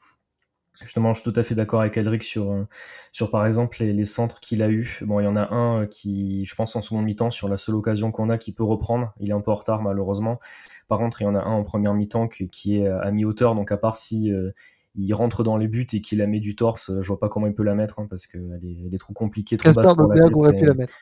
Justement, 0.79 1.13
je 1.13 1.21
suis 1.21 1.31
tout 1.31 1.39
à 1.39 1.43
fait 1.43 1.53
d'accord 1.53 1.81
avec 1.81 1.97
Alric 1.97 2.23
sur, 2.23 2.51
euh, 2.51 2.67
sur 3.11 3.29
par 3.29 3.45
exemple 3.45 3.83
les, 3.83 4.05
centres 4.05 4.39
qu'il 4.39 4.63
a 4.63 4.69
eu. 4.69 4.99
Bon, 5.01 5.19
il 5.19 5.25
y 5.25 5.27
en 5.27 5.35
a 5.35 5.53
un 5.53 5.81
euh, 5.81 5.85
qui, 5.85 6.45
je 6.45 6.55
pense, 6.55 6.75
en 6.75 6.81
second 6.81 7.01
mi-temps, 7.01 7.29
sur 7.29 7.49
la 7.49 7.57
seule 7.57 7.75
occasion 7.75 8.11
qu'on 8.11 8.29
a, 8.29 8.37
qui 8.37 8.51
peut 8.51 8.63
reprendre. 8.63 9.13
Il 9.19 9.29
est 9.29 9.33
un 9.33 9.41
peu 9.41 9.51
en 9.51 9.55
retard, 9.55 9.81
malheureusement. 9.81 10.39
Par 10.87 10.97
contre, 10.97 11.21
il 11.21 11.25
y 11.25 11.27
en 11.27 11.35
a 11.35 11.39
un 11.39 11.51
en 11.51 11.63
première 11.63 11.93
mi-temps 11.93 12.27
qui, 12.27 12.77
est 12.77 12.87
à 12.87 13.11
mi-hauteur. 13.11 13.53
Donc, 13.53 13.71
à 13.71 13.77
part 13.77 13.95
si 13.95 14.31
euh, 14.31 14.51
il 14.95 15.13
rentre 15.13 15.43
dans 15.43 15.57
les 15.57 15.67
buts 15.67 15.87
et 15.93 16.01
qu'il 16.01 16.19
la 16.19 16.27
met 16.27 16.39
du 16.39 16.55
torse, 16.55 16.91
je 16.99 17.07
vois 17.07 17.19
pas 17.19 17.29
comment 17.29 17.47
il 17.47 17.53
peut 17.53 17.63
la 17.63 17.75
mettre, 17.75 17.99
hein, 17.99 18.07
parce 18.09 18.25
qu'elle 18.25 18.59
est, 18.63 18.87
elle 18.87 18.95
est 18.95 18.97
trop 18.97 19.13
compliquée, 19.13 19.57
trop 19.57 19.71
basse 19.73 19.93
pour 19.93 20.07
la 20.11 20.25
aurait 20.27 20.57
pu 20.57 20.65
la 20.65 20.73
mettre. 20.73 20.93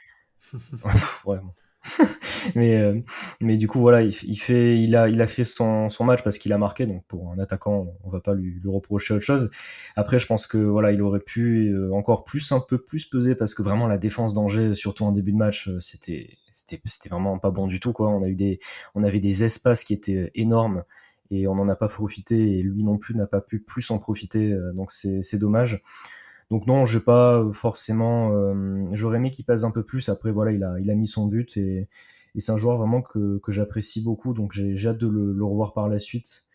ouais, 1.26 1.40
mais, 2.56 2.78
euh, 2.78 2.96
mais 3.42 3.58
du 3.58 3.68
coup, 3.68 3.80
voilà, 3.80 4.02
il, 4.02 4.12
fait, 4.12 4.80
il, 4.80 4.96
a, 4.96 5.10
il 5.10 5.22
a 5.22 5.28
fait 5.28 5.44
son, 5.44 5.90
son 5.90 6.04
match 6.04 6.24
parce 6.24 6.38
qu'il 6.38 6.54
a 6.54 6.58
marqué. 6.58 6.86
Donc, 6.86 7.04
pour 7.08 7.32
un 7.32 7.40
attaquant, 7.40 7.94
on 8.04 8.10
va 8.10 8.20
pas 8.20 8.34
lui, 8.34 8.60
lui, 8.60 8.70
reprocher 8.70 9.14
autre 9.14 9.24
chose. 9.24 9.50
Après, 9.96 10.20
je 10.20 10.28
pense 10.28 10.48
que 10.48 10.58
voilà, 10.58 10.92
il 10.92 11.02
aurait 11.02 11.20
pu 11.20 11.70
euh, 11.70 11.92
encore 11.94 12.24
plus, 12.24 12.52
un 12.52 12.60
peu 12.60 12.78
plus 12.78 13.06
peser 13.06 13.36
parce 13.36 13.56
que 13.56 13.62
vraiment, 13.62 13.88
la 13.88 13.98
défense 13.98 14.34
d'Angers, 14.34 14.74
surtout 14.74 15.06
en 15.06 15.12
début 15.12 15.32
de 15.32 15.38
match, 15.38 15.68
euh, 15.68 15.80
c'était, 15.80 16.38
c'était, 16.50 16.82
c'était 16.86 17.10
vraiment 17.10 17.40
pas 17.40 17.52
bon 17.52 17.68
du 17.68 17.80
tout. 17.80 17.94
Quoi. 17.94 18.10
On, 18.10 18.24
a 18.24 18.28
eu 18.28 18.36
des, 18.36 18.60
on 18.96 19.04
avait 19.04 19.20
des 19.20 19.44
espaces 19.44 19.84
qui 19.84 19.94
étaient 19.94 20.32
énormes 20.36 20.84
et 21.32 21.48
on 21.48 21.56
n'en 21.56 21.68
a 21.68 21.76
pas 21.76 21.88
profité. 21.88 22.60
Et 22.60 22.62
lui 22.64 22.84
non 22.84 22.98
plus 22.98 23.16
n'a 23.16 23.28
pas 23.28 23.42
pu 23.42 23.60
plus 23.60 23.92
en 23.92 23.98
profiter. 23.98 24.56
Donc, 24.74 24.92
c'est, 24.92 25.22
c'est 25.22 25.38
dommage. 25.38 25.82
Donc 26.50 26.66
non, 26.66 26.86
j'ai 26.86 27.00
pas 27.00 27.46
forcément. 27.54 28.32
Euh, 28.34 28.88
j'aurais 28.92 29.18
aimé 29.18 29.32
qu'il 29.32 29.46
passe 29.46 29.64
un 29.64 29.72
peu 29.72 29.84
plus. 29.84 30.10
Après, 30.10 30.32
voilà, 30.32 30.52
il 30.52 30.64
a, 30.64 30.80
il 30.80 30.90
a 30.90 30.96
mis 30.96 31.08
son 31.08 31.28
but 31.28 31.58
et, 31.58 31.90
c'est 32.38 32.52
un 32.54 32.58
joueur 32.58 32.78
vraiment 32.78 33.02
que, 33.02 33.40
que 33.40 33.52
j'apprécie 33.52 34.04
beaucoup. 34.04 34.34
Donc 34.34 34.54
j'ai 34.54 34.88
hâte 34.88 34.98
de 34.98 35.08
le, 35.08 35.44
revoir 35.44 35.74
par 35.74 35.90
la 35.90 36.00
suite. 36.00 36.46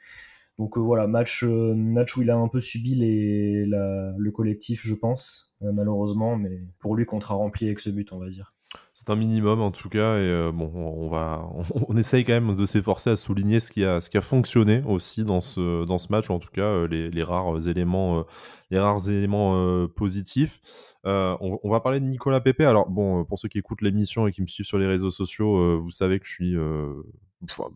Donc 0.58 0.78
euh, 0.78 0.80
voilà, 0.80 1.06
match, 1.06 1.44
euh, 1.44 1.74
match 1.74 2.16
où 2.16 2.22
il 2.22 2.30
a 2.30 2.36
un 2.36 2.48
peu 2.48 2.60
subi 2.60 2.94
les, 2.94 3.66
le 3.66 4.30
collectif, 4.30 4.82
je 4.82 4.94
pense, 4.94 5.52
malheureusement, 5.60 6.36
mais 6.36 6.62
pour 6.78 6.96
lui, 6.96 7.04
contrat 7.04 7.34
rempli 7.34 7.66
avec 7.66 7.80
ce 7.80 7.90
but, 7.90 8.12
on 8.12 8.18
va 8.18 8.28
dire. 8.28 8.53
C'est 8.92 9.10
un 9.10 9.16
minimum 9.16 9.60
en 9.60 9.70
tout 9.72 9.88
cas, 9.88 10.18
et 10.18 10.20
euh, 10.20 10.52
bon, 10.52 10.70
on 10.74 11.08
va, 11.08 11.48
on, 11.88 11.96
essaye 11.96 12.24
quand 12.24 12.32
même 12.32 12.54
de 12.54 12.66
s'efforcer 12.66 13.10
à 13.10 13.16
souligner 13.16 13.58
ce 13.58 13.72
qui 13.72 13.84
a, 13.84 14.00
ce 14.00 14.08
qui 14.08 14.16
a 14.16 14.20
fonctionné 14.20 14.82
aussi 14.86 15.24
dans 15.24 15.40
ce, 15.40 15.84
dans 15.84 15.98
ce 15.98 16.08
match, 16.12 16.30
ou 16.30 16.32
en 16.32 16.38
tout 16.38 16.50
cas 16.52 16.62
euh, 16.62 16.86
les, 16.86 17.10
les 17.10 17.22
rares 17.22 17.66
éléments, 17.66 18.20
euh, 18.20 18.22
les 18.70 18.78
rares 18.78 19.08
éléments 19.08 19.86
positifs. 19.88 20.60
On, 21.04 21.58
on, 21.62 21.70
va 21.70 21.80
parler 21.80 22.00
de 22.00 22.06
Nicolas 22.06 22.40
Pepe. 22.40 22.60
Alors 22.60 22.88
bon, 22.88 23.24
pour 23.24 23.38
ceux 23.38 23.48
qui 23.48 23.58
écoutent 23.58 23.82
l'émission 23.82 24.26
et 24.26 24.32
qui 24.32 24.42
me 24.42 24.46
suivent 24.46 24.66
sur 24.66 24.78
les 24.78 24.86
réseaux 24.86 25.10
sociaux, 25.10 25.78
vous 25.78 25.90
savez 25.90 26.18
que 26.18 26.26
je 26.26 26.32
suis 26.32 26.56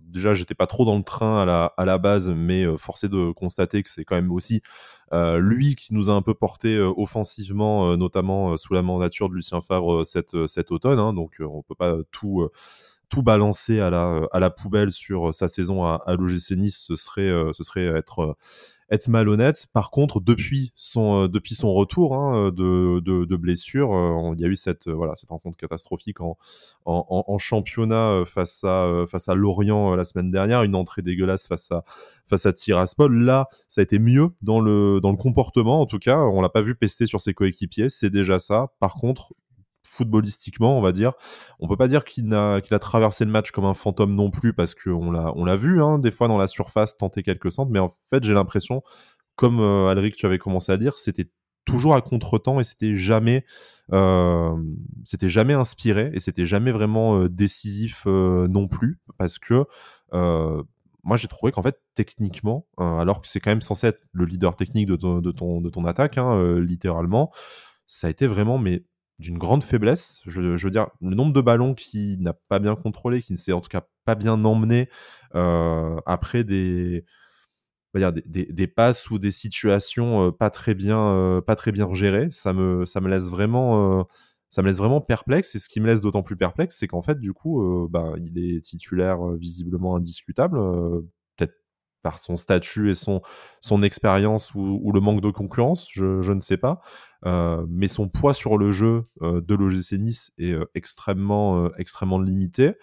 déjà, 0.07 0.35
j'étais 0.35 0.55
pas 0.55 0.67
trop 0.67 0.87
dans 0.87 0.97
le 0.97 1.03
train 1.03 1.43
à 1.43 1.45
la, 1.45 1.75
à 1.77 1.85
la 1.85 1.99
base, 1.99 2.31
mais 2.31 2.65
forcé 2.79 3.09
de 3.09 3.33
constater 3.33 3.83
que 3.83 3.91
c'est 3.91 4.05
quand 4.05 4.17
même 4.17 4.33
aussi 4.33 4.63
lui 5.13 5.75
qui 5.75 5.95
nous 5.95 6.11
a 6.11 6.13
un 6.13 6.23
peu 6.23 6.35
porté 6.35 6.77
euh, 6.77 6.93
offensivement, 6.97 7.97
notamment 7.97 8.57
sous 8.57 8.75
la 8.75 8.83
mandature 8.83 9.29
de 9.29 9.35
Lucien 9.35 9.61
Favre 9.61 10.05
cet, 10.05 10.35
automne. 10.71 10.99
Hein, 10.99 11.13
donc, 11.13 11.37
on 11.41 11.63
peut 11.63 11.75
pas 11.75 11.97
tout 12.11 12.49
tout 13.09 13.23
balancer 13.23 13.81
à 13.81 13.89
la, 13.89 14.29
à 14.33 14.39
la 14.39 14.51
poubelle 14.51 14.93
sur 14.93 15.33
sa 15.33 15.49
saison 15.49 15.83
à, 15.83 16.03
à 16.05 16.15
l'OGC 16.15 16.51
Nice, 16.51 16.85
ce 16.87 16.95
serait, 16.95 17.33
ce 17.55 17.63
serait 17.63 17.87
être, 17.87 18.37
être 18.91 19.09
malhonnête. 19.09 19.67
Par 19.73 19.91
contre, 19.91 20.21
depuis 20.21 20.73
son, 20.75 21.25
euh, 21.25 21.29
depuis 21.29 21.55
son 21.55 21.73
retour 21.73 22.15
hein, 22.15 22.51
de, 22.51 23.01
de, 23.01 23.25
de, 23.25 23.37
blessure, 23.37 23.95
euh, 23.95 24.35
il 24.35 24.41
y 24.41 24.45
a 24.45 24.49
eu 24.49 24.57
cette, 24.57 24.89
euh, 24.89 24.95
voilà, 24.95 25.15
cette 25.17 25.31
rencontre 25.31 25.57
catastrophique 25.57 26.21
en, 26.21 26.37
en, 26.85 27.25
en 27.27 27.39
championnat 27.39 28.25
face 28.27 28.65
à, 28.65 29.05
face 29.09 29.29
à 29.29 29.35
Lorient 29.35 29.95
la 29.95 30.05
semaine 30.05 30.31
dernière, 30.31 30.63
une 30.63 30.75
entrée 30.75 31.03
dégueulasse 31.03 31.47
face 31.47 31.71
à, 31.71 31.85
face 32.27 32.47
à 32.47 32.53
Tiraspol. 32.53 33.15
Là, 33.25 33.49
ça 33.69 33.81
a 33.81 33.85
été 33.85 33.99
mieux 33.99 34.31
dans 34.43 34.61
le, 34.61 35.01
dans 35.01 35.11
le 35.11 35.17
comportement, 35.17 35.81
en 35.81 35.87
tout 35.87 35.99
cas. 35.99 36.19
On 36.19 36.41
l'a 36.41 36.49
pas 36.49 36.63
vu 36.63 36.75
pester 36.75 37.07
sur 37.07 37.21
ses 37.21 37.35
coéquipiers, 37.35 37.91
c'est 37.91 38.11
déjà 38.11 38.39
ça. 38.39 38.69
Par 38.81 38.95
contre, 38.95 39.35
footballistiquement, 39.91 40.79
on 40.79 40.81
va 40.81 40.93
dire. 40.93 41.13
On 41.61 41.69
peut 41.69 41.77
pas 41.77 41.89
dire 41.89 42.05
qu'il 42.05 42.33
a, 42.35 42.55
a 42.55 42.79
traversé 42.79 43.25
le 43.25 43.31
match 43.31 43.51
comme 43.51 43.65
un 43.65 43.75
fantôme 43.75 44.15
non 44.15 44.31
plus, 44.31 44.53
parce 44.53 44.75
qu'on 44.75 45.11
l'a, 45.11 45.33
on 45.37 45.45
l'a 45.45 45.57
vu, 45.57 45.83
hein, 45.83 45.99
des 45.99 46.11
fois 46.11 46.29
dans 46.29 46.39
la 46.39 46.49
surface, 46.49 46.97
tenter 46.97 47.23
quelques 47.23 47.53
centres, 47.53 47.71
mais 47.71 47.79
en 47.81 47.95
fait, 48.11 48.25
j'ai 48.25 48.35
l'impression, 48.35 48.83
comme 49.37 49.61
euh, 49.61 49.89
Alric, 49.89 50.17
tu 50.17 50.27
avais 50.27 50.39
commencé 50.39 50.73
à 50.73 50.77
dire, 50.77 50.99
c'était 50.99 51.31
toujours 51.69 51.95
à 51.95 52.01
contre-temps 52.01 52.61
et 52.61 52.65
c'était 52.65 52.97
jamais, 52.97 53.45
euh, 53.93 54.57
jamais 55.23 55.53
inspiré 55.55 56.11
et 56.15 56.21
c'était 56.21 56.47
jamais 56.47 56.73
vraiment 56.73 57.21
euh, 57.21 57.29
décisif 57.29 58.05
euh, 58.07 58.49
non 58.49 58.69
plus, 58.69 58.99
parce 59.19 59.39
que 59.39 59.65
moi 61.05 61.17
j'ai 61.17 61.29
trouvé 61.29 61.53
qu'en 61.53 61.63
fait 61.63 61.81
techniquement, 61.95 62.67
alors 62.77 63.21
que 63.21 63.29
c'est 63.29 63.41
quand 63.41 63.51
même 63.51 63.61
censé 63.61 63.89
être 63.89 64.01
le 64.13 64.25
leader 64.25 64.57
technique 64.57 64.87
de 64.87 64.97
ton, 64.97 65.21
de 65.21 65.31
ton, 65.31 65.61
de 65.61 65.71
ton 65.71 65.85
attaque, 65.85 66.19
hein, 66.19 66.59
littéralement, 66.59 67.31
ça 67.87 68.07
a 68.07 68.11
été 68.11 68.27
vraiment 68.27 68.59
mais 68.59 68.85
d'une 69.19 69.39
grande 69.39 69.65
faiblesse. 69.65 70.21
Je, 70.27 70.41
veux 70.41 70.71
dire, 70.71 70.89
le 71.01 71.15
nombre 71.15 71.33
de 71.33 71.41
ballons 71.41 71.75
qui 71.75 72.17
n'a 72.21 72.33
pas 72.33 72.59
bien 72.59 72.77
contrôlé, 72.77 73.23
qui 73.23 73.33
ne 73.33 73.39
s'est 73.39 73.53
en 73.53 73.61
tout 73.61 73.69
cas 73.69 73.83
pas 74.05 74.15
bien 74.15 74.45
emmené 74.45 74.89
après 75.35 76.45
des, 76.45 77.05
dire, 77.95 78.13
des, 78.13 78.67
passes 78.67 79.11
ou 79.11 79.19
des 79.19 79.31
situations 79.31 80.33
pas 80.33 80.51
très 80.51 80.75
bien, 80.75 81.43
pas 81.47 81.57
très 81.57 81.73
bien 81.73 81.93
gérées, 81.93 82.29
ça 82.31 82.53
me, 82.53 82.85
ça 82.85 83.01
me 83.01 83.09
laisse 83.09 83.29
vraiment 83.29 84.07
ça 84.51 84.63
me 84.63 84.69
laisse 84.69 84.79
vraiment 84.79 85.01
perplexe. 85.01 85.55
Et 85.55 85.59
ce 85.59 85.69
qui 85.69 85.81
me 85.81 85.87
laisse 85.87 86.01
d'autant 86.01 86.23
plus 86.23 86.37
perplexe, 86.37 86.77
c'est 86.79 86.87
qu'en 86.87 87.03
fait, 87.03 87.21
du 87.21 87.33
coup, 87.33 87.63
euh, 87.63 87.89
bah, 87.89 88.15
il 88.19 88.39
est 88.39 88.61
titulaire 88.61 89.27
euh, 89.27 89.37
visiblement 89.37 89.97
indiscutable, 89.97 90.59
euh, 90.59 91.03
par 92.03 92.19
son 92.19 92.37
statut 92.37 92.91
et 92.91 92.95
son, 92.95 93.21
son 93.61 93.83
expérience 93.83 94.55
ou, 94.55 94.93
le 94.93 95.01
manque 95.01 95.21
de 95.21 95.31
concurrence, 95.31 95.89
je, 95.91 96.33
ne 96.33 96.41
sais 96.41 96.57
pas. 96.57 96.81
mais 97.25 97.89
son 97.89 98.09
poids 98.09 98.35
sur 98.35 98.59
le 98.59 98.73
jeu 98.73 99.05
de 99.21 99.55
l'OGC 99.55 99.93
Nice 99.99 100.33
est 100.39 100.57
extrêmement, 100.75 101.71
extrêmement 101.77 102.21
limité. 102.21 102.75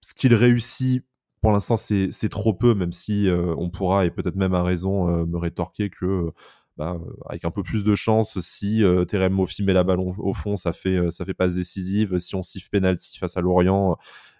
Ce 0.00 0.14
qu'il 0.14 0.34
réussit 0.34 1.04
pour 1.42 1.52
l'instant, 1.52 1.76
c'est 1.76 2.28
trop 2.28 2.54
peu, 2.54 2.74
même 2.74 2.92
si 2.92 3.28
on 3.30 3.70
pourra, 3.70 4.04
et 4.04 4.10
peut-être 4.10 4.36
même 4.36 4.54
à 4.54 4.62
raison, 4.62 5.26
me 5.26 5.38
rétorquer 5.38 5.90
que 5.90 6.32
bah, 6.76 6.98
euh, 7.00 7.12
avec 7.28 7.44
un 7.44 7.50
peu 7.50 7.62
plus 7.62 7.84
de 7.84 7.94
chance, 7.94 8.38
si 8.40 8.84
euh, 8.84 9.04
Terem 9.06 9.32
Moffi 9.32 9.62
met 9.62 9.72
la 9.72 9.82
balle 9.82 9.98
au 10.00 10.34
fond, 10.34 10.56
ça 10.56 10.74
fait, 10.74 10.96
euh, 10.96 11.10
ça 11.10 11.24
fait 11.24 11.32
passe 11.32 11.54
décisive. 11.54 12.18
Si 12.18 12.34
on 12.34 12.42
siffle 12.42 12.68
penalty 12.70 13.18
face 13.18 13.36
à 13.36 13.40
Lorient, 13.40 13.96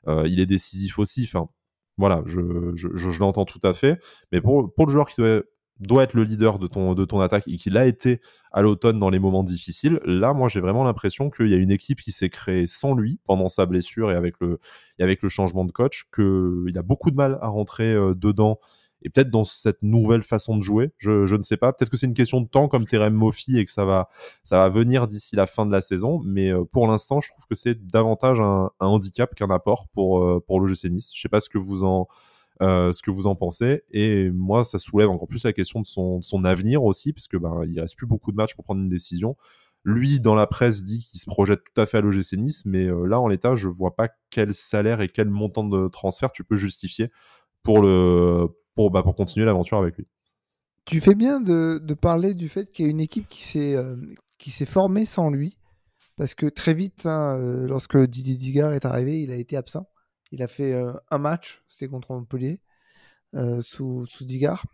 il 0.07 0.39
est 0.39 0.47
décisif 0.47 0.99
aussi. 0.99 1.29
Voilà, 1.99 2.23
je, 2.27 2.41
je, 2.75 2.89
je, 2.95 3.21
l'entends 3.21 3.45
tout 3.45 3.61
à 3.63 3.75
fait. 3.75 3.99
Mais 4.33 4.41
pour, 4.41 4.73
pour 4.75 4.87
le 4.87 4.93
joueur 4.93 5.09
qui 5.09 5.21
doit, 5.21 5.43
doit 5.81 6.03
être 6.03 6.15
le 6.15 6.25
leader 6.25 6.59
de 6.59 6.67
ton, 6.67 6.95
de 6.95 7.05
ton 7.05 7.21
attaque 7.21 7.45
et 7.49 7.57
qui 7.57 7.71
l'a 7.71 7.87
été 7.87 8.21
à 8.53 8.63
l'automne 8.63 8.99
dans 8.99 9.11
les 9.11 9.19
moments 9.19 9.45
difficiles, 9.45 10.01
là, 10.05 10.33
moi, 10.33 10.49
j'ai 10.49 10.61
vraiment 10.61 10.85
l'impression 10.85 11.31
qu'il 11.31 11.49
y 11.49 11.55
a 11.55 11.59
une 11.59 11.71
équipe 11.71 12.01
qui 12.01 12.13
s'est 12.13 12.31
créée 12.31 12.67
sans 12.67 12.95
lui 12.95 13.21
pendant 13.25 13.49
sa 13.49 13.67
blessure 13.67 14.11
et 14.11 14.15
avec 14.15 14.35
le, 14.41 14.59
et 14.99 15.03
avec 15.03 15.23
le 15.23 15.29
changement 15.29 15.65
de 15.65 15.73
coach, 15.73 16.05
qu'il 16.15 16.77
a 16.77 16.83
beaucoup 16.83 17.11
de 17.11 17.17
mal 17.17 17.39
à 17.41 17.49
rentrer 17.49 17.95
dedans 18.15 18.59
et 19.07 19.09
peut-être 19.09 19.31
dans 19.31 19.45
cette 19.45 19.83
nouvelle 19.83 20.25
façon 20.25 20.57
de 20.57 20.63
jouer. 20.63 20.91
Je, 20.99 21.33
ne 21.33 21.43
sais 21.43 21.57
pas. 21.57 21.73
Peut-être 21.73 21.91
que 21.91 21.97
c'est 21.97 22.07
une 22.07 22.15
question 22.15 22.41
de 22.41 22.49
temps 22.49 22.67
comme 22.67 22.87
Terem 22.87 23.15
Moffi 23.15 23.57
et 23.57 23.65
que 23.65 23.71
ça 23.71 23.85
va, 23.85 24.09
ça 24.43 24.59
va 24.59 24.69
venir 24.69 25.07
d'ici 25.07 25.37
la 25.37 25.47
fin 25.47 25.65
de 25.65 25.71
la 25.71 25.81
saison. 25.81 26.21
Mais 26.25 26.51
euh, 26.51 26.65
pour 26.65 26.89
l'instant, 26.89 27.21
je 27.21 27.31
trouve 27.31 27.45
que 27.49 27.55
c'est 27.55 27.87
davantage 27.87 28.41
un, 28.41 28.71
handicap 28.81 29.33
qu'un 29.37 29.49
apport 29.51 29.87
pour, 29.93 30.25
euh, 30.25 30.43
pour 30.45 30.61
l'OGC 30.61 30.91
Nice. 30.91 31.13
Je 31.15 31.21
sais 31.21 31.29
pas 31.29 31.41
ce 31.41 31.49
que 31.49 31.57
vous 31.57 31.85
en, 31.85 32.09
euh, 32.63 32.93
ce 32.93 33.01
que 33.01 33.13
vous 33.13 33.29
en 33.29 33.37
pensez. 33.37 33.85
Et 33.93 34.29
moi, 34.31 34.65
ça 34.65 34.79
soulève 34.79 35.09
encore 35.09 35.29
plus 35.29 35.45
la 35.45 35.53
question 35.53 35.81
de 35.81 35.87
son, 35.87 36.21
son 36.21 36.45
avenir 36.45 36.83
aussi, 36.83 37.13
puisque 37.13 37.37
ben, 37.39 37.63
il 37.65 37.81
reste 37.81 37.97
plus 37.97 38.09
beaucoup 38.09 38.33
de 38.33 38.37
matchs 38.37 38.57
pour 38.57 38.65
prendre 38.65 38.81
une 38.81 38.89
décision. 38.89 39.37
Lui, 39.85 40.21
dans 40.21 40.35
la 40.35 40.49
presse, 40.49 40.83
dit 40.83 40.99
qu'il 40.99 41.21
se 41.21 41.27
projette 41.27 41.61
tout 41.63 41.81
à 41.81 41.87
fait 41.87 41.99
à 41.99 42.01
l'OGC 42.01 42.33
Nice, 42.39 42.65
mais 42.67 42.87
là, 43.07 43.21
en 43.21 43.29
l'état, 43.29 43.55
je 43.55 43.69
vois 43.69 43.95
pas 43.95 44.09
quel 44.31 44.53
salaire 44.53 45.01
et 45.01 45.07
quel 45.07 45.31
montant 45.31 45.63
de 45.63 45.87
transfert 45.87 46.33
tu 46.33 46.43
peux 46.43 46.57
justifier 46.57 47.13
pour 47.63 47.83
le 47.83 48.49
pour, 48.77 48.91
bah, 48.91 49.03
pour 49.03 49.17
continuer 49.17 49.47
l'aventure 49.47 49.79
avec 49.79 49.97
lui. 49.97 50.07
Tu 50.85 51.01
fais 51.01 51.17
bien 51.17 51.41
de, 51.41 51.81
parler 51.95 52.35
du 52.35 52.49
fait 52.49 52.71
qu'il 52.71 52.85
y 52.85 52.89
a 52.89 52.91
une 52.91 53.01
équipe 53.01 53.29
qui 53.29 53.43
s'est 53.43 53.75
euh, 53.75 53.97
formée 54.67 55.05
sans 55.05 55.31
lui, 55.31 55.59
parce 56.17 56.35
que 56.35 56.47
très 56.47 56.75
vite, 56.75 57.07
hein, 57.07 57.37
euh, 57.41 57.67
lorsque 57.67 57.99
Didier 57.99 58.37
Digard 58.37 58.73
est 58.73 58.85
arrivé, 58.85 59.21
il 59.21 59.33
a 59.33 59.37
été 59.37 59.57
absent. 59.57 59.89
Il 60.31 60.43
a 60.43 60.49
fait 60.49 60.75
euh, 60.75 60.93
un 61.11 61.19
match, 61.19 61.65
c'est 61.67 61.89
contre 61.89 62.13
Montpellier, 62.13 62.61
sous, 63.61 64.07
sous 64.07 64.25
Digard. 64.25 64.65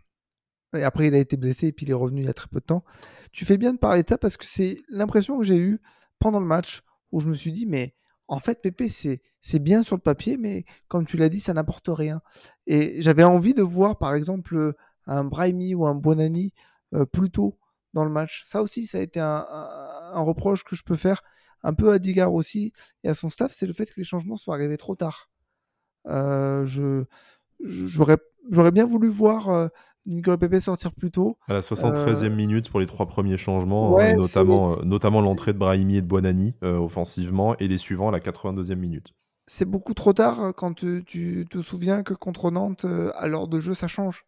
Et 0.75 0.83
après, 0.83 1.07
il 1.07 1.15
a 1.15 1.19
été 1.19 1.37
blessé 1.37 1.67
et 1.67 1.71
puis 1.71 1.85
il 1.85 1.89
est 1.89 1.95
revenu 1.95 2.21
il 2.21 2.25
y 2.25 2.29
a 2.29 2.33
très 2.33 2.47
peu 2.47 2.59
de 2.59 2.65
temps. 2.65 2.83
Tu 3.31 3.45
fais 3.45 3.57
bien 3.57 3.73
de 3.73 3.79
parler 3.79 4.03
de 4.03 4.09
ça 4.09 4.17
parce 4.17 4.37
que 4.37 4.45
c'est 4.45 4.77
l'impression 4.89 5.37
que 5.37 5.43
j'ai 5.43 5.57
eue 5.57 5.81
pendant 6.19 6.39
le 6.39 6.45
match 6.45 6.83
où 7.11 7.19
je 7.19 7.27
me 7.27 7.35
suis 7.35 7.51
dit, 7.51 7.65
mais 7.65 7.95
en 8.27 8.39
fait, 8.39 8.61
Pépé, 8.61 8.87
c'est 8.87 9.59
bien 9.59 9.83
sur 9.83 9.95
le 9.95 10.01
papier, 10.01 10.37
mais 10.37 10.65
comme 10.87 11.05
tu 11.05 11.17
l'as 11.17 11.29
dit, 11.29 11.39
ça 11.39 11.53
n'apporte 11.53 11.89
rien. 11.89 12.21
Et 12.67 13.01
j'avais 13.01 13.23
envie 13.23 13.53
de 13.53 13.61
voir, 13.61 13.97
par 13.97 14.15
exemple, 14.15 14.73
un 15.05 15.23
Brahimi 15.23 15.75
ou 15.75 15.85
un 15.85 15.95
Bonani 15.95 16.53
euh, 16.93 17.05
plus 17.05 17.29
tôt 17.29 17.59
dans 17.93 18.05
le 18.05 18.11
match. 18.11 18.43
Ça 18.45 18.61
aussi, 18.61 18.85
ça 18.85 18.99
a 18.99 19.01
été 19.01 19.19
un, 19.19 19.43
reproche 20.15 20.63
que 20.63 20.75
je 20.75 20.83
peux 20.83 20.95
faire 20.95 21.21
un 21.63 21.73
peu 21.73 21.91
à 21.91 21.99
Digard 21.99 22.33
aussi 22.33 22.73
et 23.03 23.09
à 23.09 23.13
son 23.13 23.29
staff, 23.29 23.53
c'est 23.53 23.65
le 23.65 23.73
fait 23.73 23.85
que 23.85 23.95
les 23.97 24.03
changements 24.03 24.37
soient 24.37 24.55
arrivés 24.55 24.77
trop 24.77 24.95
tard. 24.95 25.29
Euh, 26.07 26.65
je 26.65 27.05
j'aurais 27.61 28.17
bien 28.49 28.85
voulu 28.85 29.07
voir 29.07 29.49
euh, 29.49 29.67
Nicolas 30.05 30.37
Pepe 30.37 30.59
sortir 30.59 30.91
plus 30.93 31.11
tôt. 31.11 31.37
À 31.47 31.53
la 31.53 31.61
73e 31.61 32.25
euh, 32.25 32.29
minute 32.29 32.69
pour 32.69 32.79
les 32.79 32.85
trois 32.85 33.07
premiers 33.07 33.37
changements, 33.37 33.99
hein, 33.99 34.15
notamment, 34.15 34.73
euh, 34.73 34.81
notamment 34.83 35.21
l'entrée 35.21 35.53
de 35.53 35.57
Brahimi 35.57 35.97
et 35.97 36.01
de 36.01 36.07
Buonani 36.07 36.55
euh, 36.63 36.77
offensivement, 36.77 37.57
et 37.57 37.67
les 37.67 37.77
suivants 37.77 38.09
à 38.09 38.11
la 38.11 38.19
82e 38.19 38.75
minute. 38.75 39.13
C'est 39.45 39.65
beaucoup 39.65 39.93
trop 39.93 40.13
tard 40.13 40.53
quand 40.55 40.73
tu, 40.73 41.03
te 41.49 41.61
souviens 41.61 42.03
que 42.03 42.13
contre 42.13 42.51
Nantes, 42.51 42.85
à 43.15 43.27
l'heure 43.27 43.47
de 43.47 43.59
jeu, 43.59 43.73
ça 43.73 43.87
change. 43.87 44.25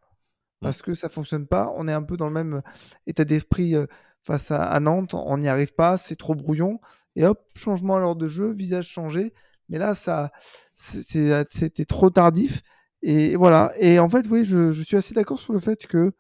Mm. 0.62 0.66
Parce 0.66 0.82
que 0.82 0.94
ça 0.94 1.10
fonctionne 1.10 1.48
pas. 1.48 1.74
On 1.78 1.88
est 1.88 1.94
un 1.94 2.04
peu 2.04 2.18
dans 2.18 2.28
le 2.28 2.34
même 2.34 2.62
état 3.08 3.26
d'esprit 3.26 3.76
face 4.24 4.52
à, 4.52 4.78
Nantes. 4.80 5.14
On 5.14 5.38
n'y 5.38 5.48
arrive 5.48 5.74
pas, 5.74 5.98
c'est 5.98 6.18
trop 6.18 6.36
brouillon. 6.36 6.80
Et 7.16 7.26
hop, 7.26 7.42
changement 7.56 7.96
à 7.96 8.00
l'heure 8.00 8.18
de 8.18 8.28
jeu, 8.28 8.52
visage 8.52 8.88
changé. 8.88 9.34
Mais 9.70 9.78
là, 9.78 9.96
ça, 9.96 10.32
c'était 10.74 11.86
trop 11.86 12.10
tardif. 12.10 12.62
Et 13.08 13.36
voilà. 13.36 13.72
Et 13.80 14.00
en 14.00 14.10
fait, 14.10 14.26
oui, 14.32 14.46
je, 14.46 14.72
suis 14.72 14.98
assez 14.98 15.14
d'accord 15.14 15.40
sur 15.40 15.54
le 15.54 15.60
fait 15.60 15.86
que 15.86 16.14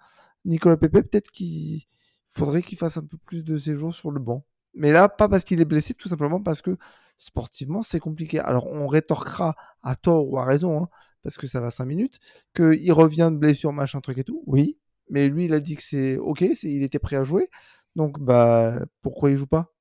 Nicolas 0.45 0.77
Pepe, 0.77 1.01
peut-être 1.09 1.31
qu'il 1.31 1.81
faudrait 2.27 2.61
qu'il 2.61 2.77
fasse 2.77 2.97
un 2.97 3.03
peu 3.03 3.17
plus 3.25 3.43
de 3.43 3.57
séjours 3.57 3.93
sur 3.93 4.11
le 4.11 4.19
banc. 4.19 4.45
Mais 4.75 4.91
là, 4.91 5.09
pas 5.09 5.27
parce 5.27 5.43
qu'il 5.43 5.59
est 5.59 5.65
blessé, 5.65 5.95
tout 5.95 6.09
simplement 6.09 6.39
parce 6.39 6.61
que 6.61 6.77
sportivement, 7.17 7.81
c'est 7.81 7.99
compliqué. 7.99 8.39
Alors, 8.39 8.67
on 8.67 8.85
rétorquera 8.85 9.55
à 9.81 9.95
tort 9.95 10.29
ou 10.29 10.37
à 10.37 10.45
raison, 10.45 10.83
hein, 10.83 10.89
parce 11.23 11.37
que 11.37 11.47
ça 11.47 11.59
va 11.59 11.71
5 11.71 11.85
minutes, 11.85 12.19
qu'il 12.55 12.93
revient 12.93 13.29
de 13.33 13.37
blessure, 13.37 13.73
machin, 13.73 13.99
truc 13.99 14.19
et 14.19 14.23
tout. 14.23 14.43
Oui. 14.45 14.77
Mais 15.09 15.27
lui, 15.27 15.45
il 15.45 15.53
a 15.55 15.59
dit 15.59 15.75
que 15.75 15.83
c'est 15.83 16.17
OK, 16.17 16.41
il 16.41 16.83
était 16.83 16.99
prêt 16.99 17.15
à 17.15 17.23
jouer. 17.23 17.49
Donc, 17.95 18.19
bah, 18.19 18.79
pourquoi 19.01 19.31
il 19.31 19.37
joue 19.37 19.47
pas? 19.47 19.73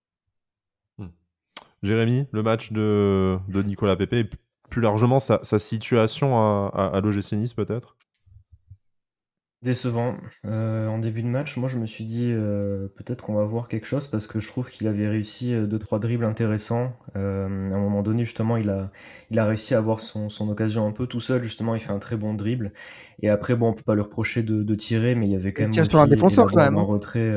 Hmm. 0.96 1.08
Jérémy, 1.82 2.28
le 2.32 2.42
match 2.42 2.72
de, 2.72 3.38
de 3.48 3.62
Nicolas 3.62 3.96
Pepe 3.96 4.34
plus 4.70 4.82
largement 4.82 5.18
sa, 5.18 5.40
situation 5.58 6.38
à, 6.38 6.90
à, 6.94 7.00
l'OGC 7.00 7.32
Nice 7.32 7.54
peut-être? 7.54 7.96
Décevant. 9.64 10.16
Euh, 10.44 10.88
en 10.88 10.98
début 10.98 11.22
de 11.22 11.28
match, 11.28 11.56
moi 11.56 11.70
je 11.70 11.78
me 11.78 11.86
suis 11.86 12.04
dit 12.04 12.30
euh, 12.30 12.86
peut-être 12.96 13.24
qu'on 13.24 13.32
va 13.32 13.44
voir 13.44 13.66
quelque 13.66 13.86
chose 13.86 14.08
parce 14.08 14.26
que 14.26 14.38
je 14.38 14.46
trouve 14.46 14.68
qu'il 14.68 14.86
avait 14.86 15.08
réussi 15.08 15.52
2 15.52 15.74
euh, 15.74 15.78
trois 15.78 15.98
dribbles 15.98 16.26
intéressants. 16.26 16.92
à 17.14 17.18
un 17.18 17.48
moment 17.48 18.02
donné, 18.02 18.24
justement, 18.24 18.58
il 18.58 18.68
a, 18.68 18.90
il 19.30 19.38
a 19.38 19.46
réussi 19.46 19.74
à 19.74 19.78
avoir 19.78 20.00
son, 20.00 20.28
son, 20.28 20.50
occasion 20.50 20.86
un 20.86 20.92
peu 20.92 21.06
tout 21.06 21.18
seul. 21.18 21.42
Justement, 21.42 21.74
il 21.74 21.80
fait 21.80 21.92
un 21.92 21.98
très 21.98 22.16
bon 22.16 22.34
dribble. 22.34 22.74
Et 23.22 23.30
après, 23.30 23.56
bon, 23.56 23.70
on 23.70 23.72
peut 23.72 23.82
pas 23.82 23.94
lui 23.94 24.02
reprocher 24.02 24.42
de, 24.42 24.74
tirer, 24.74 25.14
mais 25.14 25.26
il 25.28 25.32
y 25.32 25.36
avait 25.36 25.54
quand 25.54 25.62
même. 25.62 25.70
Il 25.70 25.76
tire 25.76 25.86
sur 25.86 26.00
un 26.00 26.08
défenseur 26.08 26.50
quand 26.52 26.62
même. 26.62 26.76
Un 26.76 26.82
hein. 26.82 26.84
retrait. 26.84 27.32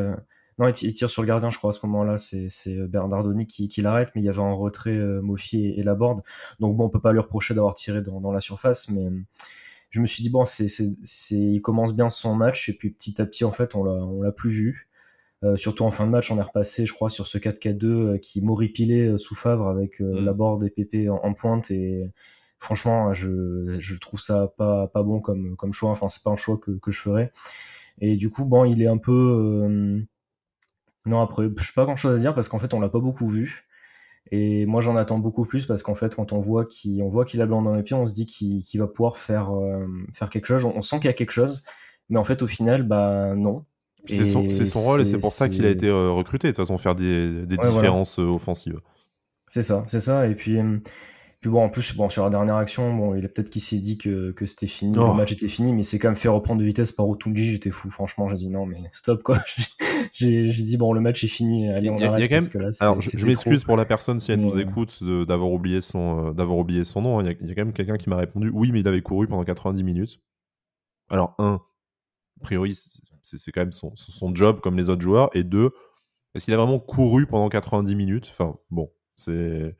Non, 0.60 0.70
il, 0.70 0.93
tire 0.93 1.10
sur 1.10 1.22
le 1.22 1.28
gardien, 1.28 1.52
je 1.52 1.58
crois, 1.58 1.70
à 1.70 1.72
ce 1.72 1.86
moment-là. 1.86 2.17
C'est 2.17 2.48
euh, 2.70 2.88
Bernardoni 2.88 3.46
qui, 3.46 3.67
qui 3.67 3.82
l'arrête, 3.82 4.10
mais 4.15 4.22
il 4.22 4.26
y 4.26 4.30
avait 4.30 4.39
en 4.39 4.58
retrait 4.58 4.98
euh, 4.98 5.22
Mofi 5.22 5.65
et, 5.65 5.78
la 5.78 5.91
Laborde. 5.91 6.24
Donc 6.60 6.76
bon, 6.76 6.86
on 6.86 6.89
peut 6.89 7.02
pas 7.02 7.13
lui 7.13 7.20
reprocher 7.20 7.54
d'avoir 7.54 7.76
tiré 7.76 8.02
dans, 8.02 8.32
la 8.32 8.39
surface, 8.39 8.89
mais 8.89 9.06
euh, 9.06 9.22
je 9.91 10.02
me 10.02 10.08
suis 10.08 10.24
dit, 10.24 10.30
bon, 10.30 10.46
c'est, 10.46 10.65
il 11.32 11.62
commence 11.62 11.96
bien 11.96 12.10
son 12.10 12.36
match, 12.36 12.70
et 12.70 12.74
puis 12.74 12.89
petit 12.89 13.22
à 13.22 13.26
petit, 13.26 13.46
en 13.46 13.52
fait, 13.52 13.76
on 13.76 13.84
l'a, 14.22 14.32
plus 14.32 14.50
vu. 14.50 14.89
surtout 15.56 15.84
en 15.84 15.91
fin 15.91 16.06
de 16.06 16.12
match, 16.12 16.32
on 16.32 16.38
est 16.38 16.41
repassé, 16.41 16.86
je 16.86 16.93
crois, 16.93 17.10
sur 17.10 17.28
ce 17.28 17.38
4-4-2 17.38 18.20
qui 18.20 18.41
m'horripilait 18.41 19.17
sous 19.17 19.36
Favre 19.36 19.67
avec 19.67 20.00
mmh. 20.00 20.26
Laborde 20.26 20.63
et 20.63 20.70
Pépé 20.70 21.10
en, 21.10 21.34
pointe. 21.34 21.72
Et 21.72 22.10
franchement, 22.60 23.13
je, 23.13 23.76
je 23.78 23.98
trouve 24.00 24.20
ça 24.20 24.54
pas, 24.58 24.88
pas 24.88 25.04
bon 25.04 25.22
comme, 25.22 25.56
comme 25.56 25.72
choix. 25.72 25.91
Enfin, 25.91 26.10
c'est 26.10 26.24
pas 26.24 26.32
un 26.32 26.36
choix 26.36 26.58
que, 26.58 26.72
que 26.72 26.91
je 26.91 27.00
ferais. 27.00 27.32
Et 28.02 28.17
du 28.17 28.30
coup, 28.30 28.46
bon, 28.46 28.65
il 28.65 28.82
est 28.82 28.88
un 28.88 28.98
peu 28.98 30.06
non, 31.08 31.22
après, 31.22 31.50
je 31.58 31.65
sais 31.65 31.74
pas 31.74 31.86
grand 31.86 31.96
chose 31.96 32.20
à 32.20 32.22
dire 32.22 32.36
parce 32.36 32.50
qu'en 32.50 32.60
fait, 32.60 32.74
on 32.74 32.80
l'a 32.80 32.89
pas 32.89 33.00
beaucoup 33.00 33.28
vu. 33.28 33.63
Et 34.32 34.65
moi, 34.65 34.82
j'en 34.82 34.96
attends 34.96 35.20
beaucoup 35.20 35.46
plus 35.46 35.65
parce 35.65 35.84
qu'en 35.84 35.96
fait, 35.96 36.15
quand 36.15 36.34
on 36.34 36.39
voit 36.39 36.65
qu'il 36.65 37.02
a 37.41 37.46
blanc 37.46 37.62
dans 37.62 37.76
les 37.76 37.84
pieds, 37.84 37.96
on 37.96 38.06
se 38.06 38.13
dit 38.13 38.26
qu'il 38.26 38.80
va 38.80 38.88
pouvoir 38.88 39.17
faire, 39.17 39.56
euh, 39.56 39.86
faire 40.13 40.30
quelque 40.30 40.46
chose. 40.46 40.65
On, 40.65 40.82
sent 40.82 40.98
qu'il 40.98 41.06
y 41.06 41.10
a 41.10 41.13
quelque 41.13 41.32
chose, 41.32 41.63
mais 42.10 42.17
en 42.17 42.24
fait, 42.24 42.41
au 42.41 42.48
final, 42.48 42.84
bah 42.84 43.34
non. 43.36 43.63
C'est 44.06 44.26
son, 44.26 44.48
rôle 44.80 45.02
et 45.02 45.06
c'est 45.06 45.17
pour 45.17 45.32
ça 45.32 45.50
qu'il 45.50 45.65
a 45.65 45.70
été 45.70 45.89
euh, 45.89 46.12
recruté, 46.12 46.48
de 46.48 46.54
toute 46.54 46.63
façon, 46.63 46.78
faire 46.78 46.96
des, 46.96 47.46
différences 47.46 48.20
euh, 48.20 48.24
offensives. 48.24 48.80
C'est 49.50 49.63
ça, 49.63 49.84
c'est 49.88 50.00
ça. 50.00 50.28
Et 50.28 50.36
puis, 50.36 50.58
puis 51.41 51.50
bon, 51.50 51.63
en 51.63 51.70
plus, 51.70 51.96
bon, 51.96 52.08
sur 52.08 52.24
la 52.24 52.30
dernière 52.30 52.56
action, 52.56 52.96
bon, 52.96 53.15
il 53.15 53.26
a 53.26 53.28
peut-être 53.28 53.50
qu'il 53.50 53.62
s'est 53.62 53.80
dit 53.80 53.98
que, 53.98 54.32
que 54.32 54.46
c'était 54.46 54.67
fini, 54.67 54.96
le 54.96 55.02
oh. 55.02 55.13
match 55.13 55.34
était 55.34 55.48
fini, 55.48 55.74
mais 55.74 55.84
c'est 55.84 56.00
quand 56.00 56.08
même 56.08 56.15
fait 56.15 56.29
reprendre 56.29 56.62
de 56.62 56.65
vitesse 56.65 56.94
par 56.94 57.08
Otunji, 57.08 57.52
j'étais 57.52 57.71
fou, 57.71 57.90
franchement, 57.90 58.29
j'ai 58.29 58.38
dit 58.38 58.50
non, 58.50 58.65
mais 58.65 58.81
stop, 58.92 59.23
quoi. 59.23 59.40
j'ai 60.18 60.48
dit, 60.48 60.78
bon, 60.78 60.94
le 60.94 61.02
match 61.02 61.24
est 61.24 61.28
fini, 61.28 61.70
allez, 61.70 61.90
on 61.90 62.02
arrête. 62.02 62.30
parce 62.30 62.48
que 62.48 62.58
là, 62.58 62.70
Alors, 62.80 63.00
je, 63.02 63.26
m'excuse 63.26 63.63
pour 63.63 63.78
la 63.78 63.86
personne 63.86 64.20
si 64.20 64.32
elle 64.32 64.42
nous 64.42 64.58
écoute 64.58 65.04
d'avoir 65.04 65.52
oublié, 65.52 65.80
son, 65.82 66.30
euh, 66.30 66.34
d'avoir 66.34 66.58
oublié 66.58 66.84
son 66.84 67.02
nom, 67.02 67.20
hein. 67.20 67.24
il 67.40 67.48
y, 67.48 67.52
a, 67.52 67.56
quand 67.56 67.65
même 67.65 67.74
quelqu'un 67.74 67.98
qui 67.98 68.10
m'a 68.10 68.18
répondu, 68.18 68.50
oui, 68.52 68.72
mais 68.72 68.80
il 68.80 68.88
avait 68.88 69.02
couru 69.02 69.28
pendant 69.28 69.44
90 69.44 69.84
minutes. 69.84 70.20
alors 71.10 71.36
un, 71.38 71.62
a 72.40 72.44
priori, 72.44 72.76
c'est 73.22 73.52
quand 73.52 73.62
même 73.62 73.72
son, 73.72 73.96
son, 73.96 74.34
job 74.34 74.60
comme 74.60 74.76
les 74.78 74.90
autres 74.90 75.02
joueurs, 75.02 75.30
et 75.36 75.44
deux, 75.44 75.70
est-ce 76.34 76.46
qu'il 76.46 76.54
a 76.54 76.58
vraiment 76.58 76.80
couru 76.80 77.28
pendant 77.28 77.50
90 77.50 77.94
minutes? 77.96 78.30
Enfin, 78.32 78.58
bon, 78.72 78.92
c'est 79.15 79.76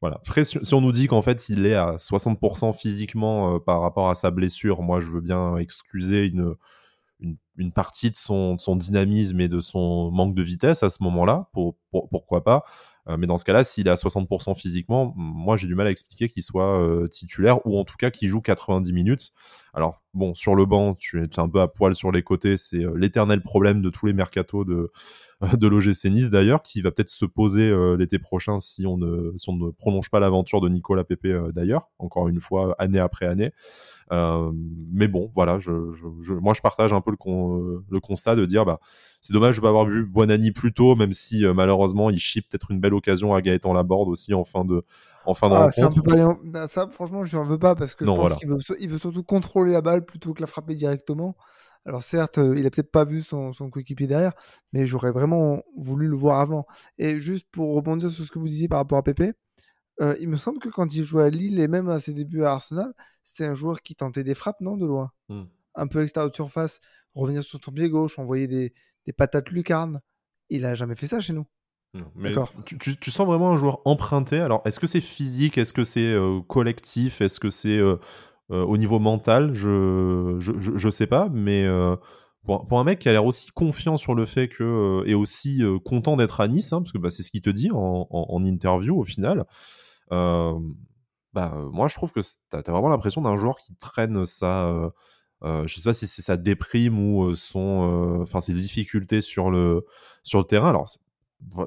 voilà. 0.00 0.16
Après, 0.16 0.44
si, 0.44 0.74
on 0.74 0.80
nous 0.80 0.92
dit 0.92 1.06
qu'en 1.06 1.22
fait 1.22 1.48
il 1.48 1.64
est 1.64 1.74
à 1.74 1.96
60% 1.96 2.76
physiquement 2.76 3.58
par 3.60 3.80
rapport 3.80 4.10
à 4.10 4.14
sa 4.14 4.30
blessure, 4.30 4.82
moi 4.82 5.00
je 5.00 5.06
veux 5.06 5.20
bien 5.20 5.56
excuser 5.56 6.26
une, 6.26 6.54
une, 7.56 7.72
partie 7.72 8.10
de 8.10 8.16
son, 8.16 8.58
son, 8.58 8.76
dynamisme 8.76 9.40
et 9.40 9.48
de 9.48 9.60
son 9.60 10.10
manque 10.10 10.34
de 10.34 10.42
vitesse 10.42 10.82
à 10.82 10.90
ce 10.90 11.02
moment-là, 11.02 11.48
pour, 11.52 11.76
pourquoi 11.90 12.44
pas. 12.44 12.64
Euh, 13.08 13.16
mais 13.16 13.26
dans 13.26 13.38
ce 13.38 13.44
cas-là, 13.44 13.64
s'il 13.64 13.86
est 13.86 13.90
à 13.90 13.94
60% 13.94 14.54
physiquement, 14.56 15.12
moi 15.16 15.56
j'ai 15.56 15.66
du 15.66 15.74
mal 15.74 15.86
à 15.86 15.90
expliquer 15.90 16.28
qu'il 16.28 16.42
soit 16.42 16.80
euh, 16.80 17.06
titulaire 17.06 17.64
ou 17.66 17.78
en 17.78 17.84
tout 17.84 17.96
cas 17.96 18.10
qu'il 18.10 18.28
joue 18.28 18.40
90 18.40 18.92
minutes. 18.92 19.30
Alors 19.74 20.02
bon, 20.16 20.34
sur 20.34 20.54
le 20.54 20.64
banc, 20.64 20.94
tu 20.94 21.22
es 21.22 21.38
un 21.38 21.48
peu 21.48 21.60
à 21.60 21.68
poil 21.68 21.94
sur 21.94 22.10
les 22.10 22.22
côtés, 22.22 22.56
c'est 22.56 22.84
euh, 22.84 22.94
l'éternel 22.96 23.42
problème 23.42 23.82
de 23.82 23.90
tous 23.90 24.06
les 24.06 24.12
mercatos 24.12 24.66
de, 24.66 24.90
de 25.56 25.68
l'OGC 25.68 26.06
Nice 26.06 26.30
d'ailleurs, 26.30 26.62
qui 26.62 26.80
va 26.82 26.90
peut-être 26.90 27.10
se 27.10 27.24
poser 27.24 27.72
l'été 27.98 28.18
prochain 28.18 28.58
si 28.58 28.86
on, 28.86 28.96
ne, 28.96 29.36
si 29.36 29.50
on 29.50 29.56
ne 29.56 29.70
prolonge 29.70 30.10
pas 30.10 30.18
l'aventure 30.18 30.60
de 30.60 30.68
Nicolas 30.68 31.04
Pepe 31.04 31.28
d'ailleurs, 31.54 31.90
encore 31.98 32.28
une 32.28 32.40
fois, 32.40 32.74
année 32.78 32.98
après 32.98 33.26
année. 33.26 33.52
mais 34.10 35.08
bon, 35.08 35.30
voilà, 35.34 35.58
moi 36.40 36.54
je 36.54 36.60
partage 36.62 36.92
un 36.94 37.02
peu 37.02 37.10
le, 37.10 37.84
le 37.90 38.00
constat 38.00 38.34
de 38.34 38.46
dire 38.46 38.64
bah, 38.64 38.80
c'est 39.20 39.34
dommage 39.34 39.56
de 39.56 39.60
pas 39.60 39.68
avoir 39.68 39.84
vu 39.84 40.06
Buonani 40.06 40.52
plus 40.52 40.72
tôt, 40.72 40.96
même 40.96 41.12
si 41.12 41.44
malheureusement 41.54 42.08
il 42.08 42.18
chip 42.18 42.48
peut-être 42.48 42.70
une 42.70 42.80
belle 42.80 42.94
occasion 42.94 43.34
à 43.34 43.42
Gaëtan 43.42 43.74
Laborde 43.74 44.08
aussi 44.08 44.32
en 44.32 44.44
fin 44.44 44.64
de, 44.64 44.84
en 45.26 45.34
fin 45.34 45.48
de 45.48 45.54
ah, 45.54 45.68
rencontre. 45.68 46.40
Bah, 46.44 46.68
ça, 46.68 46.88
franchement, 46.88 47.24
je 47.24 47.36
n'en 47.36 47.44
veux 47.44 47.58
pas 47.58 47.74
parce 47.74 47.94
que 47.94 48.06
je 48.06 48.10
pense 48.10 48.36
qu'il 48.36 48.48
veut, 48.48 48.58
il 48.80 48.88
veut 48.88 48.98
surtout 48.98 49.22
contrôler 49.22 49.72
la 49.72 49.82
balle 49.82 50.04
plutôt 50.04 50.32
que 50.32 50.40
la 50.40 50.46
frapper 50.46 50.74
directement. 50.74 51.36
Alors 51.86 52.02
certes, 52.02 52.38
euh, 52.38 52.58
il 52.58 52.66
a 52.66 52.70
peut-être 52.70 52.90
pas 52.90 53.04
vu 53.04 53.22
son, 53.22 53.52
coéquipier 53.70 54.08
derrière, 54.08 54.32
mais 54.72 54.86
j'aurais 54.86 55.12
vraiment 55.12 55.62
voulu 55.76 56.08
le 56.08 56.16
voir 56.16 56.40
avant. 56.40 56.66
Et 56.98 57.20
juste 57.20 57.46
pour 57.52 57.74
rebondir 57.74 58.10
sur 58.10 58.24
ce 58.24 58.30
que 58.30 58.40
vous 58.40 58.48
disiez 58.48 58.68
par 58.68 58.78
rapport 58.78 58.98
à 58.98 59.04
Pépé, 59.04 59.34
euh, 60.00 60.16
il 60.20 60.28
me 60.28 60.36
semble 60.36 60.58
que 60.58 60.68
quand 60.68 60.94
il 60.94 61.04
jouait 61.04 61.22
à 61.22 61.30
Lille 61.30 61.60
et 61.60 61.68
même 61.68 61.88
à 61.88 62.00
ses 62.00 62.12
débuts 62.12 62.42
à 62.42 62.52
Arsenal, 62.52 62.92
c'était 63.22 63.44
un 63.44 63.54
joueur 63.54 63.80
qui 63.82 63.94
tentait 63.94 64.24
des 64.24 64.34
frappes, 64.34 64.60
non, 64.60 64.76
de 64.76 64.84
loin? 64.84 65.12
Hmm. 65.28 65.44
Un 65.76 65.86
peu 65.86 66.02
extérieur 66.02 66.30
de 66.30 66.34
surface, 66.34 66.80
revenir 67.14 67.42
sur 67.42 67.60
son 67.64 67.72
pied 67.72 67.88
gauche, 67.88 68.18
envoyer 68.18 68.48
des, 68.48 68.72
patates 69.16 69.50
lucarnes. 69.50 70.00
Il 70.50 70.64
a 70.64 70.74
jamais 70.74 70.96
fait 70.96 71.06
ça 71.06 71.20
chez 71.20 71.32
nous. 71.32 71.46
Mais 72.14 72.32
tu, 72.64 73.10
sens 73.10 73.26
vraiment 73.26 73.52
un 73.52 73.56
joueur 73.56 73.80
emprunté. 73.84 74.40
Alors, 74.40 74.62
est-ce 74.64 74.80
que 74.80 74.86
c'est 74.86 75.00
physique? 75.00 75.58
Est-ce 75.58 75.72
que 75.72 75.84
c'est 75.84 76.12
euh, 76.12 76.40
collectif? 76.46 77.20
Est-ce 77.20 77.40
que 77.40 77.50
c'est 77.50 77.80
euh, 78.52 78.64
au 78.64 78.76
niveau 78.76 79.00
mental, 79.00 79.54
je, 79.54 80.36
je, 80.38 80.52
je, 80.76 80.90
sais 80.90 81.08
pas, 81.08 81.28
mais 81.32 81.64
euh, 81.64 81.96
pour, 82.44 82.78
un 82.78 82.84
mec 82.84 83.00
qui 83.00 83.08
a 83.08 83.12
l'air 83.12 83.26
aussi 83.26 83.50
confiant 83.50 83.96
sur 83.96 84.14
le 84.14 84.24
fait 84.24 84.48
que 84.48 84.62
euh, 84.62 85.08
et 85.08 85.14
aussi 85.14 85.62
content 85.84 86.16
d'être 86.16 86.40
à 86.40 86.46
Nice, 86.46 86.72
hein, 86.72 86.80
parce 86.80 86.92
que 86.92 86.98
bah, 86.98 87.10
c'est 87.10 87.24
ce 87.24 87.32
qu'il 87.32 87.40
te 87.40 87.50
dit 87.50 87.70
en, 87.72 88.06
en, 88.08 88.44
interview 88.44 88.96
au 88.96 89.04
final. 89.04 89.44
bah, 90.10 91.52
moi, 91.72 91.88
je 91.88 91.94
trouve 91.94 92.12
que 92.12 92.20
tu 92.20 92.56
as, 92.56 92.62
vraiment 92.62 92.88
l'impression 92.88 93.20
d'un 93.20 93.36
joueur 93.36 93.56
qui 93.56 93.74
traîne 93.76 94.24
sa, 94.24 94.92
je 95.42 95.74
sais 95.74 95.88
pas 95.88 95.94
si 95.94 96.06
c'est 96.06 96.22
sa 96.22 96.36
déprime 96.36 96.98
ou 97.00 97.34
son, 97.34 98.20
enfin 98.22 98.40
ses 98.40 98.54
difficultés 98.54 99.22
sur 99.22 99.50
le 99.50 99.84
sur 100.22 100.38
le 100.38 100.44
terrain. 100.44 100.70
Alors 100.70 100.88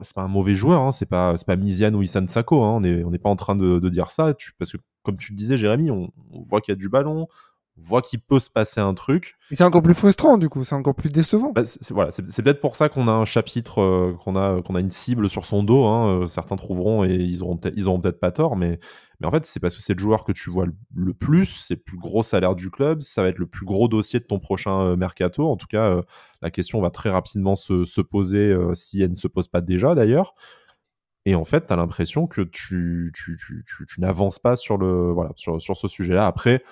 c'est 0.02 0.16
pas 0.16 0.24
un 0.24 0.28
mauvais 0.28 0.56
joueur, 0.56 0.82
hein, 0.82 0.92
c'est 0.92 1.08
pas 1.08 1.38
c'est 1.38 1.46
pas 1.46 1.56
Miziane 1.56 1.96
ou 1.96 2.02
Isan 2.02 2.26
Sako, 2.26 2.64
hein, 2.64 2.82
on 2.84 3.10
n'est 3.12 3.20
pas 3.20 3.30
en 3.30 3.36
train 3.36 3.56
de, 3.56 3.90
dire 3.90 4.12
ça, 4.12 4.34
parce 4.58 4.72
que 4.72 4.78
comme 5.04 5.18
tu 5.18 5.32
le 5.32 5.38
disais 5.38 5.58
Jérémy, 5.58 5.92
on, 5.92 6.12
voit 6.44 6.62
qu'il 6.62 6.72
y 6.72 6.74
a 6.74 6.76
du 6.76 6.90
ballon, 6.90 7.22
on 7.22 7.28
voit 7.86 8.02
qu'il 8.02 8.20
peut 8.20 8.40
se 8.40 8.50
passer 8.50 8.80
un 8.80 8.94
truc. 8.94 9.36
c'est 9.52 9.64
encore 9.64 9.82
plus 9.82 9.94
frustrant 9.94 10.38
du 10.38 10.50
coup, 10.50 10.64
c'est 10.64 10.76
encore 10.76 10.96
plus 10.96 11.10
décevant. 11.10 11.52
Bah, 11.54 11.64
c'est, 11.64 11.92
voilà, 11.92 12.12
c'est, 12.12 12.24
peut-être 12.42 12.62
pour 12.62 12.76
ça 12.76 12.90
qu'on 12.90 13.08
a 13.08 13.12
un 13.12 13.26
chapitre, 13.26 13.82
euh, 13.82 14.14
qu'on 14.24 14.36
a 14.36 14.62
qu'on 14.62 14.76
a 14.76 14.80
une 14.80 14.92
cible 14.92 15.30
sur 15.30 15.46
son 15.46 15.64
dos. 15.64 15.86
Hein, 15.86 16.22
euh, 16.22 16.28
certains 16.28 16.56
trouveront 16.56 17.04
et 17.04 17.14
ils 17.14 17.44
auront 17.44 17.58
peut-être 17.58 17.74
ils 17.78 17.88
auront 17.88 18.00
peut-être 18.00 18.20
pas 18.20 18.32
tort, 18.32 18.56
mais 18.56 18.80
mais 19.20 19.28
en 19.28 19.32
fait 19.32 19.46
c'est 19.46 19.60
parce 19.60 19.76
que 19.76 19.82
c'est 19.82 19.94
le 19.94 20.00
joueur 20.00 20.24
que 20.24 20.32
tu 20.32 20.50
vois 20.50 20.66
le, 20.94 21.14
plus, 21.14 21.46
c'est 21.46 21.76
le 21.76 21.82
plus 21.82 21.98
gros 21.98 22.24
salaire 22.24 22.56
du 22.56 22.70
club, 22.70 23.02
ça 23.02 23.22
va 23.22 23.30
être 23.30 23.40
le 23.40 23.48
plus 23.48 23.66
gros 23.66 23.88
dossier 23.88 24.20
de 24.20 24.26
ton 24.26 24.40
prochain 24.40 24.82
euh, 24.82 24.96
mercato. 24.96 25.50
En 25.50 25.58
tout 25.58 25.68
cas, 25.68 26.02
la 26.42 26.52
question 26.52 26.82
va 26.82 26.90
très 26.90 27.10
rapidement 27.10 27.56
se, 27.56 27.86
se 27.86 28.02
poser 28.02 28.56
si 28.74 29.02
elle 29.02 29.12
ne 29.12 29.16
se 29.16 29.28
pose 29.28 29.48
pas 29.48 29.62
déjà 29.62 29.96
d'ailleurs. 29.96 30.36
Et 31.26 31.36
en 31.36 31.46
fait, 31.46 31.68
tu 31.68 31.74
as 31.74 31.76
l'impression 31.76 32.28
que 32.28 32.42
tu, 32.42 33.12
tu, 33.14 33.38
tu, 33.38 33.86
tu 33.86 34.02
n'avances 34.02 34.40
pas 34.40 34.56
sur, 34.56 34.78
le, 34.78 35.12
voilà, 35.12 35.32
sur, 35.36 35.62
sur 35.62 35.78
ce 35.78 35.88
sujet-là. 35.88 36.26
Après, 36.26 36.64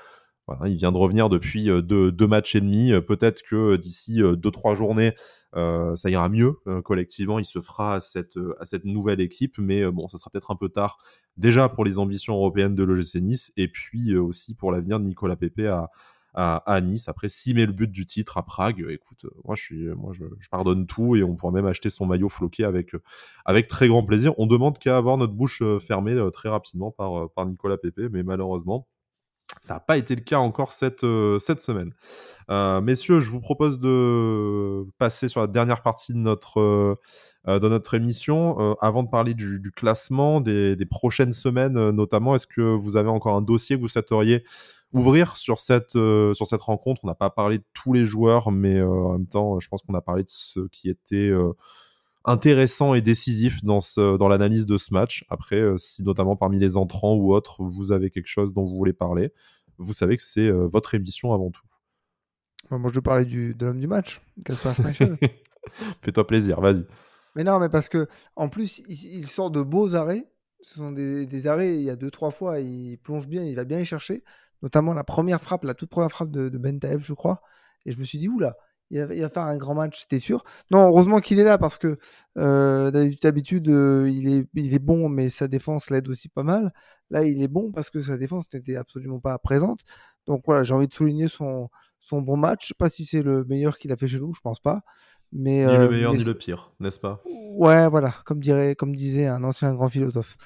il 0.66 0.76
vient 0.76 0.92
de 0.92 0.98
revenir 0.98 1.30
depuis 1.30 1.66
deux, 1.66 2.12
deux 2.12 2.28
matchs 2.28 2.56
et 2.56 2.62
demi. 2.62 2.92
Peut-être 3.02 3.42
que 3.44 3.76
d'ici 3.76 4.22
deux, 4.22 4.52
trois 4.52 4.76
journées, 4.76 5.14
euh, 5.56 5.96
ça 5.96 6.10
ira 6.10 6.30
mieux 6.30 6.56
collectivement. 6.84 7.40
Il 7.40 7.46
se 7.46 7.60
fera 7.60 7.96
à 7.96 8.00
cette, 8.00 8.36
nouvelle 8.84 9.22
équipe. 9.22 9.58
Mais 9.58 9.90
bon, 9.92 10.08
ça 10.08 10.18
sera 10.18 10.30
peut-être 10.30 10.52
un 10.52 10.56
peu 10.56 10.70
tard 10.70 11.00
déjà 11.36 11.70
pour 11.70 11.84
les 11.84 12.00
ambitions 12.00 12.36
européennes 12.36 12.76
de 12.76 12.84
l'OGC 12.84 13.16
Nice 13.22 13.52
et 13.58 13.68
puis 13.68 14.16
aussi 14.18 14.56
pour 14.56 14.72
l'avenir 14.72 15.00
de 15.00 15.06
Nicolas 15.06 15.36
Pepe 15.36 15.70
à, 16.38 16.82
Nice. 16.82 17.10
Après, 17.10 17.30
s'il 17.30 17.56
met 17.56 17.66
le 17.66 17.72
but 17.72 17.92
du 17.92 18.06
titre 18.06 18.38
à 18.38 18.44
Prague, 18.44 18.86
écoute, 18.90 19.26
moi, 19.44 19.56
je, 19.56 20.50
pardonne 20.52 20.86
tout 20.86 21.16
et 21.16 21.24
on 21.24 21.36
pourra 21.36 21.52
même 21.52 21.66
acheter 21.66 21.90
son 21.90 22.06
maillot 22.06 22.30
floqué 22.30 22.64
avec, 22.64 22.92
avec 23.46 23.68
très 23.68 23.88
grand 23.88 24.04
plaisir. 24.04 24.34
On 24.38 24.46
demande 24.46 24.78
qu'à 24.78 24.98
avoir 24.98 25.18
notre 25.18 25.34
bouche 25.34 25.62
euh, 25.64 25.80
fermée 25.80 26.14
euh, 26.14 26.30
très 26.30 26.50
rapidement 26.50 26.92
par, 26.92 27.18
euh, 27.18 27.28
par 27.36 27.48
Nicolas 27.48 27.78
Pepe, 27.78 28.02
mais 28.12 28.22
malheureusement, 28.22 28.88
ça 29.62 29.76
n'a 29.76 29.80
pas 29.80 29.98
été 29.98 30.16
le 30.16 30.22
cas 30.22 30.40
encore 30.40 30.74
cette, 30.74 31.06
cette 31.40 31.62
semaine. 31.62 31.94
messieurs, 32.82 33.20
je 33.20 33.30
vous 33.30 33.40
propose 33.40 33.80
de 33.80 34.86
passer 34.98 35.30
sur 35.30 35.42
la 35.42 35.48
dernière 35.48 35.82
partie 35.82 36.14
de 36.14 36.20
notre, 36.20 36.98
de 37.46 37.68
notre 37.68 37.94
émission. 37.94 38.76
avant 38.80 39.04
de 39.04 39.10
parler 39.10 39.34
du, 39.34 39.72
classement, 39.76 40.42
des, 40.42 40.78
prochaines 40.90 41.34
semaines 41.34 41.90
notamment, 41.92 42.36
est-ce 42.36 42.48
que 42.48 42.62
vous 42.62 42.98
avez 42.98 43.10
encore 43.10 43.36
un 43.36 43.42
dossier 43.42 43.76
que 43.76 43.82
vous 43.82 43.88
souhaiteriez 43.88 44.44
ouvrir 44.94 45.38
sur 45.38 45.60
cette, 45.60 45.96
euh, 45.96 46.34
sur 46.34 46.48
cette 46.48 46.62
rencontre? 46.62 47.02
On 47.04 47.08
n'a 47.08 47.16
pas 47.16 47.30
parlé 47.30 47.60
de 47.60 47.66
tous 47.74 47.94
les 47.94 48.06
joueurs, 48.06 48.52
mais 48.52 48.76
euh, 48.76 48.88
en 48.88 49.12
même 49.14 49.28
temps, 49.28 49.60
je 49.60 49.68
pense 49.68 49.82
qu'on 49.82 49.94
a 49.94 50.02
parlé 50.02 50.24
de 50.24 50.30
ce 50.30 50.68
qui 50.72 50.90
était 50.90 51.16
euh, 51.30 51.54
intéressant 52.28 52.94
et 52.94 53.02
décisif 53.02 53.64
dans, 53.64 53.82
ce, 53.82 54.18
dans 54.18 54.28
l'analyse 54.28 54.66
de 54.66 54.78
ce 54.78 54.94
match. 54.94 55.26
Après, 55.30 55.62
si 55.78 56.04
notamment 56.04 56.36
parmi 56.36 56.60
les 56.60 56.78
entrants 56.78 57.16
ou 57.16 57.34
autres, 57.34 57.64
vous 57.64 57.92
avez 57.92 58.12
quelque 58.12 58.28
chose 58.28 58.54
dont 58.54 58.66
vous 58.66 58.78
voulez 58.78 58.94
parler, 58.94 59.34
vous 59.78 59.94
savez 59.94 60.18
que 60.18 60.24
c'est 60.24 60.50
votre 60.52 60.94
émission 60.94 61.34
avant 61.34 61.50
tout. 61.52 61.66
Moi, 62.70 62.90
je 62.90 62.96
veux 62.96 63.02
parler 63.02 63.26
du, 63.26 63.56
de 63.56 63.66
l'homme 63.66 63.80
du 63.80 63.88
match, 63.88 64.22
Fais-toi 66.02 66.28
plaisir, 66.28 66.62
vas-y. 66.62 66.86
Mais 67.36 67.44
non, 67.44 67.60
mais 67.60 67.70
parce 67.70 67.90
que 67.90 68.08
en 68.36 68.50
plus, 68.50 68.84
il, 68.88 69.28
sort 69.28 69.52
de 69.52 69.62
beaux 69.62 69.96
arrêts. 69.96 70.28
Ce 70.62 70.76
sont 70.76 70.92
des, 70.92 71.26
des, 71.28 71.48
arrêts, 71.48 71.76
il 71.76 71.84
y 71.84 71.90
a 71.90 71.96
deux, 71.96 72.10
trois 72.10 72.32
fois, 72.32 72.60
il 72.60 72.98
plonge 72.98 73.28
bien, 73.28 73.44
il 73.44 73.56
va 73.56 73.64
bien 73.64 73.78
les 73.78 73.86
chercher 73.86 74.24
notamment 74.62 74.94
la 74.94 75.04
première 75.04 75.42
frappe, 75.42 75.64
la 75.64 75.74
toute 75.74 75.90
première 75.90 76.12
frappe 76.12 76.32
de, 76.32 76.50
de 76.50 76.58
Ben 76.58 76.80
je 77.00 77.14
crois. 77.14 77.42
Et 77.86 77.92
je 77.92 78.00
me 78.00 78.04
suis 78.04 78.18
dit, 78.18 78.28
oula, 78.28 78.58
il 78.90 79.04
va, 79.04 79.14
il 79.14 79.22
va 79.22 79.30
faire 79.30 79.44
un 79.44 79.58
grand 79.58 79.76
match, 79.76 80.02
c'était 80.02 80.20
sûr. 80.20 80.44
Non, 80.72 80.88
heureusement 80.88 81.20
qu'il 81.20 81.40
est 81.40 81.44
là 81.44 81.58
parce 81.58 81.78
que 81.78 81.98
euh, 82.38 82.92
d'habitude, 83.22 83.70
euh, 83.70 84.10
il, 84.10 84.28
est, 84.28 84.48
il 84.56 84.74
est 84.74 84.80
bon, 84.80 85.10
mais 85.10 85.30
sa 85.30 85.48
défense 85.48 85.90
l'aide 85.90 86.08
aussi 86.08 86.30
pas 86.30 86.44
mal. 86.44 86.74
Là, 87.10 87.24
il 87.24 87.42
est 87.42 87.48
bon 87.48 87.72
parce 87.72 87.90
que 87.90 88.02
sa 88.02 88.18
défense 88.18 88.52
n'était 88.54 88.76
absolument 88.76 89.20
pas 89.20 89.38
présente. 89.40 89.82
Donc 90.26 90.44
voilà, 90.46 90.64
j'ai 90.64 90.74
envie 90.74 90.88
de 90.88 90.94
souligner 90.94 91.28
son, 91.28 91.70
son 92.00 92.22
bon 92.22 92.38
match. 92.38 92.64
Je 92.64 92.68
sais 92.70 92.76
pas 92.78 92.90
si 92.90 93.06
c'est 93.06 93.22
le 93.22 93.44
meilleur 93.46 93.78
qu'il 93.78 93.92
a 93.92 93.98
fait 93.98 94.08
chez 94.08 94.20
nous, 94.20 94.34
je 94.34 94.42
pense 94.42 94.60
pas. 94.60 94.82
Mais, 95.34 95.66
ni 95.66 95.78
le 95.78 95.84
euh, 95.84 95.90
meilleur 95.90 96.14
ni 96.14 96.24
le 96.24 96.34
pire, 96.34 96.72
n'est-ce 96.80 97.00
pas? 97.00 97.22
Ouais, 97.26 97.90
voilà, 97.90 98.14
comme, 98.26 98.40
dirait, 98.40 98.76
comme 98.76 98.96
disait 98.96 99.28
un 99.28 99.44
ancien 99.44 99.74
grand 99.74 99.90
philosophe. 99.90 100.38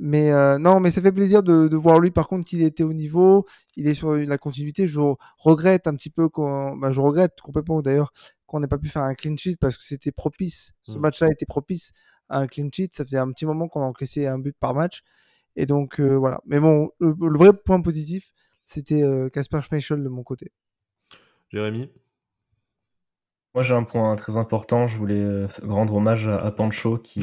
Mais 0.00 0.30
euh, 0.30 0.58
non, 0.58 0.80
mais 0.80 0.90
ça 0.90 1.02
fait 1.02 1.12
plaisir 1.12 1.42
de, 1.42 1.74
voir 1.74 1.98
lui, 1.98 2.10
par 2.10 2.28
contre, 2.28 2.44
qu'il 2.44 2.62
était 2.62 2.84
au 2.84 2.92
niveau. 2.92 3.46
Il 3.76 3.88
est 3.88 3.94
sur 3.94 4.14
la 4.14 4.38
continuité. 4.38 4.86
Je 4.86 5.00
regrette 5.38 5.86
un 5.86 5.94
petit 5.94 6.10
peu 6.10 6.28
qu'on. 6.28 6.76
Bah, 6.76 6.92
je 6.92 7.00
regrette 7.00 7.40
complètement 7.40 7.82
d'ailleurs 7.82 8.12
qu'on 8.46 8.60
n'ait 8.60 8.68
pas 8.68 8.78
pu 8.78 8.88
faire 8.88 9.02
un 9.02 9.14
clean 9.14 9.36
sheet 9.36 9.56
parce 9.56 9.76
que 9.76 9.84
c'était 9.84 10.12
propice. 10.12 10.72
Ce 10.82 10.96
mm. 10.96 11.00
match-là 11.00 11.28
était 11.30 11.46
propice 11.46 11.92
à 12.28 12.38
un 12.38 12.46
clean 12.46 12.68
sheet. 12.72 12.90
Ça 12.92 13.04
faisait 13.04 13.18
un 13.18 13.30
petit 13.32 13.46
moment 13.46 13.68
qu'on 13.68 13.82
encaissait 13.82 14.26
un 14.26 14.38
but 14.38 14.56
par 14.58 14.74
match. 14.74 15.02
Et 15.56 15.66
donc, 15.66 16.00
euh, 16.00 16.16
voilà. 16.16 16.40
Mais 16.46 16.60
bon, 16.60 16.90
le, 17.00 17.36
vrai 17.36 17.52
point 17.52 17.80
positif, 17.80 18.32
c'était 18.64 19.02
Casper 19.32 19.56
euh, 19.56 19.60
Schmeichel 19.60 20.02
de 20.02 20.08
mon 20.08 20.22
côté. 20.22 20.52
Jérémy? 21.48 21.90
Moi, 23.58 23.64
j'ai 23.64 23.74
un 23.74 23.82
point 23.82 24.14
très 24.14 24.36
important. 24.36 24.86
Je 24.86 24.96
voulais 24.96 25.18
euh, 25.18 25.48
rendre 25.66 25.96
hommage 25.96 26.28
à, 26.28 26.48
Pancho 26.52 26.96
qui, 26.96 27.22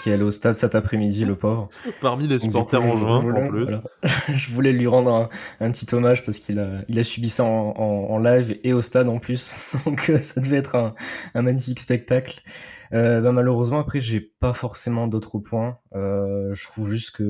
qui 0.00 0.10
est 0.10 0.12
allé 0.12 0.22
au 0.22 0.30
stade 0.30 0.54
cet 0.54 0.76
après-midi, 0.76 1.24
le 1.24 1.34
pauvre. 1.34 1.70
Parmi 2.00 2.28
les 2.28 2.38
supporters 2.38 2.84
en 2.84 2.94
juin, 2.94 3.16
en 3.16 3.48
plus. 3.48 3.68
je 4.32 4.52
voulais 4.52 4.70
lui 4.70 4.86
rendre 4.86 5.28
un, 5.58 5.70
petit 5.72 5.92
hommage 5.92 6.24
parce 6.24 6.38
qu'il 6.38 6.60
a, 6.60 6.82
il 6.86 7.00
a 7.00 7.02
subi 7.02 7.28
ça 7.28 7.42
en, 7.42 8.18
live 8.18 8.60
et 8.62 8.72
au 8.72 8.80
stade 8.80 9.08
en 9.08 9.18
plus. 9.18 9.60
Donc, 9.84 10.08
euh, 10.08 10.18
ça 10.18 10.40
devait 10.40 10.58
être 10.58 10.76
un, 10.76 11.42
magnifique 11.42 11.80
spectacle. 11.80 12.42
Euh, 12.92 13.20
bah, 13.20 13.32
malheureusement, 13.32 13.80
après, 13.80 13.98
j'ai 13.98 14.20
pas 14.20 14.52
forcément 14.52 15.08
d'autres 15.08 15.40
points. 15.40 15.78
je 15.92 16.64
trouve 16.68 16.90
juste 16.90 17.16
que, 17.16 17.24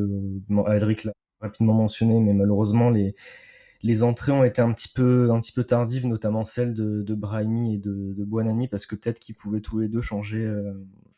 bon, 0.50 0.62
Adric 0.64 1.04
l'a 1.04 1.12
rapidement 1.40 1.72
mentionné, 1.72 2.20
mais 2.20 2.34
malheureusement, 2.34 2.90
les, 2.90 3.14
les 3.82 4.02
entrées 4.02 4.32
ont 4.32 4.44
été 4.44 4.62
un 4.62 4.72
petit 4.72 4.88
peu, 4.88 5.28
tardives, 5.66 6.06
notamment 6.06 6.44
celle 6.44 6.74
de, 6.74 7.14
Brahimi 7.14 7.74
et 7.74 7.78
de, 7.78 8.14
de 8.14 8.66
parce 8.68 8.86
que 8.86 8.94
peut-être 8.94 9.18
qu'ils 9.18 9.34
pouvaient 9.34 9.60
tous 9.60 9.78
les 9.78 9.88
deux 9.88 10.00
changer, 10.00 10.48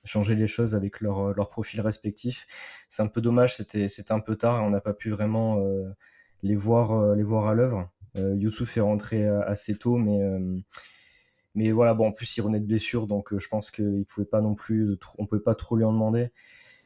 changer 0.05 0.35
les 0.35 0.47
choses 0.47 0.75
avec 0.75 1.01
leur, 1.01 1.35
leur 1.35 1.49
profil 1.49 1.81
respectif. 1.81 2.47
C'est 2.89 3.03
un 3.03 3.09
peu 3.09 3.21
dommage, 3.21 3.57
c'était, 3.57 3.87
un 4.11 4.21
peu 4.21 4.37
tard 4.37 4.61
et 4.61 4.63
on 4.63 4.71
n'a 4.71 4.81
pas 4.81 4.95
pu 4.95 5.11
vraiment 5.11 5.59
les, 6.43 6.57
voir, 6.57 7.15
les 7.15 7.23
voir 7.23 7.49
à 7.49 7.55
l'œuvre. 7.55 7.91
Youssouf 8.15 8.77
est 8.77 8.81
rentré 8.81 9.27
assez 9.27 9.77
tôt, 9.77 9.99
mais 11.55 11.71
voilà, 11.71 11.95
bon, 11.95 12.09
en 12.09 12.13
plus, 12.13 12.37
il 12.37 12.41
renaît 12.41 12.61
de 12.61 12.67
blessure, 12.67 13.07
donc 13.07 13.33
euh, 13.33 13.39
je 13.39 13.49
pense 13.49 13.71
qu'il 13.71 14.05
pouvait 14.07 14.27
pas 14.27 14.41
non 14.41 14.55
plus, 14.55 14.97
pouvait 15.29 15.43
pas 15.43 15.55
trop 15.55 15.77
lui 15.77 15.85
en 15.85 15.93
demander. 15.93 16.31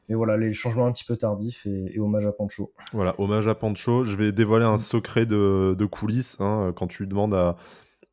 Mais 0.08 0.14
voilà, 0.14 0.36
les 0.36 0.52
changements 0.52 0.86
un 0.86 0.90
petit 0.90 1.04
peu 1.04 1.16
tardifs 1.16 1.66
et, 1.66 1.98
hommage 1.98 2.26
à 2.26 2.32
Pancho. 2.32 2.72
Voilà, 2.92 3.14
hommage 3.18 3.46
à 3.46 3.54
Pancho. 3.54 4.04
Je 4.04 4.16
vais 4.16 4.32
dévoiler 4.32 4.64
un 4.64 4.78
secret 4.78 5.26
de, 5.26 5.84
coulisses. 5.84 6.36
Hein, 6.40 6.72
quand 6.74 6.86
tu 6.86 7.06
demandes 7.06 7.34
à, 7.34 7.56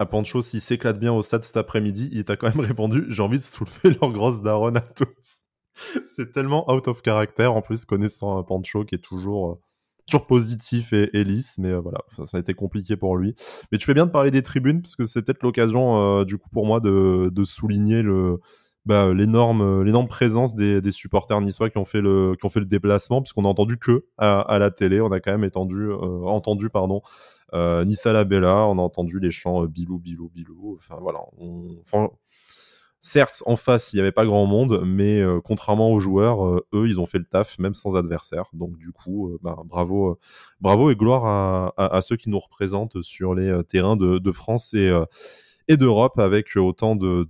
Pancho 0.05 0.41
s'il 0.41 0.61
s'éclate 0.61 0.99
bien 0.99 1.13
au 1.13 1.21
stade 1.21 1.43
cet 1.43 1.55
après-midi, 1.57 2.09
il 2.11 2.25
t'a 2.25 2.35
quand 2.35 2.53
même 2.53 2.65
répondu 2.65 3.05
J'ai 3.07 3.23
envie 3.23 3.37
de 3.37 3.43
soulever 3.43 3.97
leur 4.01 4.11
grosse 4.11 4.41
daronne 4.41 4.77
à 4.77 4.81
tous. 4.81 5.43
C'est 6.15 6.31
tellement 6.31 6.69
out 6.71 6.87
of 6.87 7.01
character 7.01 7.45
en 7.45 7.61
plus, 7.61 7.85
connaissant 7.85 8.43
Pancho 8.43 8.83
qui 8.83 8.95
est 8.95 9.03
toujours 9.03 9.51
euh, 9.51 9.55
toujours 10.07 10.27
positif 10.27 10.93
et, 10.93 11.23
lisse, 11.23 11.57
mais 11.57 11.69
euh, 11.69 11.79
voilà, 11.79 11.99
ça, 12.11 12.37
a 12.37 12.39
été 12.39 12.53
compliqué 12.53 12.95
pour 12.95 13.17
lui. 13.17 13.35
Mais 13.71 13.77
tu 13.77 13.85
fais 13.85 13.93
bien 13.93 14.05
de 14.05 14.11
parler 14.11 14.31
des 14.31 14.43
tribunes, 14.43 14.81
parce 14.81 14.95
que 14.95 15.05
c'est 15.05 15.21
peut-être 15.21 15.43
l'occasion, 15.43 16.19
euh, 16.19 16.25
du 16.25 16.37
coup, 16.37 16.49
pour 16.49 16.65
moi, 16.65 16.79
de, 16.79 17.43
souligner 17.43 18.01
le, 18.01 18.39
bah, 18.85 19.13
l'énorme, 19.13 19.83
l'énorme 19.83 20.07
présence 20.07 20.55
des, 20.55 20.91
supporters 20.91 21.41
niçois 21.41 21.69
qui 21.69 21.77
ont 21.77 21.85
fait 21.85 22.01
le, 22.01 22.35
qui 22.39 22.45
ont 22.45 22.49
fait 22.49 22.59
le 22.59 22.65
déplacement, 22.65 23.21
puisqu'on 23.21 23.45
a 23.45 23.47
entendu 23.47 23.77
que 23.77 24.05
à, 24.17 24.57
la 24.59 24.71
télé, 24.71 25.01
on 25.01 25.11
a 25.11 25.19
quand 25.19 25.31
même 25.31 25.43
entendu, 25.43 25.89
euh, 25.89 26.25
entendu 26.25 26.69
pardon, 26.69 27.01
Nice 27.53 28.05
à 28.05 28.13
la 28.13 28.25
Bella, 28.25 28.65
on 28.67 28.77
a 28.77 28.81
entendu 28.81 29.19
les 29.19 29.31
chants 29.31 29.65
Bilou, 29.65 29.97
Bilou, 29.97 30.29
Bilou. 30.29 30.77
Enfin 30.77 30.97
voilà, 30.99 31.19
Certes, 33.07 33.43
en 33.45 33.55
face, 33.55 33.93
il 33.93 33.97
n'y 33.97 33.99
avait 33.99 34.11
pas 34.11 34.25
grand 34.25 34.47
monde, 34.47 34.81
mais 34.83 35.21
euh, 35.21 35.39
contrairement 35.39 35.91
aux 35.91 35.99
joueurs, 35.99 36.43
euh, 36.43 36.65
eux, 36.73 36.87
ils 36.87 36.99
ont 36.99 37.05
fait 37.05 37.19
le 37.19 37.25
taf, 37.25 37.59
même 37.59 37.75
sans 37.75 37.95
adversaire. 37.95 38.45
Donc, 38.51 38.79
du 38.79 38.91
coup, 38.91 39.29
euh, 39.29 39.37
bah, 39.43 39.57
bravo, 39.63 40.17
bravo 40.59 40.89
et 40.89 40.95
gloire 40.95 41.71
à, 41.77 42.01
ceux 42.01 42.15
qui 42.15 42.31
nous 42.31 42.39
représentent 42.39 43.03
sur 43.03 43.35
les 43.35 43.63
terrains 43.69 43.95
de, 43.95 44.31
France 44.31 44.73
et, 44.73 44.91
et 45.67 45.77
d'Europe 45.77 46.19
avec 46.19 46.55
autant 46.55 46.95
de, 46.95 47.27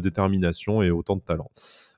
détermination 0.00 0.82
et 0.82 0.90
autant 0.90 1.16
de 1.16 1.22
talent. 1.22 1.50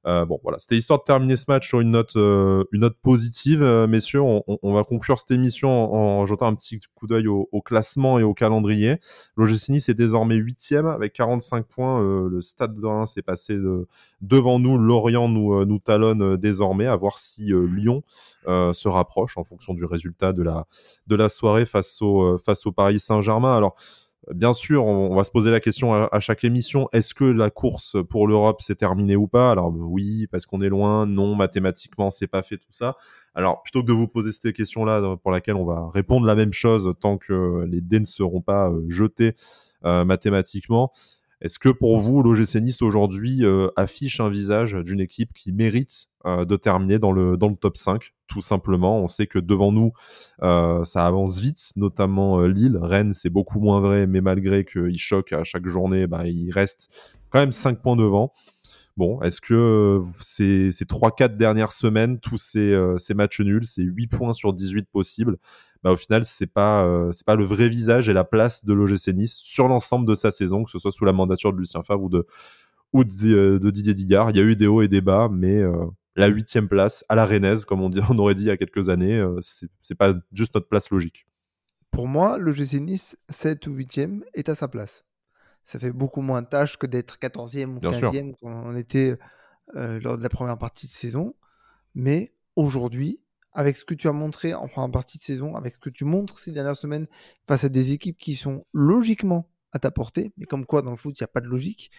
Euh, 0.06 0.24
bon, 0.24 0.38
voilà, 0.44 0.58
c'était 0.60 0.76
histoire 0.76 1.00
de 1.00 1.04
terminer 1.04 1.36
ce 1.36 1.46
match 1.48 1.66
sur 1.66 1.80
une 1.80 1.90
note, 1.90 2.14
euh, 2.14 2.62
une 2.70 2.82
note 2.82 2.96
positive, 3.02 3.60
euh, 3.62 3.88
messieurs. 3.88 4.20
On, 4.20 4.72
va 4.72 4.84
conclure 4.84 5.18
cette 5.18 5.32
émission 5.32 5.92
en, 5.92 6.24
jetant 6.26 6.46
un 6.46 6.54
petit 6.54 6.78
coup 6.94 7.08
d'œil 7.08 7.26
au, 7.26 7.60
classement 7.60 8.20
et 8.20 8.22
au 8.22 8.32
calendrier. 8.32 9.00
L'OGC 9.36 9.70
Nice 9.70 9.88
est 9.88 9.94
désormais 9.94 10.36
huitième 10.36 10.86
avec 10.86 11.12
45 11.12 11.66
points. 11.66 12.00
le 12.28 12.40
Stade 12.40 12.74
de 12.74 12.86
Reims 12.86 13.16
est 13.16 13.22
passé 13.22 13.58
devant 14.20 14.60
nous. 14.60 14.78
Lorient 14.78 15.28
nous, 15.28 15.64
nous 15.64 15.78
talonne 15.80 16.36
désormais. 16.36 16.86
À 16.86 16.94
voir 16.94 17.18
si 17.18 17.46
Lyon 17.46 18.04
se 18.46 18.88
rapproche 18.88 19.36
en 19.38 19.42
fonction 19.42 19.74
du 19.74 19.84
résultat 19.84 20.32
de 20.32 20.42
la, 20.42 20.66
de 21.08 21.16
la 21.16 21.28
soirée 21.28 21.66
face 21.66 22.00
au, 22.00 22.38
face 22.38 22.64
au 22.66 22.70
Paris 22.70 23.00
Saint-Germain. 23.00 23.56
Alors, 23.56 23.74
Bien 24.34 24.54
sûr, 24.54 24.84
on, 24.84 25.14
va 25.14 25.22
se 25.22 25.30
poser 25.30 25.52
la 25.52 25.60
question 25.60 25.94
à, 25.94 26.20
chaque 26.20 26.42
émission 26.42 26.88
est-ce 26.92 27.14
que 27.14 27.24
la 27.24 27.48
course 27.48 27.96
pour 28.10 28.26
l'Europe 28.26 28.60
s'est 28.60 28.74
terminée 28.74 29.14
ou 29.14 29.28
pas? 29.28 29.52
Alors 29.52 29.72
oui, 29.72 30.26
parce 30.32 30.46
qu'on 30.46 30.60
est 30.62 30.68
loin. 30.68 31.06
Non, 31.06 31.36
mathématiquement, 31.36 32.10
c'est 32.10 32.26
pas 32.26 32.42
fait 32.42 32.56
tout 32.56 32.72
ça. 32.72 32.96
Alors 33.36 33.62
plutôt 33.62 33.82
que 33.82 33.86
de 33.86 33.92
vous 33.92 34.08
poser 34.08 34.32
cette 34.32 34.52
question-là, 34.52 35.00
euh, 35.00 35.16
pour 35.16 35.30
laquelle 35.30 35.54
on 35.54 35.64
va 35.64 35.88
répondre 35.92 36.26
la 36.26 36.34
même 36.34 36.52
chose 36.52 36.92
tant 37.00 37.18
que 37.18 37.64
les 37.70 37.80
dés 37.80 38.00
ne 38.00 38.04
seront 38.04 38.40
pas 38.40 38.68
euh, 38.70 38.84
jetés 38.88 39.34
euh, 39.84 40.04
mathématiquement, 40.04 40.90
est-ce 41.42 41.58
que 41.58 41.68
pour 41.68 41.98
vous, 41.98 42.22
l'OGC 42.22 42.56
Nice 42.56 42.80
aujourd'hui 42.80 43.44
euh, 43.44 43.68
affiche 43.76 44.20
un 44.20 44.30
visage 44.30 44.72
d'une 44.72 45.00
équipe 45.00 45.34
qui 45.34 45.52
mérite 45.52 46.06
euh, 46.24 46.46
de 46.46 46.56
terminer 46.56 46.98
dans 46.98 47.12
le, 47.12 47.36
top 47.60 47.76
5 47.76 48.14
Tout 48.26 48.40
simplement, 48.40 49.00
on 49.00 49.06
sait 49.06 49.26
que 49.26 49.38
devant 49.38 49.70
nous, 49.70 49.92
euh, 50.42 50.82
ça 50.84 51.06
avance 51.06 51.38
vite, 51.38 51.72
notamment 51.76 52.40
Lille. 52.46 52.78
Rennes, 52.80 53.12
c'est 53.12 53.28
beaucoup 53.28 53.60
moins 53.60 53.80
vrai, 53.80 54.06
mais 54.06 54.22
malgré 54.22 54.64
qu'il 54.64 54.98
choque 54.98 55.34
à 55.34 55.44
chaque 55.44 55.66
journée, 55.66 56.06
bah, 56.06 56.26
il 56.26 56.50
reste 56.52 56.90
quand 57.28 57.38
même 57.38 57.52
5 57.52 57.82
points 57.82 57.96
devant. 57.96 58.32
Bon, 58.96 59.20
est-ce 59.20 59.42
que 59.42 60.00
ces, 60.22 60.70
ces 60.70 60.86
3-4 60.86 61.36
dernières 61.36 61.72
semaines, 61.72 62.18
tous 62.18 62.38
ces, 62.38 62.74
ces 62.96 63.12
matchs 63.12 63.40
nuls, 63.40 63.64
ces 63.64 63.82
8 63.82 64.06
points 64.06 64.32
sur 64.32 64.54
18 64.54 64.88
possibles, 64.90 65.36
bah, 65.82 65.92
au 65.92 65.96
final, 65.96 66.24
c'est 66.24 66.46
pas, 66.46 66.84
euh, 66.84 67.12
c'est 67.12 67.24
pas 67.24 67.36
le 67.36 67.44
vrai 67.44 67.68
visage 67.68 68.08
et 68.08 68.12
la 68.12 68.24
place 68.24 68.64
de 68.64 68.72
l'OGC 68.72 69.08
Nice 69.08 69.36
sur 69.36 69.68
l'ensemble 69.68 70.06
de 70.06 70.14
sa 70.14 70.30
saison, 70.30 70.64
que 70.64 70.70
ce 70.70 70.78
soit 70.78 70.92
sous 70.92 71.04
la 71.04 71.12
mandature 71.12 71.52
de 71.52 71.58
Lucien 71.58 71.82
Favre 71.82 72.04
ou 72.04 72.08
de, 72.08 72.26
ou 72.92 73.04
de, 73.04 73.58
euh, 73.64 73.70
Didier 73.70 73.94
Digard. 73.94 74.30
Il 74.30 74.36
y 74.36 74.40
a 74.40 74.42
eu 74.42 74.56
des 74.56 74.66
hauts 74.66 74.82
et 74.82 74.88
des 74.88 75.00
bas, 75.00 75.28
mais 75.30 75.58
euh, 75.58 75.86
la 76.16 76.28
huitième 76.28 76.68
place 76.68 77.04
à 77.08 77.14
la 77.14 77.24
Rennaise, 77.24 77.64
comme 77.64 77.82
on, 77.82 77.88
dit, 77.88 78.00
on 78.10 78.18
aurait 78.18 78.34
dit 78.34 78.44
il 78.44 78.48
y 78.48 78.50
a 78.50 78.56
quelques 78.56 78.88
années, 78.88 79.24
c'est, 79.40 79.68
c'est 79.82 79.94
pas 79.94 80.14
juste 80.32 80.54
notre 80.54 80.68
place 80.68 80.90
logique. 80.90 81.26
Pour 81.90 82.08
moi, 82.08 82.38
l'OGC 82.38 82.74
Nice, 82.80 83.16
7 83.30 83.66
ou 83.68 83.76
8e, 83.76 84.22
est 84.34 84.48
à 84.48 84.54
sa 84.54 84.68
place. 84.68 85.04
Ça 85.64 85.78
fait 85.78 85.92
beaucoup 85.92 86.20
moins 86.20 86.42
de 86.42 86.46
tâches 86.46 86.76
que 86.76 86.86
d'être 86.86 87.18
14e 87.18 87.76
ou 87.76 87.80
15e 87.80 88.34
quand 88.40 88.62
on 88.66 88.76
était 88.76 89.16
lors 89.74 90.16
de 90.16 90.22
la 90.22 90.28
première 90.28 90.58
partie 90.58 90.86
de 90.86 90.92
saison. 90.92 91.34
Mais 91.94 92.32
aujourd'hui, 92.54 93.20
avec 93.56 93.78
ce 93.78 93.86
que 93.86 93.94
tu 93.94 94.06
as 94.06 94.12
montré 94.12 94.52
en 94.52 94.68
première 94.68 94.90
partie 94.90 95.16
de 95.16 95.22
saison, 95.22 95.56
avec 95.56 95.74
ce 95.76 95.78
que 95.80 95.88
tu 95.88 96.04
montres 96.04 96.38
ces 96.38 96.52
dernières 96.52 96.76
semaines 96.76 97.06
face 97.48 97.64
à 97.64 97.70
des 97.70 97.92
équipes 97.92 98.18
qui 98.18 98.34
sont 98.34 98.66
logiquement 98.74 99.48
à 99.72 99.78
ta 99.78 99.90
portée, 99.90 100.32
mais 100.36 100.44
comme 100.44 100.66
quoi 100.66 100.82
dans 100.82 100.90
le 100.90 100.96
foot, 100.96 101.18
il 101.18 101.22
n'y 101.22 101.24
a 101.24 101.28
pas 101.28 101.40
de 101.40 101.46
logique, 101.46 101.90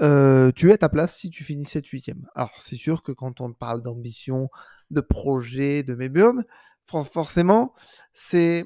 euh, 0.00 0.50
tu 0.50 0.70
es 0.70 0.72
à 0.72 0.78
ta 0.78 0.88
place 0.88 1.14
si 1.14 1.28
tu 1.28 1.44
finis 1.44 1.64
7-8e. 1.64 2.22
Alors 2.34 2.56
c'est 2.58 2.76
sûr 2.76 3.02
que 3.02 3.12
quand 3.12 3.42
on 3.42 3.52
parle 3.52 3.82
d'ambition, 3.82 4.48
de 4.90 5.02
projet, 5.02 5.82
de 5.82 5.94
Mayburn, 5.94 6.44
forcément, 6.86 7.74
c'est 8.14 8.64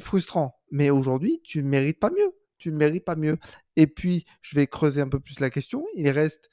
frustrant. 0.00 0.58
Mais 0.72 0.90
aujourd'hui, 0.90 1.40
tu 1.44 1.62
ne 1.62 1.68
mérites 1.68 2.00
pas 2.00 2.10
mieux. 2.10 2.34
Tu 2.58 2.72
mérites 2.72 3.04
pas 3.04 3.16
mieux. 3.16 3.38
Et 3.76 3.86
puis, 3.86 4.26
je 4.42 4.56
vais 4.56 4.66
creuser 4.66 5.00
un 5.00 5.08
peu 5.08 5.20
plus 5.20 5.38
la 5.38 5.50
question. 5.50 5.86
Il 5.94 6.10
reste 6.10 6.50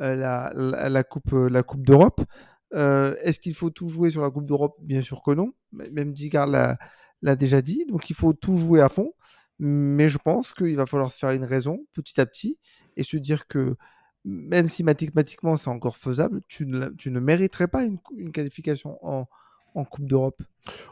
euh, 0.00 0.14
la 0.14 1.04
coupe 1.04 1.34
d'Europe. 1.82 2.20
Euh, 2.74 3.14
est-ce 3.22 3.40
qu'il 3.40 3.54
faut 3.54 3.70
tout 3.70 3.88
jouer 3.88 4.10
sur 4.10 4.22
la 4.22 4.30
Coupe 4.30 4.46
d'Europe? 4.46 4.76
Bien 4.80 5.00
sûr 5.00 5.22
que 5.22 5.30
non. 5.32 5.52
Même 5.72 6.12
Digard 6.12 6.46
l'a 6.46 7.36
déjà 7.36 7.62
dit. 7.62 7.84
Donc 7.88 8.10
il 8.10 8.16
faut 8.16 8.32
tout 8.32 8.56
jouer 8.56 8.80
à 8.80 8.88
fond. 8.88 9.12
Mais 9.58 10.08
je 10.08 10.18
pense 10.18 10.54
qu'il 10.54 10.76
va 10.76 10.86
falloir 10.86 11.10
se 11.10 11.18
faire 11.18 11.30
une 11.30 11.44
raison 11.44 11.84
petit 11.92 12.20
à 12.20 12.26
petit 12.26 12.60
et 12.96 13.02
se 13.02 13.16
dire 13.16 13.46
que 13.48 13.76
même 14.24 14.68
si 14.68 14.84
mathématiquement 14.84 15.56
c'est 15.56 15.70
encore 15.70 15.96
faisable, 15.96 16.42
tu 16.48 16.66
ne, 16.66 17.20
mériterais 17.20 17.66
pas 17.66 17.84
une 17.84 18.32
qualification 18.32 18.98
en, 19.04 19.26
en 19.74 19.84
Coupe 19.84 20.06
d'Europe. 20.06 20.42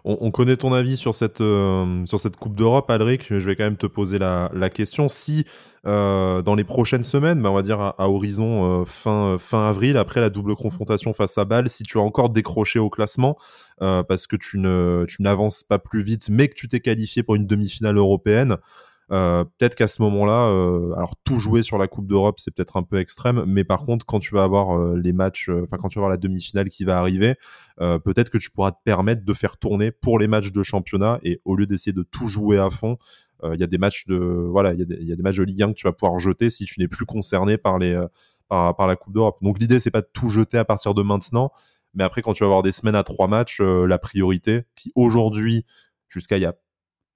On, 0.04 0.30
connaît 0.30 0.56
ton 0.56 0.72
avis 0.72 0.96
sur 0.96 1.14
cette, 1.14 1.40
euh, 1.40 2.04
Coupe 2.38 2.54
d'Europe, 2.54 2.90
Alric. 2.90 3.26
Je 3.28 3.46
vais 3.46 3.56
quand 3.56 3.64
même 3.64 3.76
te 3.76 3.86
poser 3.86 4.18
la, 4.18 4.70
question. 4.70 5.08
Si 5.08 5.44
euh, 5.86 6.42
dans 6.42 6.54
les 6.54 6.64
prochaines 6.64 7.04
semaines, 7.04 7.42
bah, 7.42 7.50
on 7.50 7.54
va 7.54 7.62
dire 7.62 7.80
à, 7.80 8.08
horizon 8.08 8.82
euh, 8.82 8.84
fin, 8.84 9.38
avril, 9.52 9.96
après 9.96 10.20
la 10.20 10.30
double 10.30 10.56
confrontation 10.56 11.12
face 11.12 11.36
à 11.38 11.44
Bâle, 11.44 11.68
si 11.68 11.82
tu 11.82 11.98
as 11.98 12.00
encore 12.00 12.30
décroché 12.30 12.78
au 12.78 12.90
classement 12.90 13.36
parce 13.78 14.26
que 14.26 14.36
tu 14.36 14.58
n'avances 14.58 15.62
pas 15.62 15.78
plus 15.78 16.02
vite, 16.02 16.28
mais 16.30 16.48
que 16.48 16.54
tu 16.54 16.68
t'es 16.68 16.80
qualifié 16.80 17.22
pour 17.22 17.34
une 17.34 17.46
demi-finale 17.46 17.98
européenne, 17.98 18.56
euh, 19.12 19.44
peut-être 19.44 19.76
qu'à 19.76 19.86
ce 19.86 20.02
moment-là, 20.02 20.48
euh, 20.48 20.92
alors 20.94 21.14
tout 21.24 21.38
jouer 21.38 21.62
sur 21.62 21.78
la 21.78 21.86
Coupe 21.86 22.08
d'Europe, 22.08 22.40
c'est 22.40 22.52
peut-être 22.52 22.76
un 22.76 22.82
peu 22.82 22.98
extrême, 22.98 23.44
mais 23.46 23.62
par 23.62 23.84
contre, 23.84 24.04
quand 24.04 24.18
tu 24.18 24.34
vas 24.34 24.42
avoir 24.42 24.76
euh, 24.76 24.96
les 24.96 25.12
matchs, 25.12 25.48
enfin 25.48 25.76
quand 25.78 25.88
tu 25.88 25.98
vas 25.98 26.02
avoir 26.02 26.10
la 26.10 26.16
demi-finale 26.16 26.68
qui 26.68 26.84
va 26.84 26.98
arriver, 26.98 27.34
peut-être 27.78 28.30
que 28.30 28.38
tu 28.38 28.50
pourras 28.50 28.72
te 28.72 28.78
permettre 28.84 29.22
de 29.22 29.34
faire 29.34 29.58
tourner 29.58 29.90
pour 29.90 30.18
les 30.18 30.28
matchs 30.28 30.50
de 30.50 30.62
championnat 30.62 31.18
et 31.22 31.42
au 31.44 31.56
lieu 31.56 31.66
d'essayer 31.66 31.92
de 31.92 32.02
tout 32.02 32.28
jouer 32.28 32.58
à 32.58 32.70
fond, 32.70 32.96
il 33.44 33.60
y 33.60 33.62
a 33.62 33.66
des 33.66 33.76
matchs 33.76 34.06
de 34.06 34.16
voilà, 34.16 34.72
il 34.72 34.78
y, 34.80 35.12
a 35.12 35.16
des 35.16 35.22
matchs 35.22 35.36
de 35.36 35.42
Ligue 35.42 35.62
1 35.62 35.68
que 35.68 35.74
tu 35.74 35.86
vas 35.86 35.92
pouvoir 35.92 36.18
jeter 36.18 36.48
si 36.48 36.64
tu 36.64 36.80
n'es 36.80 36.88
plus 36.88 37.04
concerné 37.04 37.58
par 37.58 37.78
les 37.78 38.02
par, 38.48 38.86
la 38.86 38.96
Coupe 38.96 39.12
d'Europe. 39.12 39.36
Donc 39.42 39.58
l'idée 39.58 39.78
c'est 39.78 39.90
pas 39.90 40.00
de 40.00 40.08
tout 40.10 40.30
jeter 40.30 40.56
à 40.56 40.64
partir 40.64 40.94
de 40.94 41.02
maintenant, 41.02 41.52
mais 41.92 42.02
après 42.02 42.22
quand 42.22 42.32
tu 42.32 42.44
vas 42.44 42.46
avoir 42.46 42.62
des 42.62 42.72
semaines 42.72 42.94
à 42.94 43.02
trois 43.02 43.28
matchs, 43.28 43.60
la 43.60 43.98
priorité 43.98 44.62
qui 44.74 44.90
aujourd'hui 44.94 45.66
jusqu'à 46.08 46.38
il 46.38 46.44
y 46.44 46.46
a 46.46 46.54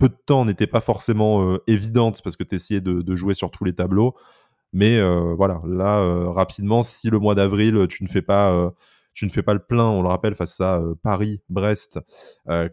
peu 0.00 0.08
de 0.08 0.16
temps 0.26 0.44
n'était 0.44 0.66
pas 0.66 0.80
forcément 0.80 1.44
euh, 1.44 1.62
évidente 1.66 2.22
parce 2.24 2.34
que 2.34 2.42
tu 2.42 2.56
essayais 2.56 2.80
de, 2.80 3.16
jouer 3.16 3.34
sur 3.34 3.50
tous 3.50 3.64
les 3.64 3.74
tableaux. 3.74 4.16
Mais 4.72 4.98
euh, 4.98 5.34
voilà, 5.36 5.60
là, 5.66 5.98
euh, 5.98 6.30
rapidement, 6.30 6.82
si 6.82 7.10
le 7.10 7.18
mois 7.18 7.34
d'avril, 7.34 7.86
tu 7.88 8.02
ne 8.02 8.08
fais 8.08 8.22
pas 8.22 8.72
le 9.20 9.58
plein, 9.58 9.86
on 9.86 10.02
le 10.02 10.08
rappelle, 10.08 10.34
face 10.34 10.60
à 10.60 10.82
Paris, 11.02 11.42
Brest, 11.48 12.00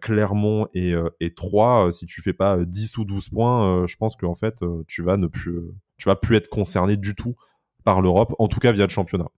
Clermont 0.02 0.68
et, 0.74 0.94
et 1.20 1.34
Troyes, 1.34 1.92
si 1.92 2.06
tu 2.06 2.22
fais 2.22 2.34
pas 2.34 2.58
10 2.64 2.98
ou 2.98 3.06
12 3.06 3.30
points, 3.30 3.86
je 3.86 3.96
pense 3.98 4.16
qu'en 4.16 4.36
fait, 4.36 4.64
tu 4.88 5.04
vas 5.04 5.18
ne 5.18 5.28
plus, 5.28 5.60
tu 5.98 6.08
vas 6.08 6.16
plus 6.16 6.38
être 6.38 6.50
concerné 6.50 6.98
du 6.98 7.14
tout 7.14 7.36
par 7.84 8.02
l'Europe, 8.02 8.36
en 8.40 8.48
tout 8.48 8.60
cas 8.60 8.72
via 8.72 8.86
le 8.86 8.92
championnat. 8.92 9.30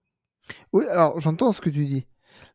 Oui, 0.72 0.84
alors 0.86 1.18
j'entends 1.20 1.52
ce 1.52 1.60
que 1.60 1.70
tu 1.70 1.84
dis. 1.84 2.06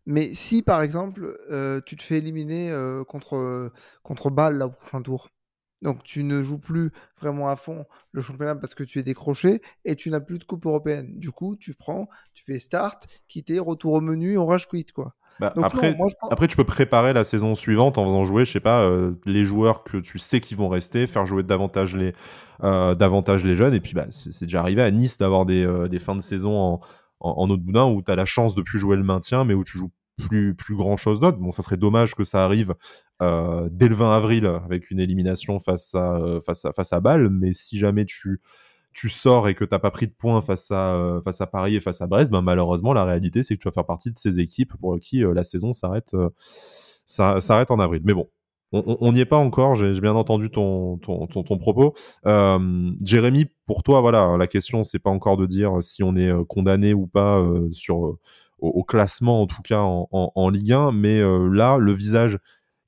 Mais 0.06 0.34
si, 0.34 0.62
par 0.62 0.82
exemple, 0.82 1.38
tu 1.86 1.96
te 1.96 2.04
fais 2.04 2.18
éliminer 2.18 2.74
contre, 3.08 3.72
contre 4.04 4.30
Bâle 4.30 4.58
là, 4.58 4.68
au 4.68 4.72
prochain 4.72 5.02
tour, 5.02 5.30
Donc 5.82 6.04
tu 6.04 6.24
ne 6.24 6.42
joues 6.44 6.60
plus 6.60 6.92
vraiment 7.20 7.50
à 7.50 7.56
fond 7.56 7.86
le 8.12 8.22
championnat 8.22 8.56
parce 8.56 8.76
que 8.76 8.84
tu 8.84 9.00
es 9.00 9.04
décroché 9.04 9.62
et 9.84 9.96
tu 9.96 10.10
n'as 10.10 10.20
plus 10.20 10.40
de 10.40 10.44
coupe 10.44 10.66
européenne. 10.66 11.18
Du 11.18 11.32
coup, 11.32 11.56
tu 11.56 11.74
prends, 11.74 12.08
tu 12.34 12.44
fais 12.44 12.60
start, 12.60 13.08
quitter, 13.28 13.60
retour 13.60 13.94
au 13.94 14.02
menu, 14.02 14.38
on 14.38 14.46
rage 14.46 14.68
quit 14.68 14.86
quoi. 14.86 15.16
Bah, 15.40 15.54
après, 15.62 15.98
après, 16.32 16.48
tu 16.48 16.56
peux 16.56 16.64
préparer 16.64 17.12
la 17.12 17.26
saison 17.26 17.56
suivante 17.56 17.98
en 17.98 18.06
faisant 18.06 18.24
jouer, 18.24 18.46
je 18.46 18.54
sais 18.54 18.62
pas, 18.62 18.84
euh, 18.84 19.12
les 19.26 19.46
joueurs 19.46 19.84
que 19.84 19.98
tu 19.98 20.18
sais 20.18 20.40
qui 20.40 20.56
vont 20.56 20.70
rester, 20.70 21.08
faire 21.08 21.26
jouer 21.26 21.44
davantage 21.44 21.96
les, 21.96 22.14
euh, 22.64 22.96
davantage 22.96 23.44
les 23.44 23.58
jeunes. 23.58 23.74
Et 23.74 23.82
puis, 23.82 23.94
bah, 23.94 24.06
c'est 24.10 24.46
déjà 24.46 24.62
arrivé 24.62 24.82
à 24.82 24.92
Nice 24.92 25.18
d'avoir 25.18 25.46
des, 25.46 25.66
euh, 25.66 25.90
des, 25.90 26.00
fins 26.00 26.16
de 26.16 26.22
saison 26.22 26.58
en, 26.58 26.80
en, 27.20 27.32
en 27.32 27.50
autre 27.50 27.64
boudin 27.64 27.86
où 27.86 28.02
tu 28.02 28.12
as 28.12 28.16
la 28.16 28.26
chance 28.26 28.56
de 28.56 28.62
plus 28.62 28.80
jouer 28.80 28.98
le 28.98 29.04
maintien, 29.04 29.46
mais 29.46 29.54
où 29.54 29.64
tu 29.64 29.78
joues 29.78 29.92
plus, 30.18 30.56
plus 30.56 30.76
grand 30.76 30.98
chose 30.98 31.20
d'autre. 31.20 31.38
Bon, 31.38 31.52
ça 31.52 31.62
serait 31.62 31.78
dommage 31.78 32.16
que 32.16 32.24
ça 32.24 32.44
arrive 32.44 32.74
euh, 33.22 33.70
dès 33.72 33.88
le 33.88 33.96
20 33.96 34.12
avril 34.12 34.46
avec 34.46 34.92
une 34.92 35.00
élimination 35.00 35.60
face 35.60 35.94
à, 35.96 36.18
euh, 36.18 36.42
face 36.42 36.66
à, 36.66 36.74
face 36.74 36.94
à 36.94 37.00
Bâle, 37.00 37.30
mais 37.30 37.54
si 37.54 37.78
jamais 37.78 38.06
tu, 38.06 38.42
tu 38.94 39.10
sors 39.10 39.48
et 39.48 39.56
que 39.56 39.66
t'as 39.66 39.80
pas 39.80 39.92
pris 39.92 40.08
de 40.08 40.14
points 40.14 40.42
face 40.42 40.72
à, 40.72 40.96
euh, 40.96 41.22
face 41.22 41.42
à 41.42 41.48
Paris 41.48 41.76
et 41.76 41.80
face 41.80 42.02
à 42.02 42.08
Brest, 42.08 42.32
ben 42.32 42.42
malheureusement, 42.42 42.94
la 42.94 43.04
réalité, 43.04 43.44
c'est 43.44 43.56
que 43.56 43.62
tu 43.62 43.68
vas 43.68 43.74
faire 43.74 43.86
partie 43.86 44.12
de 44.12 44.18
ces 44.18 44.40
équipes 44.40 44.74
pour 44.80 45.00
qui 45.00 45.20
la 45.22 45.44
saison 45.44 45.72
s'arrête, 45.72 46.16
s'arrête 47.06 47.72
en 47.72 47.80
avril. 47.80 48.02
Mais 48.06 48.14
bon, 48.14 48.30
on 48.72 49.12
n'y 49.12 49.20
est 49.20 49.26
pas 49.26 49.38
encore, 49.38 49.76
j'ai 49.76 50.00
bien 50.02 50.16
entendu 50.16 50.50
ton, 50.50 50.98
ton, 50.98 51.28
ton, 51.28 51.58
propos. 51.58 51.94
Euh, 52.26 52.92
Jérémy, 53.04 53.46
pour 53.66 53.84
toi, 53.84 54.02
voilà, 54.02 54.36
la 54.38 54.48
question, 54.48 54.84
c'est 54.84 55.00
pas 55.00 55.10
encore 55.10 55.38
de 55.38 55.46
dire 55.46 55.78
si 55.82 56.04
on 56.04 56.16
est 56.16 56.32
condamné 56.48 56.94
ou 56.94 57.08
pas 57.08 57.46
sur 57.72 58.18
au, 58.60 58.84
classement, 58.84 59.42
en 59.42 59.48
tout 59.48 59.62
cas 59.62 59.82
en, 59.82 60.50
Ligue 60.50 60.72
1. 60.72 60.92
Mais 60.92 61.20
euh, 61.20 61.50
là, 61.50 61.78
le 61.78 61.94
visage 61.94 62.40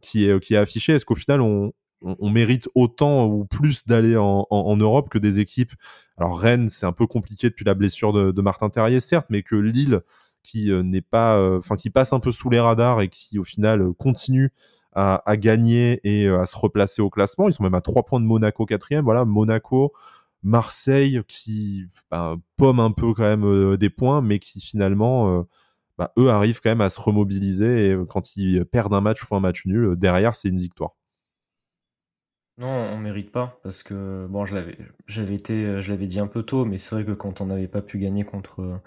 qui 0.02 0.30
est, 0.30 0.40
qui 0.40 0.54
est 0.54 0.58
affiché, 0.58 0.94
est-ce 0.94 1.06
qu'au 1.06 1.16
final, 1.16 1.42
on, 1.42 1.74
on, 2.02 2.30
mérite 2.30 2.70
autant 2.76 3.26
ou 3.26 3.46
plus 3.46 3.86
d'aller 3.86 4.18
en, 4.18 4.48
en, 4.50 4.78
Europe 4.78 5.10
que 5.10 5.18
des 5.18 5.40
équipes? 5.40 5.74
Alors 6.18 6.40
Rennes, 6.40 6.70
c'est 6.70 6.86
un 6.86 6.94
peu 6.94 7.08
compliqué 7.08 7.50
depuis 7.50 7.66
la 7.66 7.74
blessure 7.74 8.14
de, 8.14 8.32
de 8.32 8.42
Martin 8.42 8.70
Terrier, 8.70 9.00
certes, 9.00 9.28
mais 9.30 9.44
que 9.44 9.56
Lille, 9.56 10.02
qui 10.44 10.72
euh, 10.72 10.84
pas, 11.10 11.38
euh, 11.38 11.60
qui 11.78 11.90
passe 11.90 12.14
un 12.14 12.20
peu 12.20 12.32
sous 12.32 12.50
les 12.50 12.60
radars 12.60 13.02
et 13.02 13.10
qui 13.10 13.40
au 13.40 13.44
final 13.44 13.94
continue 13.98 14.52
à, 14.98 15.38
gagner 15.38 16.00
et 16.04 16.28
à 16.28 16.48
se 16.48 16.58
replacer 16.58 17.02
au 17.04 17.10
classement. 17.12 17.48
Ils 17.48 17.54
sont 17.54 17.64
même 17.64 17.76
à 17.76 17.82
3 17.82 18.04
points 18.04 18.20
de 18.20 18.26
Monaco 18.26 18.66
quatrième. 18.66 19.06
Voilà, 19.06 19.26
Monaco, 19.26 19.94
Marseille 20.44 21.22
qui 21.28 21.86
bah, 22.12 22.36
pomme 22.58 22.80
un 22.80 22.92
peu 22.92 23.14
quand 23.14 23.24
même 23.24 23.46
euh, 23.46 23.78
des 23.78 23.90
points, 23.90 24.22
mais 24.22 24.40
qui 24.40 24.62
finalement, 24.62 25.40
euh, 25.40 25.44
bah, 25.98 26.12
eux 26.18 26.30
arrivent 26.30 26.62
quand 26.62 26.70
même 26.70 26.82
à 26.82 26.90
se 26.90 27.00
remobiliser 27.02 27.88
et 27.88 27.94
euh, 27.94 28.06
quand 28.06 28.38
ils 28.38 28.66
perdent 28.66 28.94
un 28.94 29.02
match 29.02 29.22
ou 29.30 29.36
un 29.36 29.40
match 29.40 29.66
nul, 29.66 29.94
derrière 29.98 30.36
c'est 30.36 30.50
une 30.50 30.60
victoire. 30.60 30.96
Non, 32.58 32.68
on 32.70 32.98
mérite 32.98 33.32
pas 33.32 33.60
parce 33.62 33.84
que 33.84 34.26
bon, 34.28 34.46
je 34.46 34.56
l'avais, 34.56 34.78
j'avais 35.06 35.36
été, 35.36 35.80
je 35.80 35.92
l'avais 35.92 36.08
dit 36.08 36.20
un 36.20 36.26
peu 36.26 36.42
tôt, 36.42 36.66
mais 36.66 36.80
c'est 36.80 36.96
vrai 36.96 37.06
que 37.06 37.12
quand 37.12 37.40
on 37.40 37.46
n'avait 37.46 37.68
pas 37.68 37.84
pu 37.84 38.00
gagner 38.00 38.24
contre 38.24 38.82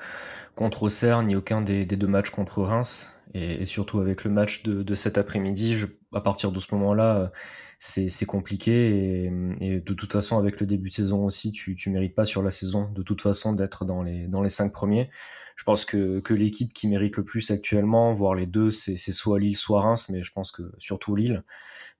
contre 0.57 0.83
Auxerre 0.83 1.23
ni 1.23 1.37
aucun 1.37 1.61
des, 1.62 1.87
deux 1.87 2.07
matchs 2.09 2.31
contre 2.31 2.62
Reims 2.62 3.14
et, 3.33 3.64
surtout 3.66 4.01
avec 4.01 4.25
le 4.25 4.31
match 4.33 4.64
de, 4.64 4.95
cet 4.97 5.18
après-midi, 5.18 5.85
à 6.12 6.21
partir 6.21 6.51
de 6.51 6.59
ce 6.59 6.75
moment-là, 6.75 7.31
c'est 7.79 8.27
compliqué 8.27 9.27
et, 9.61 9.81
de 9.81 9.95
toute 9.95 10.12
façon 10.12 10.37
avec 10.39 10.61
le 10.61 10.66
début 10.66 10.89
de 10.91 10.95
saison 10.95 11.25
aussi 11.25 11.53
tu 11.53 11.77
tu 11.77 11.91
mérites 11.91 12.16
pas 12.16 12.25
sur 12.25 12.43
la 12.43 12.51
saison 12.51 12.91
de 12.93 13.03
toute 13.03 13.23
façon 13.23 13.53
d'être 13.53 13.85
dans 13.85 14.03
les 14.03 14.27
dans 14.27 14.43
les 14.43 14.49
cinq 14.51 14.73
premiers. 14.73 15.11
Je 15.57 15.64
pense 15.64 15.85
que, 15.85 16.21
que 16.21 16.33
l'équipe 16.35 16.73
qui 16.73 16.89
mérite 16.89 17.16
le 17.18 17.25
plus 17.25 17.51
actuellement 17.51 18.14
voire 18.14 18.35
les 18.35 18.47
deux 18.47 18.71
c'est 18.73 18.97
soit 18.97 19.39
Lille 19.39 19.57
soit 19.57 19.83
Reims 19.83 20.09
mais 20.11 20.23
je 20.23 20.33
pense 20.33 20.51
que 20.53 20.73
surtout 20.79 21.14
Lille 21.14 21.45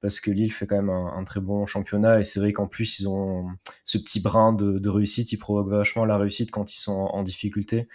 parce 0.01 0.21
que 0.21 0.31
Lille 0.31 0.53
fait 0.53 0.67
quand 0.67 0.77
même 0.77 0.91
un, 0.91 1.25
très 1.25 1.41
bon 1.41 1.67
championnat 1.67 2.21
et 2.21 2.23
c'est 2.23 2.41
vrai 2.41 2.53
qu'en 2.53 2.67
plus 2.67 3.01
ils 3.01 3.09
ont 3.09 3.49
ce 3.85 3.99
petit 3.99 4.21
brin 4.21 4.53
de, 4.53 4.89
réussite 4.89 5.33
ils 5.33 5.39
provoquent 5.39 5.71
vachement 5.71 6.05
la 6.05 6.17
réussite 6.17 6.51
quand 6.51 6.73
ils 6.73 6.79
sont 6.79 6.93
en 6.93 7.23
difficulté 7.23 7.87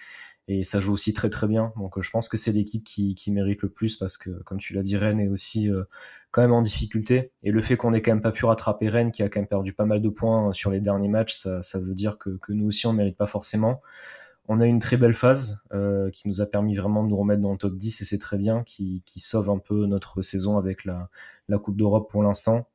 et 0.47 0.63
ça 0.63 0.79
joue 0.79 0.93
aussi 0.93 1.13
très 1.13 1.29
très 1.29 1.47
bien. 1.47 1.73
Donc 1.75 1.97
euh, 1.97 2.01
je 2.01 2.11
pense 2.11 2.29
que 2.29 2.37
c'est 2.37 2.51
l'équipe 2.51 2.83
qui, 2.83 3.15
mérite 3.31 3.61
le 3.63 3.69
plus 3.69 3.97
parce 3.97 4.17
que 4.17 4.29
comme 4.43 4.59
tu 4.59 4.73
l'as 4.73 4.83
dit, 4.83 4.97
Rennes 4.97 5.19
est 5.19 5.27
aussi 5.27 5.69
euh, 5.69 5.83
quand 6.31 6.41
même 6.41 6.53
en 6.53 6.61
difficulté 6.61 7.31
et 7.43 7.51
le 7.51 7.61
fait 7.61 7.77
qu'on 7.77 7.93
ait 7.93 8.01
quand 8.01 8.11
même 8.11 8.21
pas 8.21 8.31
pu 8.31 8.45
rattraper 8.45 8.89
Rennes 8.89 9.11
qui 9.11 9.23
a 9.23 9.29
quand 9.29 9.39
même 9.39 9.47
perdu 9.47 9.73
pas 9.73 9.85
mal 9.85 10.01
de 10.01 10.09
points 10.09 10.49
euh, 10.49 10.53
sur 10.53 10.69
les 10.69 10.79
derniers 10.79 11.09
matchs, 11.09 11.33
ça, 11.33 11.79
veut 11.79 11.95
dire 11.95 12.17
que, 12.17 12.37
nous 12.49 12.67
aussi 12.67 12.85
on 12.87 12.93
mérite 12.93 13.17
pas 13.17 13.27
forcément. 13.27 13.81
On 14.47 14.59
a 14.59 14.67
une 14.67 14.77
très 14.77 14.97
belle 14.97 15.15
phase 15.15 15.63
qui 16.13 16.27
nous 16.27 16.39
a 16.39 16.45
permis 16.45 16.75
vraiment 16.75 17.03
de 17.03 17.09
nous 17.09 17.17
remettre 17.17 17.41
dans 17.41 17.53
le 17.53 17.57
top 17.57 17.75
10 17.75 18.01
et 18.01 18.05
c'est 18.05 18.19
très 18.19 18.37
bien, 18.37 18.61
qui 18.63 19.01
sauve 19.15 19.49
un 19.49 19.57
peu 19.57 19.87
notre 19.87 20.21
saison 20.21 20.59
avec 20.59 20.85
la, 20.85 21.09
la 21.47 21.57
Coupe 21.57 21.77
d'Europe 21.77 22.09
pour 22.09 22.23
l'instant. 22.23 22.67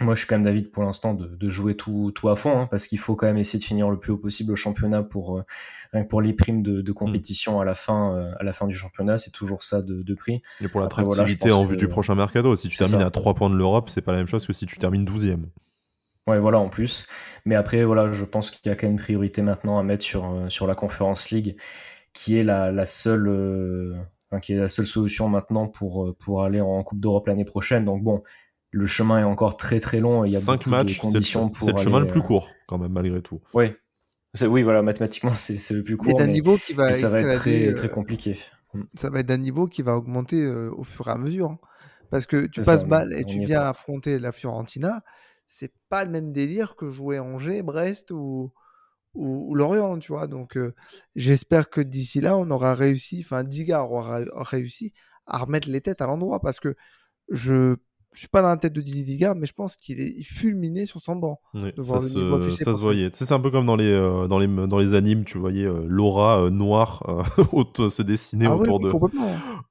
Moi, 0.00 0.14
je 0.14 0.20
suis 0.20 0.28
quand 0.28 0.36
même 0.36 0.44
David 0.44 0.70
pour 0.70 0.84
l'instant 0.84 1.12
de, 1.12 1.26
de, 1.26 1.48
jouer 1.48 1.76
tout, 1.76 2.12
tout 2.14 2.28
à 2.28 2.36
fond, 2.36 2.56
hein, 2.56 2.68
parce 2.70 2.86
qu'il 2.86 3.00
faut 3.00 3.16
quand 3.16 3.26
même 3.26 3.36
essayer 3.36 3.58
de 3.58 3.64
finir 3.64 3.90
le 3.90 3.98
plus 3.98 4.12
haut 4.12 4.18
possible 4.18 4.52
au 4.52 4.56
championnat 4.56 5.02
pour 5.02 5.38
euh, 5.38 6.04
pour 6.08 6.22
les 6.22 6.32
primes 6.34 6.62
de, 6.62 6.82
de 6.82 6.92
compétition 6.92 7.60
à 7.60 7.64
la 7.64 7.74
fin 7.74 8.14
euh, 8.14 8.30
à 8.38 8.44
la 8.44 8.52
fin 8.52 8.68
du 8.68 8.76
championnat, 8.76 9.18
c'est 9.18 9.32
toujours 9.32 9.64
ça 9.64 9.82
de, 9.82 10.02
de 10.02 10.14
prix. 10.14 10.40
Et 10.60 10.68
pour 10.68 10.80
l'attractivité 10.80 11.50
en 11.50 11.64
vue 11.64 11.76
du 11.76 11.88
prochain 11.88 12.14
mercato, 12.14 12.54
si 12.54 12.68
tu 12.68 12.78
termines 12.78 13.02
à 13.04 13.10
3 13.10 13.34
points 13.34 13.50
de 13.50 13.56
l'Europe, 13.56 13.90
c'est 13.90 14.02
pas 14.02 14.12
la 14.12 14.18
même 14.18 14.28
chose 14.28 14.46
que 14.46 14.52
si 14.52 14.66
tu 14.66 14.78
termines 14.78 15.04
12e. 15.04 15.46
Ouais, 16.28 16.38
voilà, 16.38 16.58
en 16.58 16.68
plus. 16.68 17.06
Mais 17.44 17.54
après, 17.54 17.84
voilà, 17.84 18.12
je 18.12 18.24
pense 18.24 18.50
qu'il 18.50 18.68
y 18.68 18.72
a 18.72 18.76
quand 18.76 18.86
même 18.86 18.92
une 18.92 18.98
priorité 18.98 19.42
maintenant 19.42 19.78
à 19.78 19.82
mettre 19.82 20.04
sur, 20.04 20.30
euh, 20.30 20.48
sur 20.48 20.66
la 20.66 20.74
Conference 20.74 21.30
League, 21.30 21.56
qui 22.12 22.36
est 22.36 22.42
la, 22.42 22.70
la 22.70 22.84
seule, 22.84 23.96
qui 24.42 24.52
est 24.52 24.56
la 24.56 24.68
seule 24.68 24.86
solution 24.86 25.28
maintenant 25.28 25.68
pour, 25.68 26.14
pour 26.18 26.42
aller 26.42 26.60
en 26.60 26.82
Coupe 26.82 27.00
d'Europe 27.00 27.26
l'année 27.26 27.44
prochaine. 27.44 27.84
Donc 27.84 28.02
bon, 28.02 28.22
le 28.70 28.86
chemin 28.86 29.20
est 29.20 29.24
encore 29.24 29.56
très 29.56 29.80
très 29.80 30.00
long. 30.00 30.24
Et 30.24 30.28
il 30.28 30.32
y 30.32 30.36
a 30.36 30.40
Cinq 30.40 30.66
matchs, 30.66 30.98
conditions 30.98 31.50
c'est 31.52 31.72
le 31.72 31.78
chemin 31.78 32.00
le 32.00 32.06
plus 32.06 32.20
euh, 32.20 32.24
court 32.24 32.48
quand 32.66 32.78
même 32.78 32.92
malgré 32.92 33.22
tout. 33.22 33.40
Oui, 33.54 33.72
oui 34.42 34.62
voilà, 34.62 34.82
mathématiquement 34.82 35.34
c'est 35.34 35.70
le 35.70 35.82
plus 35.82 35.96
court. 35.96 36.18
Mais, 36.18 36.26
niveau 36.26 36.56
qui 36.56 36.74
va 36.74 36.92
ça 36.92 37.08
va 37.08 37.20
être 37.20 37.38
très, 37.38 37.72
très 37.72 37.88
compliqué. 37.88 38.36
Mm. 38.74 38.82
Ça 38.94 39.10
va 39.10 39.20
être 39.20 39.26
d'un 39.26 39.38
niveau 39.38 39.66
qui 39.66 39.82
va 39.82 39.96
augmenter 39.96 40.44
euh, 40.44 40.70
au 40.76 40.84
fur 40.84 41.08
et 41.08 41.12
à 41.12 41.16
mesure. 41.16 41.50
Hein. 41.50 41.58
Parce 42.10 42.26
que 42.26 42.46
tu 42.46 42.62
passes 42.62 42.86
mal 42.86 43.12
et 43.12 43.24
tu 43.24 43.38
viens 43.44 43.62
affronter 43.62 44.18
la 44.18 44.32
Fiorentina, 44.32 45.02
c'est 45.46 45.72
pas 45.90 46.04
le 46.04 46.10
même 46.10 46.32
délire 46.32 46.74
que 46.74 46.90
jouer 46.90 47.18
Angers, 47.18 47.62
Brest 47.62 48.10
ou, 48.12 48.50
ou, 49.14 49.54
Lorient, 49.54 49.98
tu 49.98 50.12
vois. 50.12 50.26
Donc 50.26 50.56
euh, 50.56 50.74
j'espère 51.16 51.70
que 51.70 51.80
d'ici 51.80 52.20
là, 52.20 52.36
on 52.36 52.50
aura 52.50 52.74
réussi, 52.74 53.20
enfin 53.24 53.44
Digard 53.44 53.92
aura 53.92 54.20
réussi 54.36 54.92
à 55.26 55.38
remettre 55.38 55.68
les 55.70 55.80
têtes 55.80 56.00
à 56.02 56.06
l'endroit 56.06 56.40
parce 56.40 56.60
que 56.60 56.74
je 57.30 57.76
je 58.12 58.20
suis 58.20 58.28
pas 58.28 58.42
dans 58.42 58.48
la 58.48 58.56
tête 58.56 58.72
de 58.72 58.80
Didier 58.80 59.04
Digard, 59.04 59.36
mais 59.36 59.46
je 59.46 59.52
pense 59.52 59.76
qu'il 59.76 60.00
est 60.00 60.22
fulminé 60.22 60.86
sur 60.86 61.00
son 61.00 61.16
banc. 61.16 61.40
ça, 61.54 62.00
se, 62.00 62.50
ça 62.50 62.64
se, 62.64 62.80
voyait. 62.80 63.10
c'est 63.12 63.30
un 63.32 63.40
peu 63.40 63.50
comme 63.50 63.66
dans 63.66 63.76
les, 63.76 63.92
euh, 63.92 64.26
dans 64.26 64.38
les, 64.38 64.48
dans 64.48 64.78
les 64.78 64.94
animes, 64.94 65.24
tu 65.24 65.38
voyais 65.38 65.64
euh, 65.64 65.84
Laura 65.86 66.42
euh, 66.42 66.50
noire 66.50 67.02
se 67.76 68.02
dessiner 68.02 68.46
ah 68.46 68.56
autour, 68.56 68.80
de, 68.80 68.90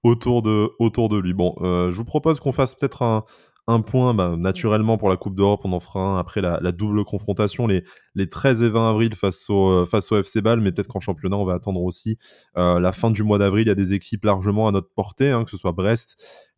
autour, 0.04 0.42
de, 0.42 0.70
autour 0.80 1.10
de 1.10 1.18
lui. 1.18 1.34
Bon, 1.34 1.56
je 1.60 1.96
vous 1.96 2.06
propose 2.06 2.40
qu'on 2.40 2.52
fasse 2.52 2.76
peut-être 2.76 3.02
un, 3.02 3.26
un 3.68 3.82
point, 3.82 4.13
bah, 4.13 4.36
naturellement 4.38 4.97
pour 4.97 5.09
la 5.09 5.18
Coupe 5.18 5.36
d'Europe, 5.36 5.61
on 5.63 5.74
en 5.74 5.80
fera 5.80 5.99
un 5.99 6.20
après 6.20 6.41
la, 6.41 6.59
double 6.72 7.03
confrontation, 7.03 7.68
les, 7.68 7.84
les 8.15 8.30
13 8.30 8.61
et 8.63 8.70
20 8.70 8.89
avril 8.89 9.15
face 9.15 9.49
au, 9.49 9.86
au 9.86 10.15
FC 10.15 10.41
Ball, 10.41 10.61
mais 10.61 10.72
peut-être 10.72 10.88
qu'en 10.88 10.99
championnat, 10.99 11.38
on 11.38 11.45
va 11.45 11.53
attendre 11.55 11.82
aussi 11.82 12.18
la 12.55 12.91
fin 12.93 13.11
du 13.11 13.24
mois 13.24 13.38
d'avril. 13.38 13.65
Il 13.65 13.70
y 13.70 13.72
a 13.72 13.76
des 13.76 13.93
équipes 13.93 14.24
largement 14.24 14.68
à 14.68 14.72
notre 14.72 14.89
portée, 14.93 15.32
hein, 15.32 15.43
que 15.43 15.51
ce 15.51 15.57
soit 15.57 15.74
Brest, 15.74 16.18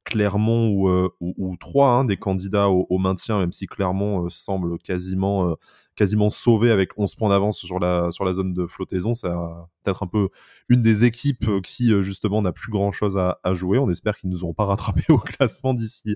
Clermont 0.10 0.70
ou, 0.70 0.90
euh, 0.90 1.10
ou, 1.20 1.56
trois 1.58 1.90
hein, 1.92 2.06
des 2.06 2.18
candidats 2.18 2.70
au, 2.70 2.98
maintien, 2.98 3.40
même 3.40 3.52
si 3.52 3.68
Clermont 3.68 4.26
euh, 4.26 4.30
semble 4.30 4.78
quasiment, 4.80 5.50
euh, 5.50 5.56
quasiment 5.96 6.30
sauvé 6.30 6.72
avec 6.72 6.98
11 6.98 7.16
points 7.16 7.30
d'avance 7.30 7.60
sur 7.60 7.80
la, 7.80 8.12
sur 8.12 8.26
la 8.26 8.34
zone 8.34 8.54
de 8.54 8.66
flottaison. 8.66 9.14
C'est 9.14 9.30
peut-être 9.84 10.04
un 10.04 10.08
peu 10.08 10.30
une 10.68 10.82
des 10.82 11.04
équipes 11.04 11.62
qui, 11.62 11.92
justement, 12.02 12.42
n'a 12.42 12.52
plus 12.52 12.72
grand-chose 12.72 13.18
à, 13.18 13.38
jouer. 13.54 13.78
On 13.78 13.90
espère 13.90 14.18
qu'ils 14.18 14.30
ne 14.30 14.36
nous 14.36 14.44
auront 14.44 14.54
pas 14.54 14.66
rattrapé 14.66 15.04
au 15.10 15.18
classement 15.18 15.74
d'ici 15.74 16.16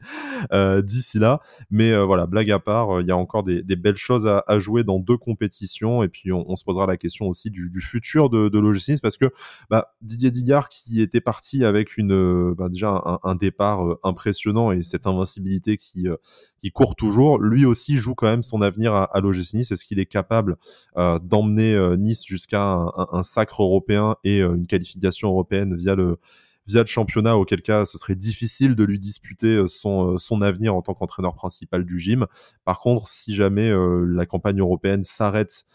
d'ici 0.83 1.19
là. 1.19 1.41
Mais 1.69 1.95
voilà, 2.03 2.25
blague 2.27 2.51
à 2.51 2.59
part, 2.59 3.01
il 3.01 3.07
y 3.07 3.11
a 3.11 3.17
encore 3.17 3.43
des, 3.43 3.61
belles 3.75 3.95
choses 3.95 4.27
à, 4.27 4.59
jouer 4.59 4.83
dans 4.83 4.99
deux 4.99 5.17
compétitions. 5.17 6.03
Et 6.03 6.07
puis, 6.07 6.31
on, 6.31 6.55
se 6.55 6.63
posera 6.63 6.85
la 6.85 6.97
question 6.97 7.27
aussi 7.27 7.51
du, 7.51 7.81
futur 7.81 8.29
de, 8.29 8.49
de 8.49 8.59
l'OGC 8.59 9.01
parce 9.01 9.17
que 9.17 9.31
bah, 9.69 9.93
Didier 10.01 10.31
Digard, 10.31 10.69
qui 10.69 11.01
était 11.01 11.21
parti 11.21 11.65
avec 11.65 11.97
une, 11.97 12.53
bah, 12.53 12.69
déjà 12.69 13.19
un, 13.23 13.35
départ 13.35 13.82
euh, 13.82 13.82
impressionnant 14.03 14.71
et 14.71 14.83
cette 14.83 15.07
invincibilité 15.07 15.77
qui, 15.77 16.07
euh, 16.07 16.15
qui 16.59 16.71
court 16.71 16.95
toujours, 16.95 17.39
lui 17.39 17.65
aussi 17.65 17.97
joue 17.97 18.15
quand 18.15 18.27
même 18.27 18.41
son 18.41 18.61
avenir 18.61 18.93
à, 18.93 19.05
à 19.05 19.21
l'OGC 19.21 19.53
Nice. 19.53 19.71
Est-ce 19.71 19.85
qu'il 19.85 19.99
est 19.99 20.05
capable 20.05 20.57
euh, 20.97 21.19
d'emmener 21.19 21.77
Nice 21.97 22.25
jusqu'à 22.25 22.63
un, 22.63 23.23
sacre 23.23 23.61
européen 23.61 24.15
et 24.23 24.41
une 24.41 24.67
qualification 24.67 25.29
européenne 25.29 25.75
via 25.75 25.95
le 25.95 26.17
via 26.65 26.79
le 26.79 26.87
championnat, 26.87 27.35
auquel 27.35 27.61
cas 27.61 27.85
ce 27.85 27.97
serait 27.97 28.15
difficile 28.15 28.75
de 28.75 28.85
lui 28.85 28.97
disputer 28.97 29.67
son, 29.67 30.17
son 30.17 30.41
avenir 30.41 30.73
en 30.73 30.81
tant 30.81 30.93
qu'entraîneur 30.93 31.35
principal 31.35 31.83
du 31.83 31.99
gym. 31.99 32.25
Par 32.63 32.79
contre, 32.79 33.09
si 33.09 33.35
jamais 33.35 33.69
la 34.07 34.25
campagne 34.25 34.59
européenne 34.61 35.03
s'arrête 35.03 35.65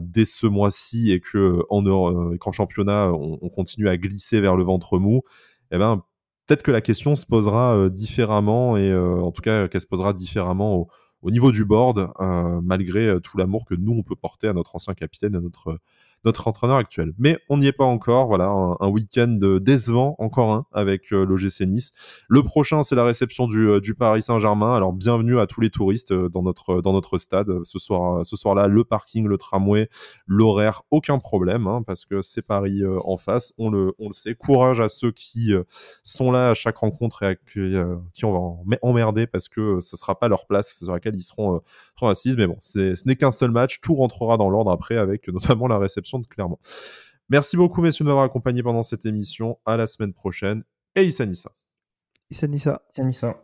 dès 0.00 0.24
ce 0.24 0.46
mois-ci 0.46 1.12
et 1.12 1.20
que 1.20 1.60
en 1.68 2.36
qu'en 2.38 2.52
championnat 2.52 3.10
on, 3.12 3.38
on, 3.42 3.48
continue 3.50 3.86
à 3.86 3.98
glisser 3.98 4.40
vers 4.40 4.56
le 4.56 4.64
ventre 4.64 4.98
mou, 4.98 5.20
eh 5.70 5.78
ben 5.78 6.02
peut-être 6.46 6.62
que 6.62 6.70
la 6.70 6.80
question 6.80 7.14
se 7.14 7.26
posera 7.26 7.76
euh, 7.76 7.90
différemment 7.90 8.76
et 8.76 8.90
euh, 8.90 9.20
en 9.20 9.32
tout 9.32 9.42
cas 9.42 9.68
qu'elle 9.68 9.80
se 9.80 9.86
posera 9.86 10.12
différemment 10.12 10.86
au 11.22 11.30
niveau 11.30 11.52
du 11.52 11.64
board, 11.64 12.12
malgré 12.62 13.18
tout 13.22 13.38
l'amour 13.38 13.64
que 13.64 13.74
nous 13.74 13.92
on 13.92 14.02
peut 14.02 14.14
porter 14.14 14.46
à 14.46 14.52
notre 14.52 14.76
ancien 14.76 14.92
capitaine, 14.92 15.34
à 15.34 15.40
notre 15.40 15.78
notre 16.24 16.48
entraîneur 16.48 16.76
actuel. 16.76 17.12
Mais 17.18 17.38
on 17.48 17.58
n'y 17.58 17.66
est 17.66 17.72
pas 17.72 17.84
encore. 17.84 18.26
Voilà, 18.26 18.46
un, 18.46 18.88
week-end 18.88 19.38
décevant, 19.60 20.14
encore 20.18 20.52
un, 20.52 20.66
avec 20.72 21.12
euh, 21.12 21.24
l'OGC 21.24 21.62
Nice. 21.66 21.92
Le 22.28 22.42
prochain, 22.42 22.82
c'est 22.82 22.94
la 22.94 23.04
réception 23.04 23.46
du, 23.46 23.68
euh, 23.68 23.80
du 23.80 23.94
Paris 23.94 24.22
Saint-Germain. 24.22 24.74
Alors, 24.74 24.92
bienvenue 24.92 25.38
à 25.38 25.46
tous 25.46 25.60
les 25.60 25.70
touristes 25.70 26.12
euh, 26.12 26.28
dans 26.28 26.42
notre, 26.42 26.80
dans 26.80 26.92
notre 26.92 27.18
stade. 27.18 27.50
Ce 27.64 27.78
soir, 27.78 28.24
ce 28.24 28.36
soir-là, 28.36 28.66
le 28.66 28.84
parking, 28.84 29.26
le 29.26 29.36
tramway, 29.36 29.88
l'horaire, 30.26 30.82
aucun 30.90 31.18
problème, 31.18 31.66
hein, 31.66 31.82
parce 31.86 32.04
que 32.04 32.22
c'est 32.22 32.42
Paris 32.42 32.82
en 33.04 33.16
face. 33.16 33.52
On 33.58 33.70
le, 33.70 33.92
on 33.98 34.08
le 34.08 34.12
sait. 34.12 34.34
Courage 34.34 34.80
à 34.80 34.88
ceux 34.88 35.10
qui 35.10 35.52
sont 36.02 36.30
là 36.30 36.50
à 36.50 36.54
chaque 36.54 36.76
rencontre 36.76 37.22
et 37.22 37.26
à, 37.26 37.34
qui 38.12 38.24
on 38.24 38.64
va 38.64 38.76
emmerder 38.82 39.26
parce 39.26 39.48
que 39.48 39.80
ce 39.80 39.96
sera 39.96 40.18
pas 40.18 40.28
leur 40.28 40.46
place 40.46 40.78
sur 40.78 40.92
laquelle 40.92 41.16
ils 41.16 41.22
seront, 41.22 41.60
seront 41.96 42.08
assises. 42.08 42.36
Mais 42.36 42.46
bon, 42.46 42.56
ce 42.60 43.06
n'est 43.06 43.16
qu'un 43.16 43.30
seul 43.30 43.50
match. 43.50 43.80
Tout 43.80 43.94
rentrera 43.94 44.36
dans 44.36 44.50
l'ordre 44.50 44.70
après 44.70 44.96
avec 44.96 45.28
notamment 45.28 45.66
la 45.68 45.78
réception 45.78 46.20
clairement. 46.22 46.58
Merci 47.28 47.56
beaucoup, 47.56 47.80
messieurs, 47.80 48.04
de 48.04 48.08
m'avoir 48.08 48.24
accompagné 48.24 48.62
pendant 48.62 48.82
cette 48.82 49.06
émission. 49.06 49.58
À 49.64 49.76
la 49.76 49.86
semaine 49.86 50.12
prochaine. 50.12 50.64
Et 50.94 51.04
Issa 51.04 51.26
Nissa. 51.26 51.50
Issa 52.30 52.46
Nissa. 52.46 52.82
Issa 52.90 53.04
Nissa. 53.04 53.43